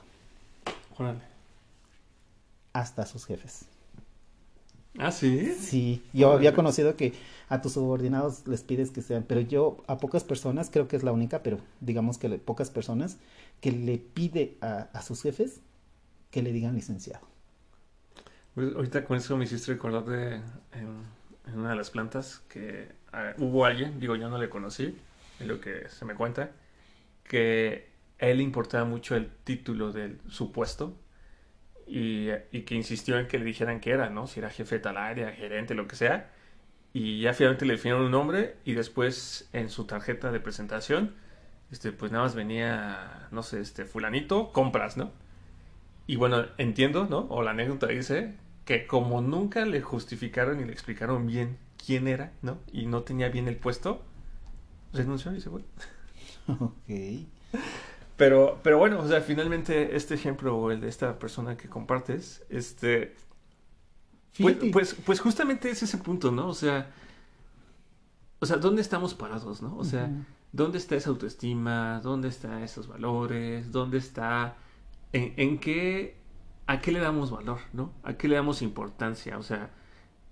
[0.99, 1.21] Órale.
[2.73, 3.65] Hasta sus jefes.
[4.97, 5.53] Ah, sí.
[5.55, 6.33] Sí, yo Órale.
[6.33, 7.13] había conocido que
[7.47, 11.03] a tus subordinados les pides que sean, pero yo a pocas personas, creo que es
[11.03, 13.17] la única, pero digamos que le- pocas personas,
[13.61, 15.61] que le pide a, a sus jefes
[16.31, 17.27] que le digan licenciado.
[18.55, 20.35] Pues, ahorita con eso me hiciste recordar de
[20.73, 21.03] en,
[21.47, 22.91] en una de las plantas que
[23.37, 24.97] hubo alguien, digo yo no le conocí,
[25.39, 26.51] es lo que se me cuenta,
[27.25, 27.92] que
[28.29, 30.97] él importaba mucho el título de su puesto
[31.87, 34.27] y, y que insistió en que le dijeran qué era, ¿no?
[34.27, 36.31] Si era jefe de tal área, gerente, lo que sea.
[36.93, 41.15] Y ya finalmente le definieron un nombre y después en su tarjeta de presentación,
[41.71, 45.11] este, pues nada más venía, no sé, este, fulanito, compras, ¿no?
[46.07, 47.27] Y bueno, entiendo, ¿no?
[47.29, 48.35] O la anécdota dice
[48.65, 52.59] que como nunca le justificaron y le explicaron bien quién era, ¿no?
[52.71, 54.03] Y no tenía bien el puesto,
[54.93, 55.63] renunció y se fue.
[56.47, 56.89] Ok.
[58.23, 62.41] Pero, pero bueno, o sea, finalmente este ejemplo o el de esta persona que compartes,
[62.47, 63.17] este,
[64.39, 66.47] pues, pues, pues justamente es ese punto, ¿no?
[66.47, 66.89] O sea,
[68.39, 69.75] o sea, ¿dónde estamos parados, no?
[69.75, 70.09] O sea.
[70.53, 71.99] ¿dónde está esa autoestima?
[72.01, 73.73] ¿Dónde están esos valores?
[73.73, 74.55] ¿Dónde está,
[75.11, 76.15] en, en qué,
[76.65, 77.91] a qué le damos valor, ¿no?
[78.03, 79.37] ¿A qué le damos importancia?
[79.37, 79.71] O sea,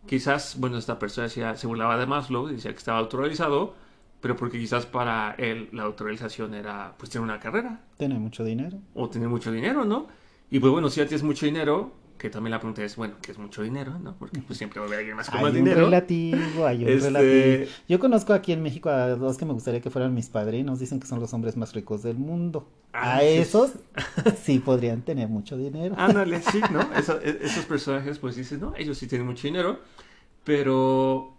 [0.07, 3.75] quizás, bueno, esta persona decía, se burlaba de Maslow, decía que estaba autorrealizado,
[4.21, 8.77] pero porque quizás para él la autorrealización era, pues, tener una carrera Tener mucho dinero.
[8.93, 10.07] o tener mucho dinero, ¿no?
[10.49, 13.31] Y pues bueno, si ya tienes mucho dinero, que también la pregunta es, bueno, ¿qué
[13.31, 14.15] es mucho dinero, no?
[14.19, 15.81] Porque pues siempre va a haber alguien más con Hay más un dinero.
[15.85, 17.71] relativo, hay un Este- relativo.
[17.89, 20.79] Yo conozco aquí en México a dos que me gustaría que fueran mis padrinos.
[20.79, 22.69] Dicen que son los hombres más ricos del mundo.
[22.93, 23.71] Ah, a esos
[24.43, 25.95] sí podrían tener mucho dinero.
[25.97, 26.81] Ándale, sí, ¿no?
[26.95, 29.79] Eso- e- esos personajes, pues dices, no, ellos sí tienen mucho dinero,
[30.43, 31.33] pero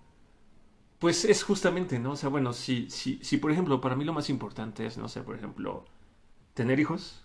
[1.03, 2.13] pues es justamente, ¿no?
[2.13, 5.09] O sea, bueno, si, si, si por ejemplo, para mí lo más importante es, no
[5.09, 5.85] sé, por ejemplo,
[6.55, 7.25] tener hijos,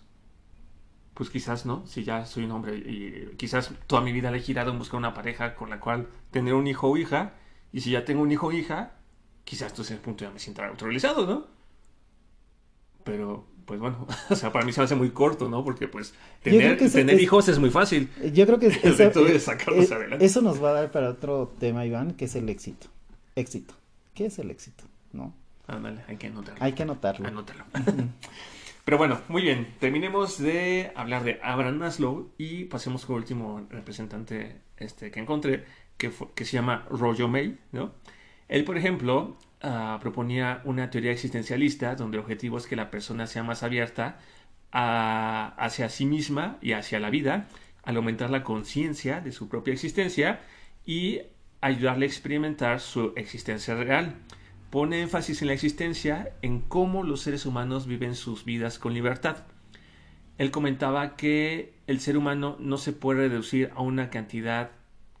[1.14, 1.86] pues quizás, ¿no?
[1.86, 4.98] Si ya soy un hombre y quizás toda mi vida le he girado en buscar
[4.98, 7.34] una pareja con la cual tener un hijo o hija,
[7.72, 8.94] y si ya tengo un hijo o hija,
[9.44, 11.46] quizás entonces en ese punto ya me sienta autorrealizado, ¿no?
[13.04, 15.64] Pero, pues bueno, o sea, para mí se me hace muy corto, ¿no?
[15.64, 18.10] Porque pues tener, que eso tener es- hijos es muy fácil.
[18.32, 19.48] Yo creo que El eso, es
[20.22, 22.88] eso nos va a dar para otro tema, Iván, que es el éxito.
[23.38, 23.74] Éxito.
[24.14, 24.84] ¿Qué es el éxito?
[25.12, 25.34] ¿No?
[25.66, 26.62] Ándale, hay que anotarlo.
[26.64, 27.26] Hay que anotarlo.
[27.28, 27.64] Anótalo.
[28.84, 29.74] Pero bueno, muy bien.
[29.80, 35.64] Terminemos de hablar de Abraham Maslow y pasemos con el último representante este, que encontré,
[35.98, 37.92] que, fue- que se llama Roger May, ¿no?
[38.48, 43.26] Él, por ejemplo, ah, proponía una teoría existencialista donde el objetivo es que la persona
[43.26, 44.18] sea más abierta
[44.72, 47.46] a- hacia sí misma y hacia la vida
[47.82, 50.40] al aumentar la conciencia de su propia existencia
[50.86, 51.20] y
[51.60, 54.16] ayudarle a experimentar su existencia real.
[54.70, 59.44] Pone énfasis en la existencia, en cómo los seres humanos viven sus vidas con libertad.
[60.36, 64.70] Él comentaba que el ser humano no se puede reducir a una cantidad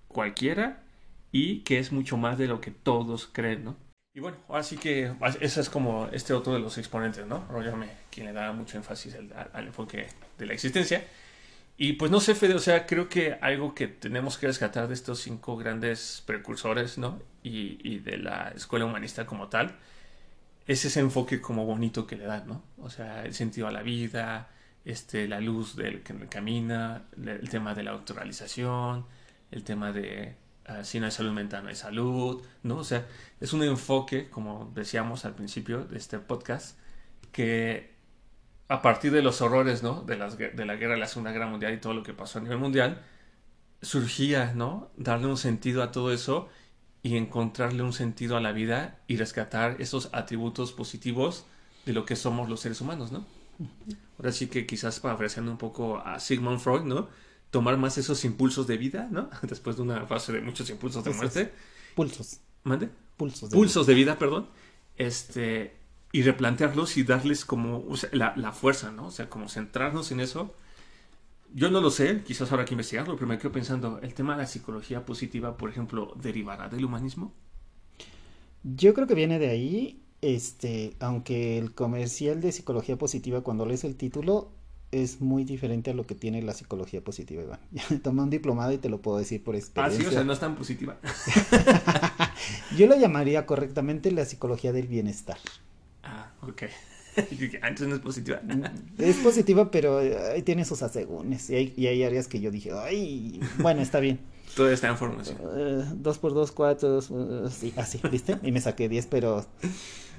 [0.06, 0.84] cualquiera
[1.32, 3.76] y que es mucho más de lo que todos creen, ¿no?
[4.14, 7.46] Y bueno, ahora sí que ese es como este otro de los exponentes, ¿no?
[7.50, 7.74] Roger
[8.10, 9.16] quien le da mucho énfasis
[9.52, 10.08] al enfoque
[10.38, 11.04] de la existencia.
[11.78, 14.94] Y pues no sé, Fede, o sea, creo que algo que tenemos que rescatar de
[14.94, 17.22] estos cinco grandes precursores, ¿no?
[17.44, 19.76] Y, y de la escuela humanista como tal,
[20.66, 22.62] es ese enfoque como bonito que le dan, ¿no?
[22.78, 24.50] O sea, el sentido a la vida,
[24.84, 29.06] este, la luz del que camina, el tema de la autorrealización,
[29.50, 30.36] el tema de
[30.66, 32.78] ah, si no hay salud mental, no hay salud, ¿no?
[32.78, 33.06] O sea,
[33.40, 36.78] es un enfoque, como decíamos al principio de este podcast,
[37.32, 37.97] que
[38.68, 40.02] a partir de los horrores, ¿no?
[40.02, 42.38] De, las, de la guerra de la Segunda Guerra Mundial y todo lo que pasó
[42.38, 43.02] a nivel mundial,
[43.80, 44.90] surgía, ¿no?
[44.96, 46.48] Darle un sentido a todo eso
[47.02, 51.46] y encontrarle un sentido a la vida y rescatar esos atributos positivos
[51.86, 53.24] de lo que somos los seres humanos, ¿no?
[54.18, 57.08] Ahora sí que quizás parafraseando un poco a Sigmund Freud, ¿no?
[57.50, 59.30] Tomar más esos impulsos de vida, ¿no?
[59.42, 61.52] Después de una fase de muchos impulsos de muerte.
[61.94, 62.40] Pulsos.
[62.64, 62.90] ¿Mande?
[63.16, 63.50] Pulsos.
[63.50, 64.48] de pulsos de vida, perdón,
[64.96, 65.77] este,
[66.12, 69.06] y replantearlos y darles como o sea, la, la fuerza, ¿no?
[69.06, 70.54] O sea, como centrarnos en eso.
[71.54, 74.42] Yo no lo sé, quizás habrá que investigarlo, pero me quedo pensando, ¿el tema de
[74.42, 77.32] la psicología positiva, por ejemplo, derivará del humanismo?
[78.64, 83.84] Yo creo que viene de ahí, este, aunque el comercial de psicología positiva, cuando lees
[83.84, 84.50] el título,
[84.90, 87.60] es muy diferente a lo que tiene la psicología positiva, Iván.
[88.02, 90.00] Tomé un diplomado y te lo puedo decir por experiencia.
[90.00, 90.98] Ah, sí, o sea, no es tan positiva.
[92.76, 95.38] Yo lo llamaría correctamente la psicología del bienestar.
[96.08, 96.62] Ah, ok.
[97.62, 98.40] Antes no es positiva.
[98.98, 101.50] Es positiva, pero ahí tiene sus asegúnes.
[101.50, 104.20] Y hay, y hay áreas que yo dije, ay, bueno, está bien.
[104.56, 105.38] Todo está en formación.
[105.40, 108.38] Uh, dos por dos, cuatro, dos, uh, sí, así, ¿viste?
[108.42, 109.44] Y me saqué diez, pero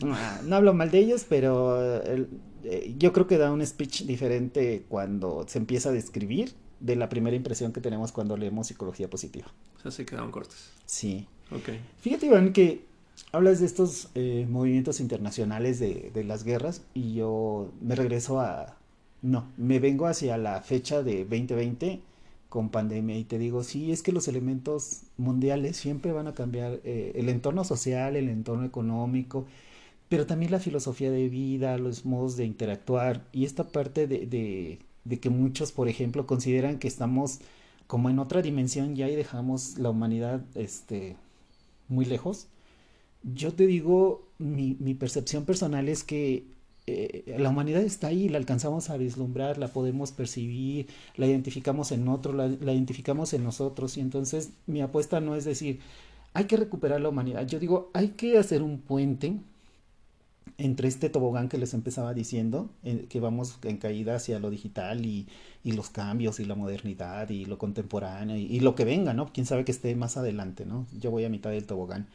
[0.01, 0.05] uh,
[0.45, 2.29] no hablo mal de ellos, pero el,
[2.63, 7.09] eh, yo creo que da un speech diferente cuando se empieza a describir de la
[7.09, 9.47] primera impresión que tenemos cuando leemos psicología positiva.
[9.77, 10.71] O sea, se quedaron cortos.
[10.85, 11.27] Sí.
[11.51, 11.69] Ok.
[11.99, 12.85] Fíjate, Iván, que
[13.31, 18.77] hablas de estos eh, movimientos internacionales de, de, las guerras y yo me regreso a...
[19.21, 22.01] No, me vengo hacia la fecha de 2020
[22.47, 26.79] con pandemia y te digo, sí, es que los elementos mundiales siempre van a cambiar
[26.83, 29.45] eh, el entorno social, el entorno económico,
[30.09, 34.79] pero también la filosofía de vida, los modos de interactuar y esta parte de, de,
[35.03, 37.39] de que muchos, por ejemplo, consideran que estamos
[37.87, 41.17] como en otra dimensión ya y dejamos la humanidad este,
[41.87, 42.47] muy lejos.
[43.23, 46.45] Yo te digo, mi, mi percepción personal es que
[46.91, 50.87] eh, la humanidad está ahí, la alcanzamos a vislumbrar, la podemos percibir,
[51.17, 53.97] la identificamos en otro, la, identificamos en nosotros.
[53.97, 55.81] Y entonces mi apuesta no es decir,
[56.33, 57.45] hay que recuperar la humanidad.
[57.45, 59.37] Yo digo, hay que hacer un puente
[60.57, 62.69] entre este tobogán que les empezaba diciendo,
[63.07, 65.27] que vamos en caída hacia lo digital y,
[65.63, 69.31] y, los cambios y la modernidad y lo contemporáneo y, y, lo que venga, ¿no?
[69.31, 70.87] Quién sabe que esté más adelante, ¿no?
[70.99, 72.07] Yo voy a mitad del tobogán.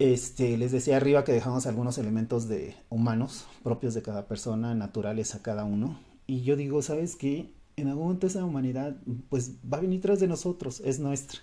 [0.00, 5.34] Este, les decía arriba que dejamos algunos elementos de humanos propios de cada persona, naturales
[5.34, 6.00] a cada uno.
[6.26, 7.52] Y yo digo, ¿sabes qué?
[7.76, 8.96] En algún momento esa humanidad
[9.28, 11.40] pues va a venir tras de nosotros, es nuestra.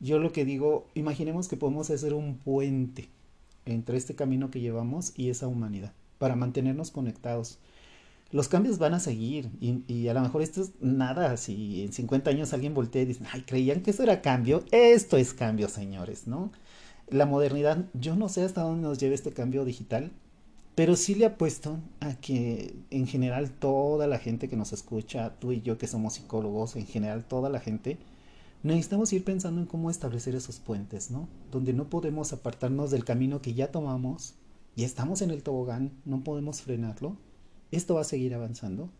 [0.00, 3.08] Yo lo que digo, imaginemos que podemos hacer un puente
[3.66, 7.60] entre este camino que llevamos y esa humanidad para mantenernos conectados.
[8.32, 11.92] Los cambios van a seguir y, y, a lo mejor esto es nada, si en
[11.92, 15.68] 50 años alguien voltea y dice, ay, creían que eso era cambio, esto es cambio,
[15.68, 16.50] señores, ¿no?
[17.08, 20.12] La modernidad, yo no sé hasta dónde nos lleve este cambio digital,
[20.74, 25.52] pero sí le apuesto a que en general toda la gente que nos escucha, tú
[25.52, 27.98] y yo que somos psicólogos, en general toda la gente,
[28.62, 31.28] necesitamos ir pensando en cómo establecer esos puentes, ¿no?
[31.50, 34.34] Donde no podemos apartarnos del camino que ya tomamos,
[34.74, 37.16] y estamos en el tobogán, no podemos frenarlo,
[37.70, 38.90] esto va a seguir avanzando.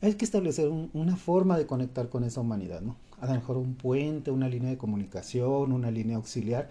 [0.00, 2.96] Hay que establecer un, una forma de conectar con esa humanidad, ¿no?
[3.20, 6.68] A lo mejor un puente, una línea de comunicación, una línea auxiliar,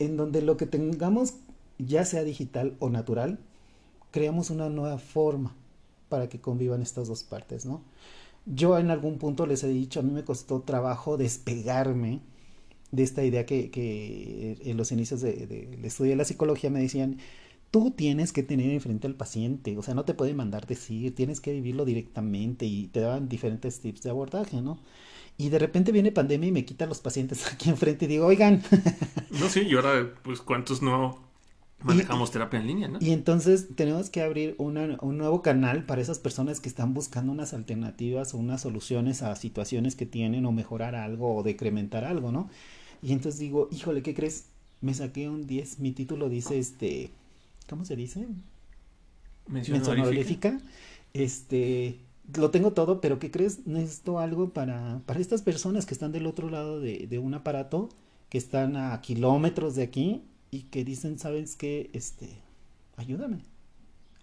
[0.00, 1.34] en donde lo que tengamos,
[1.78, 3.38] ya sea digital o natural,
[4.10, 5.54] creamos una nueva forma
[6.08, 7.82] para que convivan estas dos partes, ¿no?
[8.46, 12.20] Yo en algún punto les he dicho, a mí me costó trabajo despegarme
[12.90, 16.80] de esta idea que, que en los inicios del de, estudio de la psicología me
[16.80, 17.18] decían,
[17.70, 21.40] tú tienes que tener enfrente al paciente, o sea, no te puede mandar decir, tienes
[21.40, 24.80] que vivirlo directamente y te daban diferentes tips de abordaje, ¿no?
[25.36, 28.62] Y de repente viene pandemia y me quita los pacientes aquí enfrente y digo, oigan.
[29.30, 31.18] No, sí, y ahora, pues, ¿cuántos no
[31.82, 32.98] manejamos y, terapia en línea, no?
[33.00, 37.32] Y entonces tenemos que abrir una, un nuevo canal para esas personas que están buscando
[37.32, 42.32] unas alternativas o unas soluciones a situaciones que tienen o mejorar algo o decrementar algo,
[42.32, 42.50] ¿no?
[43.02, 44.46] Y entonces digo, híjole, ¿qué crees?
[44.80, 47.10] Me saqué un 10, mi título dice, este,
[47.68, 48.26] ¿cómo se dice?
[49.46, 50.60] Mención, Mención honorífica.
[51.12, 51.98] Este,
[52.36, 53.66] lo tengo todo, pero ¿qué crees?
[53.66, 57.88] Necesito algo para, para estas personas que están del otro lado de, de, un aparato,
[58.28, 61.90] que están a kilómetros de aquí y que dicen, ¿sabes qué?
[61.92, 62.28] Este,
[62.96, 63.40] ayúdame,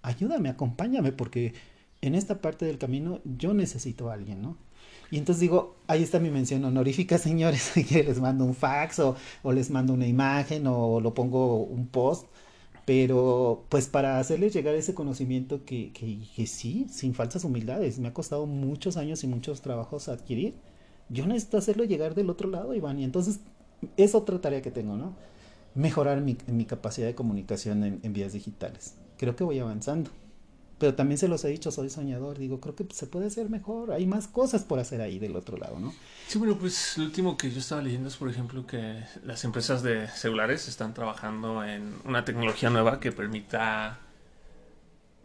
[0.01, 1.53] ayúdame, acompáñame, porque
[2.01, 4.57] en esta parte del camino yo necesito a alguien, ¿no?
[5.09, 9.15] Y entonces digo, ahí está mi mención honorífica, señores, que les mando un fax o,
[9.43, 12.27] o les mando una imagen o lo pongo un post
[12.87, 18.07] pero pues para hacerles llegar ese conocimiento que, que, que, sí, sin falsas humildades, me
[18.07, 20.53] ha costado muchos años y muchos trabajos adquirir,
[21.09, 23.41] yo necesito hacerlo llegar del otro lado, Iván, y entonces
[23.97, 25.13] es otra tarea que tengo, ¿no?
[25.75, 28.93] Mejorar mi, mi capacidad de comunicación en, en vías digitales.
[29.17, 30.09] Creo que voy avanzando.
[30.79, 33.91] Pero también se los he dicho, soy soñador, digo, creo que se puede hacer mejor,
[33.91, 35.93] hay más cosas por hacer ahí del otro lado, ¿no?
[36.27, 39.81] Sí, bueno, pues lo último que yo estaba leyendo es, por ejemplo, que las empresas
[39.81, 43.99] de celulares están trabajando en una tecnología nueva que permita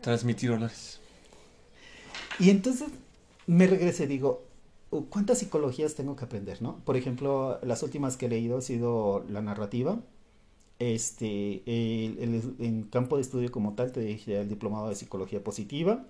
[0.00, 1.00] transmitir olores.
[2.38, 2.88] Y entonces
[3.46, 4.44] me regresé, digo,
[5.10, 6.78] ¿cuántas psicologías tengo que aprender, no?
[6.84, 9.98] Por ejemplo, las últimas que he leído ha sido la narrativa,
[10.90, 16.06] este, el, campo de estudio como tal, te dije el diplomado de psicología positiva.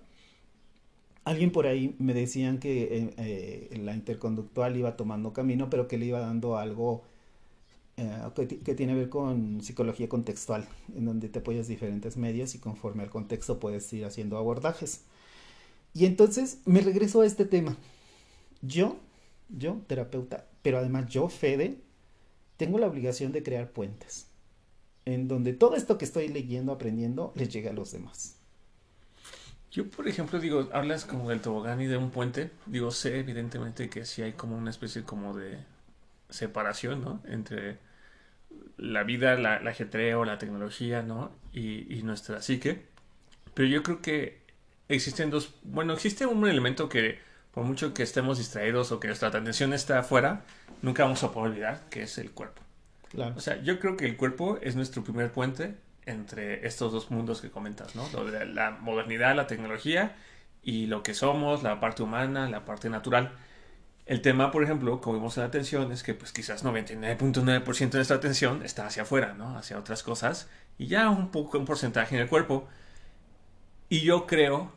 [1.24, 5.98] Alguien por ahí me decían que eh, eh, la interconductual iba tomando camino, pero que
[5.98, 7.02] le iba dando algo
[7.96, 10.66] eh, que, que, tiene que ver con psicología contextual,
[10.96, 15.02] en donde te apoyas diferentes medios y conforme al contexto puedes ir haciendo abordajes.
[15.94, 17.76] Y entonces me regreso a este tema.
[18.62, 18.96] Yo,
[19.50, 21.78] yo, terapeuta, pero además yo, Fede,
[22.56, 24.31] tengo la obligación de crear puentes
[25.04, 28.36] en donde todo esto que estoy leyendo, aprendiendo, les llegue a los demás.
[29.70, 32.50] Yo, por ejemplo, digo, hablas como del tobogán y de un puente.
[32.66, 35.58] Digo, sé evidentemente que sí hay como una especie como de
[36.28, 37.22] separación, ¿no?
[37.26, 37.78] Entre
[38.76, 41.32] la vida, la, ajetreo, la tecnología, ¿no?
[41.52, 42.86] Y, y nuestra psique.
[43.54, 44.42] Pero yo creo que
[44.88, 47.18] existen dos, bueno, existe un elemento que
[47.52, 50.42] por mucho que estemos distraídos o que nuestra atención está afuera,
[50.80, 52.61] nunca vamos a poder olvidar, que es el cuerpo.
[53.12, 53.34] Claro.
[53.36, 55.76] O sea, yo creo que el cuerpo es nuestro primer puente
[56.06, 58.08] entre estos dos mundos que comentas, ¿no?
[58.12, 60.16] Lo de la modernidad, la tecnología
[60.62, 63.32] y lo que somos, la parte humana, la parte natural.
[64.06, 67.98] El tema, por ejemplo, como vimos en la atención, es que pues quizás 99.9% de
[67.98, 69.56] nuestra atención está hacia afuera, ¿no?
[69.56, 70.48] Hacia otras cosas
[70.78, 72.66] y ya un poco un porcentaje en el cuerpo.
[73.88, 74.72] Y yo creo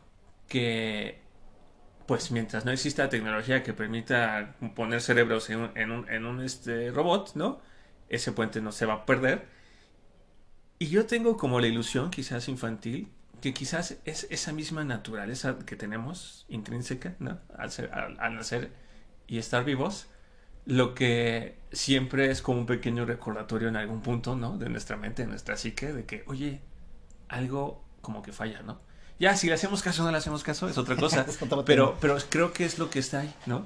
[0.47, 1.23] que
[2.05, 6.41] pues mientras no exista tecnología que permita poner cerebros en un, en un, en un
[6.41, 7.61] este, robot, ¿no?
[8.09, 9.47] Ese puente no se va a perder.
[10.79, 13.11] Y yo tengo como la ilusión, quizás infantil,
[13.41, 17.39] que quizás es esa misma naturaleza que tenemos, intrínseca, ¿no?
[17.57, 18.71] Al, ser, al, al nacer
[19.27, 20.07] y estar vivos,
[20.65, 24.57] lo que siempre es como un pequeño recordatorio en algún punto, ¿no?
[24.57, 26.61] De nuestra mente, de nuestra psique, de que, oye,
[27.29, 28.79] algo como que falla, ¿no?
[29.19, 31.25] Ya, si le hacemos caso o no le hacemos caso, es otra cosa.
[31.27, 33.65] Es pero, pero creo que es lo que está ahí, ¿no?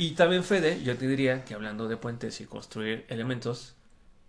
[0.00, 3.74] Y también, Fede, yo te diría que hablando de puentes y construir elementos,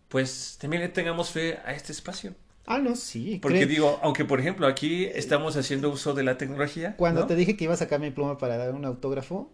[0.10, 2.36] pues también le tengamos fe a este espacio.
[2.66, 3.40] Ah, no, sí.
[3.42, 6.98] Porque digo, aunque por ejemplo aquí estamos haciendo uso de la tecnología.
[6.98, 7.28] Cuando ¿no?
[7.28, 9.50] te dije que iba a sacar mi pluma para dar un autógrafo,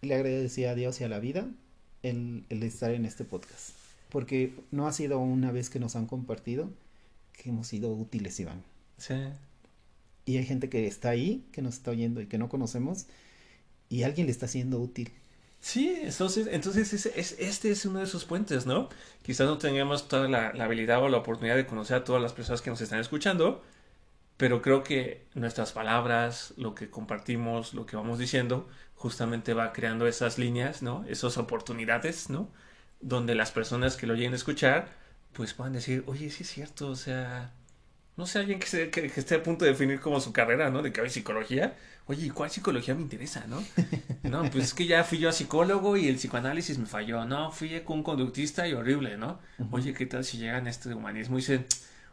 [0.00, 1.46] le agradecía a Dios y a la vida
[2.02, 3.72] el, el estar en este podcast.
[4.08, 6.70] Porque no ha sido una vez que nos han compartido
[7.34, 8.62] que hemos sido útiles, Iván.
[8.96, 9.16] Sí.
[10.24, 13.04] Y hay gente que está ahí, que nos está oyendo y que no conocemos,
[13.90, 15.12] y alguien le está siendo útil.
[15.60, 18.88] Sí, entonces, entonces es, es- este es uno de esos puentes, ¿no?
[19.22, 22.32] Quizás no tengamos toda la, la habilidad o la oportunidad de conocer a todas las
[22.32, 23.62] personas que nos están escuchando,
[24.36, 30.06] pero creo que nuestras palabras, lo que compartimos, lo que vamos diciendo, justamente va creando
[30.08, 31.04] esas líneas, ¿no?
[31.08, 32.50] Esas oportunidades, ¿no?
[33.00, 34.90] Donde las personas que lo lleguen a escuchar,
[35.34, 37.52] pues puedan decir, oye, sí es cierto, o sea,
[38.18, 40.68] no sé, alguien que, se- que, que esté a punto de definir como su carrera,
[40.68, 40.82] ¿no?
[40.82, 41.74] De que hay psicología.
[42.06, 43.62] Oye, ¿y cuál psicología me interesa, no?
[44.24, 47.24] No, pues es que ya fui yo a psicólogo y el psicoanálisis me falló.
[47.24, 49.38] No, fui con un conductista y horrible, ¿no?
[49.70, 51.64] Oye, ¿qué tal si llegan a este humanismo y dicen,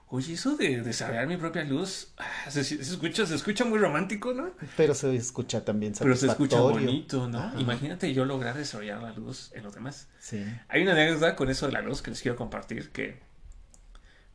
[0.10, 4.34] oye, eso de desarrollar mi propia luz, ah, se, se escucha, se escucha muy romántico,
[4.34, 4.52] ¿no?
[4.78, 7.40] Pero se escucha también Pero se escucha bonito, ¿no?
[7.40, 7.60] Ajá.
[7.60, 10.08] Imagínate yo lograr desarrollar la luz en los demás.
[10.20, 10.46] Sí.
[10.70, 13.20] Hay una anécdota con eso de la luz que les quiero compartir que,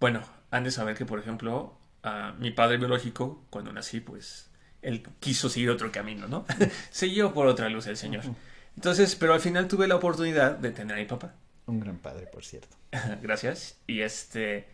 [0.01, 4.51] bueno, han de saber que, por ejemplo, a mi padre biológico, cuando nací, pues,
[4.83, 6.45] él quiso seguir otro camino, ¿no?
[6.91, 8.25] Siguió por otra luz el señor.
[8.77, 11.35] Entonces, pero al final tuve la oportunidad de tener a mi papá.
[11.67, 12.77] Un gran padre, por cierto.
[13.23, 13.79] Gracias.
[13.87, 14.69] Y este,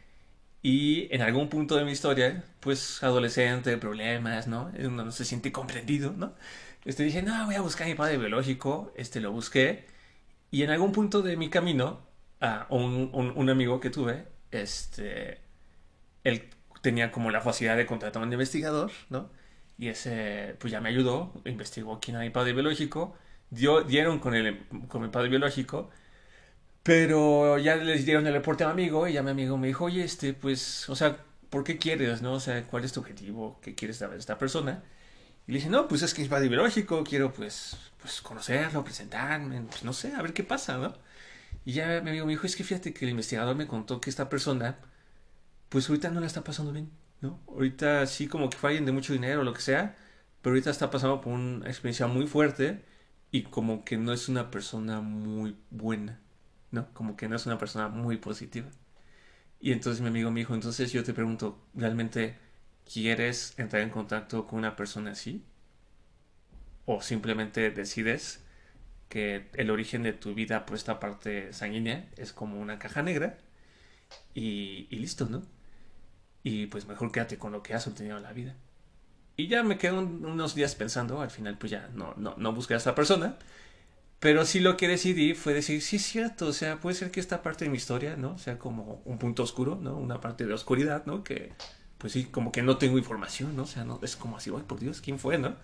[0.62, 4.72] y en algún punto de mi historia, pues, adolescente, problemas, ¿no?
[4.78, 6.34] Uno no se siente comprendido, ¿no?
[6.84, 9.86] Este, dije, no, voy a buscar a mi padre biológico, este, lo busqué.
[10.50, 12.06] Y en algún punto de mi camino,
[12.40, 15.40] a un, un, un amigo que tuve, este,
[16.28, 16.50] él
[16.82, 19.30] tenía como la facilidad de contratar un investigador, ¿no?
[19.78, 23.14] Y ese, pues ya me ayudó, investigó quién era mi padre biológico,
[23.50, 25.90] dio, dieron con, el, con mi padre biológico,
[26.82, 29.84] pero ya les dieron el reporte a mi amigo y ya mi amigo me dijo,
[29.86, 31.18] oye, este, pues, o sea,
[31.50, 32.34] ¿por qué quieres, no?
[32.34, 33.60] O sea, ¿cuál es tu objetivo?
[33.62, 34.82] ¿Qué quieres saber de esta persona?
[35.46, 39.62] Y le dije, no, pues es que es padre biológico, quiero, pues, pues conocerlo, presentarme,
[39.62, 40.94] pues no sé, a ver qué pasa, ¿no?
[41.64, 44.10] Y ya mi amigo me dijo, es que fíjate que el investigador me contó que
[44.10, 44.78] esta persona,
[45.68, 46.90] pues ahorita no la está pasando bien,
[47.20, 47.40] ¿no?
[47.48, 49.96] Ahorita sí como que fallen de mucho dinero o lo que sea,
[50.42, 52.84] pero ahorita está pasando por una experiencia muy fuerte
[53.30, 56.20] y como que no es una persona muy buena,
[56.70, 56.92] ¿no?
[56.94, 58.68] Como que no es una persona muy positiva.
[59.60, 62.38] Y entonces mi amigo me dijo, entonces yo te pregunto, ¿realmente
[62.92, 65.44] quieres entrar en contacto con una persona así?
[66.84, 68.44] ¿O simplemente decides
[69.08, 73.38] que el origen de tu vida por esta parte sanguínea es como una caja negra
[74.34, 75.42] y listo, ¿no?
[76.48, 78.54] Y pues mejor quédate con lo que has obtenido en la vida.
[79.36, 82.52] Y ya me quedé un- unos días pensando, al final pues ya no, no, no
[82.52, 83.36] busqué a esta persona,
[84.20, 87.18] pero sí lo que decidí fue decir, sí es cierto, o sea, puede ser que
[87.18, 88.38] esta parte de mi historia, ¿no?
[88.38, 89.96] Sea como un punto oscuro, ¿no?
[89.96, 91.24] Una parte de oscuridad, ¿no?
[91.24, 91.52] Que
[91.98, 93.64] pues sí, como que no tengo información, ¿no?
[93.64, 95.56] O sea, no, es como así, ay, por Dios, ¿quién fue, no?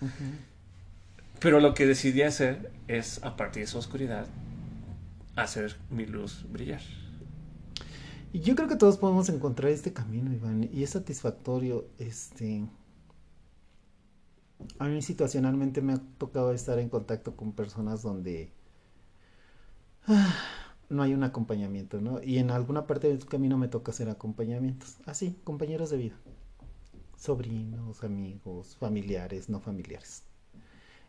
[1.39, 4.27] Pero lo que decidí hacer es, a partir de esa oscuridad,
[5.37, 6.83] hacer mi luz brillar.
[8.33, 12.67] Y yo creo que todos podemos encontrar este camino, Iván, y es satisfactorio, este...
[14.79, 18.53] A mí situacionalmente me ha tocado estar en contacto con personas donde
[20.07, 20.35] ah,
[20.89, 22.23] no hay un acompañamiento, ¿no?
[22.23, 24.99] Y en alguna parte del camino me toca hacer acompañamientos.
[25.05, 26.17] Así, compañeros de vida.
[27.17, 30.23] Sobrinos, amigos, familiares, no familiares.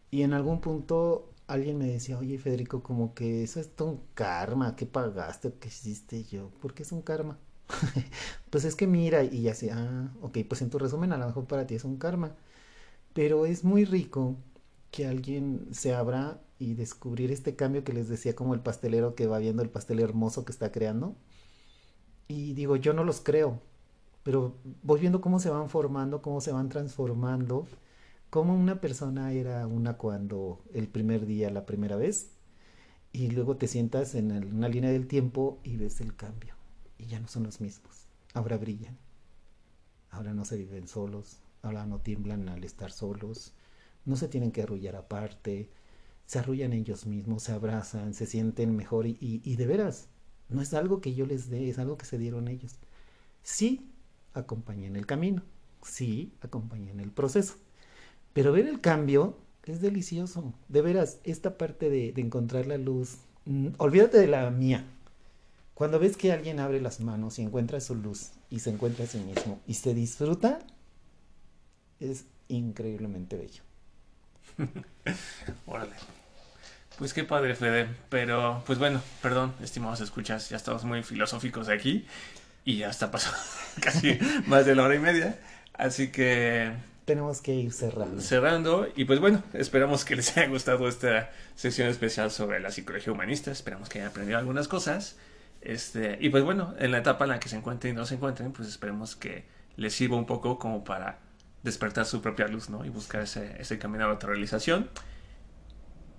[0.10, 4.76] Y en algún punto alguien me decía, oye Federico, como que eso es un karma,
[4.76, 5.54] ¿qué pagaste?
[5.60, 6.50] ¿Qué hiciste yo?
[6.62, 7.40] ¿Por qué es un karma?
[8.50, 11.46] pues es que mira, y así, ah, ok, pues en tu resumen a lo mejor
[11.46, 12.36] para ti es un karma.
[13.14, 14.38] Pero es muy rico
[14.92, 19.28] que alguien se abra y descubrir este cambio que les decía como el pastelero que
[19.28, 21.16] va viendo el pastel hermoso que está creando.
[22.28, 23.62] Y digo, yo no los creo,
[24.24, 27.68] pero voy viendo cómo se van formando, cómo se van transformando,
[28.34, 32.32] cómo una persona era una cuando el primer día, la primera vez,
[33.12, 36.56] y luego te sientas en una línea del tiempo y ves el cambio,
[36.98, 38.98] y ya no son los mismos, ahora brillan,
[40.10, 43.54] ahora no se viven solos, ahora no tiemblan al estar solos,
[44.04, 45.70] no se tienen que arrullar aparte,
[46.26, 50.08] se arrullan ellos mismos, se abrazan, se sienten mejor y, de veras,
[50.50, 52.80] no es algo que yo les dé, es algo que se dieron ellos.
[53.44, 53.92] Sí,
[54.34, 55.44] acompañé en el camino,
[55.84, 57.58] sí, acompañé en el proceso,
[58.34, 63.70] pero ver el cambio es delicioso, de veras, esta parte de, encontrar la luz, mm,
[63.78, 64.86] olvídate de la mía.
[65.74, 69.08] Cuando ves que alguien abre las manos y encuentra su luz y se encuentra a
[69.08, 70.60] sí mismo y se disfruta,
[72.00, 73.64] es increíblemente bello.
[75.66, 75.94] Órale.
[76.98, 77.88] Pues qué padre, Fede.
[78.10, 82.06] Pero, pues bueno, perdón, estimados escuchas, ya estamos muy filosóficos aquí
[82.66, 83.40] y ya está pasando
[83.82, 85.40] casi más de la hora y media.
[85.74, 86.72] Así que...
[87.06, 88.22] Tenemos que ir cerrando.
[88.22, 88.88] Cerrando.
[88.96, 93.52] Y pues bueno, esperamos que les haya gustado esta sesión especial sobre la psicología humanista.
[93.52, 95.18] Esperamos que hayan aprendido algunas cosas.
[95.62, 98.16] Este, y pues bueno, en la etapa en la que se encuentren y no se
[98.16, 101.20] encuentren, pues esperemos que les sirva un poco como para
[101.64, 102.86] despertar su propia luz, ¿no?
[102.86, 104.90] Y buscar ese, ese camino a la autorrealización.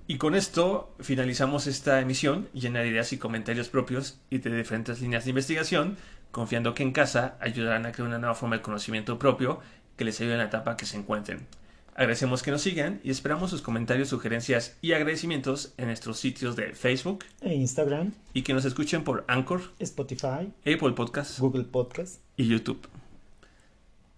[0.06, 5.01] Y con esto finalizamos esta emisión llena de ideas y comentarios propios y de diferentes
[5.01, 5.97] líneas de investigación,
[6.31, 9.61] confiando que en casa ayudarán a crear una nueva forma de conocimiento propio
[9.97, 11.47] que les ayude en la etapa que se encuentren.
[11.97, 16.73] Agradecemos que nos sigan y esperamos sus comentarios, sugerencias y agradecimientos en nuestros sitios de
[16.75, 22.49] Facebook e Instagram y que nos escuchen por Anchor, Spotify, Apple Podcasts, Google Podcasts y
[22.49, 22.89] YouTube.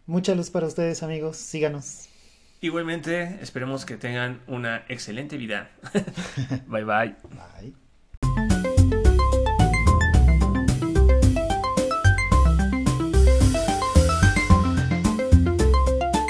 [0.07, 1.37] Mucha luz para ustedes, amigos.
[1.37, 2.09] Síganos.
[2.63, 5.71] Igualmente, esperemos que tengan una excelente vida.
[6.67, 7.15] bye bye.
[7.61, 7.86] Bye.